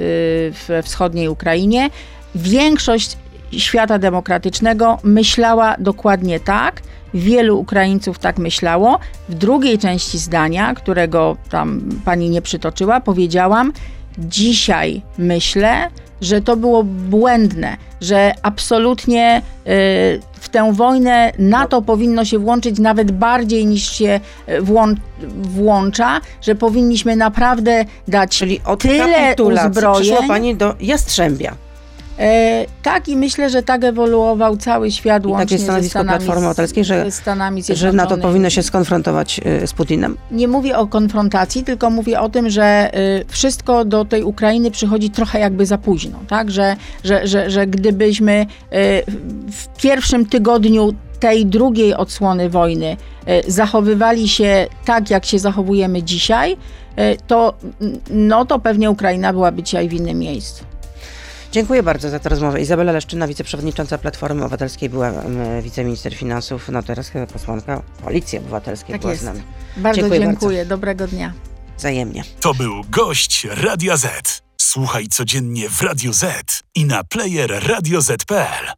w 0.52 0.68
wschodniej 0.84 1.28
Ukrainie, 1.28 1.90
większość 2.34 3.16
świata 3.52 3.98
demokratycznego 3.98 4.98
myślała 5.02 5.76
dokładnie 5.78 6.40
tak. 6.40 6.82
Wielu 7.14 7.58
Ukraińców 7.58 8.18
tak 8.18 8.38
myślało. 8.38 8.98
W 9.28 9.34
drugiej 9.34 9.78
części 9.78 10.18
zdania, 10.18 10.74
którego 10.74 11.36
tam 11.50 11.80
pani 12.04 12.30
nie 12.30 12.42
przytoczyła, 12.42 13.00
powiedziałam: 13.00 13.72
dzisiaj 14.18 15.02
myślę, 15.18 15.90
że 16.20 16.40
to 16.40 16.56
było 16.56 16.82
błędne, 16.84 17.76
że 18.00 18.32
absolutnie 18.42 19.38
y, 19.38 19.70
w 20.40 20.48
tę 20.50 20.72
wojnę 20.72 21.32
NATO 21.38 21.82
powinno 21.82 22.24
się 22.24 22.38
włączyć 22.38 22.78
nawet 22.78 23.10
bardziej 23.12 23.66
niż 23.66 23.90
się 23.92 24.20
y, 24.48 24.62
włą- 24.62 24.94
włącza, 25.42 26.20
że 26.42 26.54
powinniśmy 26.54 27.16
naprawdę 27.16 27.84
dać 28.08 28.38
Czyli 28.38 28.60
od 28.64 28.82
tyle 28.82 29.34
uzbrojeń. 29.66 30.28
pani 30.28 30.54
do 30.56 30.74
Jastrzębia. 30.80 31.54
E, 32.20 32.66
tak 32.82 33.08
i 33.08 33.16
myślę, 33.16 33.50
że 33.50 33.62
tak 33.62 33.84
ewoluował 33.84 34.56
cały 34.56 34.90
świat 34.90 35.24
I 35.24 35.26
łącznie 35.26 35.46
takie 35.46 35.64
stanowisko 35.64 35.82
ze 35.82 35.88
Stanami, 35.90 36.18
Platformy 36.18 36.46
Obywatelskiej, 36.46 36.84
że- 36.84 37.10
Stanami 37.10 37.62
Że 37.72 37.92
NATO 37.92 38.18
powinno 38.18 38.50
się 38.50 38.62
skonfrontować 38.62 39.40
y, 39.62 39.66
z 39.66 39.72
Putinem. 39.72 40.16
Nie 40.30 40.48
mówię 40.48 40.78
o 40.78 40.86
konfrontacji, 40.86 41.64
tylko 41.64 41.90
mówię 41.90 42.20
o 42.20 42.28
tym, 42.28 42.50
że 42.50 42.90
y, 43.20 43.24
wszystko 43.28 43.84
do 43.84 44.04
tej 44.04 44.22
Ukrainy 44.22 44.70
przychodzi 44.70 45.10
trochę 45.10 45.40
jakby 45.40 45.66
za 45.66 45.78
późno, 45.78 46.18
tak? 46.28 46.50
Że, 46.50 46.76
że, 47.04 47.26
że, 47.26 47.50
że 47.50 47.66
gdybyśmy 47.66 48.40
y, 48.42 48.46
w 49.52 49.80
pierwszym 49.82 50.26
tygodniu 50.26 50.94
tej 51.20 51.46
drugiej 51.46 51.94
odsłony 51.94 52.50
wojny 52.50 52.96
zachowywali 53.48 54.28
się 54.28 54.66
tak, 54.84 55.10
jak 55.10 55.26
się 55.26 55.38
zachowujemy 55.38 56.02
dzisiaj, 56.02 56.56
to, 57.26 57.54
no, 58.10 58.44
to 58.44 58.58
pewnie 58.58 58.90
Ukraina 58.90 59.32
byłaby 59.32 59.62
dzisiaj 59.62 59.88
w 59.88 59.92
innym 59.92 60.18
miejscu. 60.18 60.69
Dziękuję 61.52 61.82
bardzo 61.82 62.10
za 62.10 62.18
tę 62.18 62.28
rozmowę. 62.28 62.60
Izabela 62.60 62.92
Leszczyna, 62.92 63.26
wiceprzewodnicząca 63.28 63.98
Platformy 63.98 64.40
Obywatelskiej, 64.44 64.90
była 64.90 65.08
em, 65.08 65.62
wiceminister 65.62 66.14
finansów, 66.14 66.68
no 66.68 66.82
teraz 66.82 67.08
chyba 67.08 67.26
posłanka 67.26 67.82
Koalicji 68.04 68.38
Obywatelskiej 68.38 68.92
Tak 68.92 69.00
była 69.00 69.12
jest. 69.12 69.22
z 69.22 69.26
nami. 69.26 69.42
Bardzo 69.76 70.00
Dziękuję 70.00 70.20
dziękuję. 70.20 70.58
bardzo. 70.58 70.68
Dobrego 70.68 71.06
dnia. 71.06 71.32
Wzajemnie. 71.78 72.24
To 72.40 72.54
był 72.54 72.84
gość 72.90 73.46
Radia 73.50 73.96
Z. 73.96 74.42
Słuchaj 74.60 75.06
codziennie 75.08 75.68
w 75.70 75.82
Radio 75.82 76.12
Z 76.12 76.24
i 76.74 76.84
na 76.84 77.04
player 77.04 77.62
radioz.pl. 77.68 78.72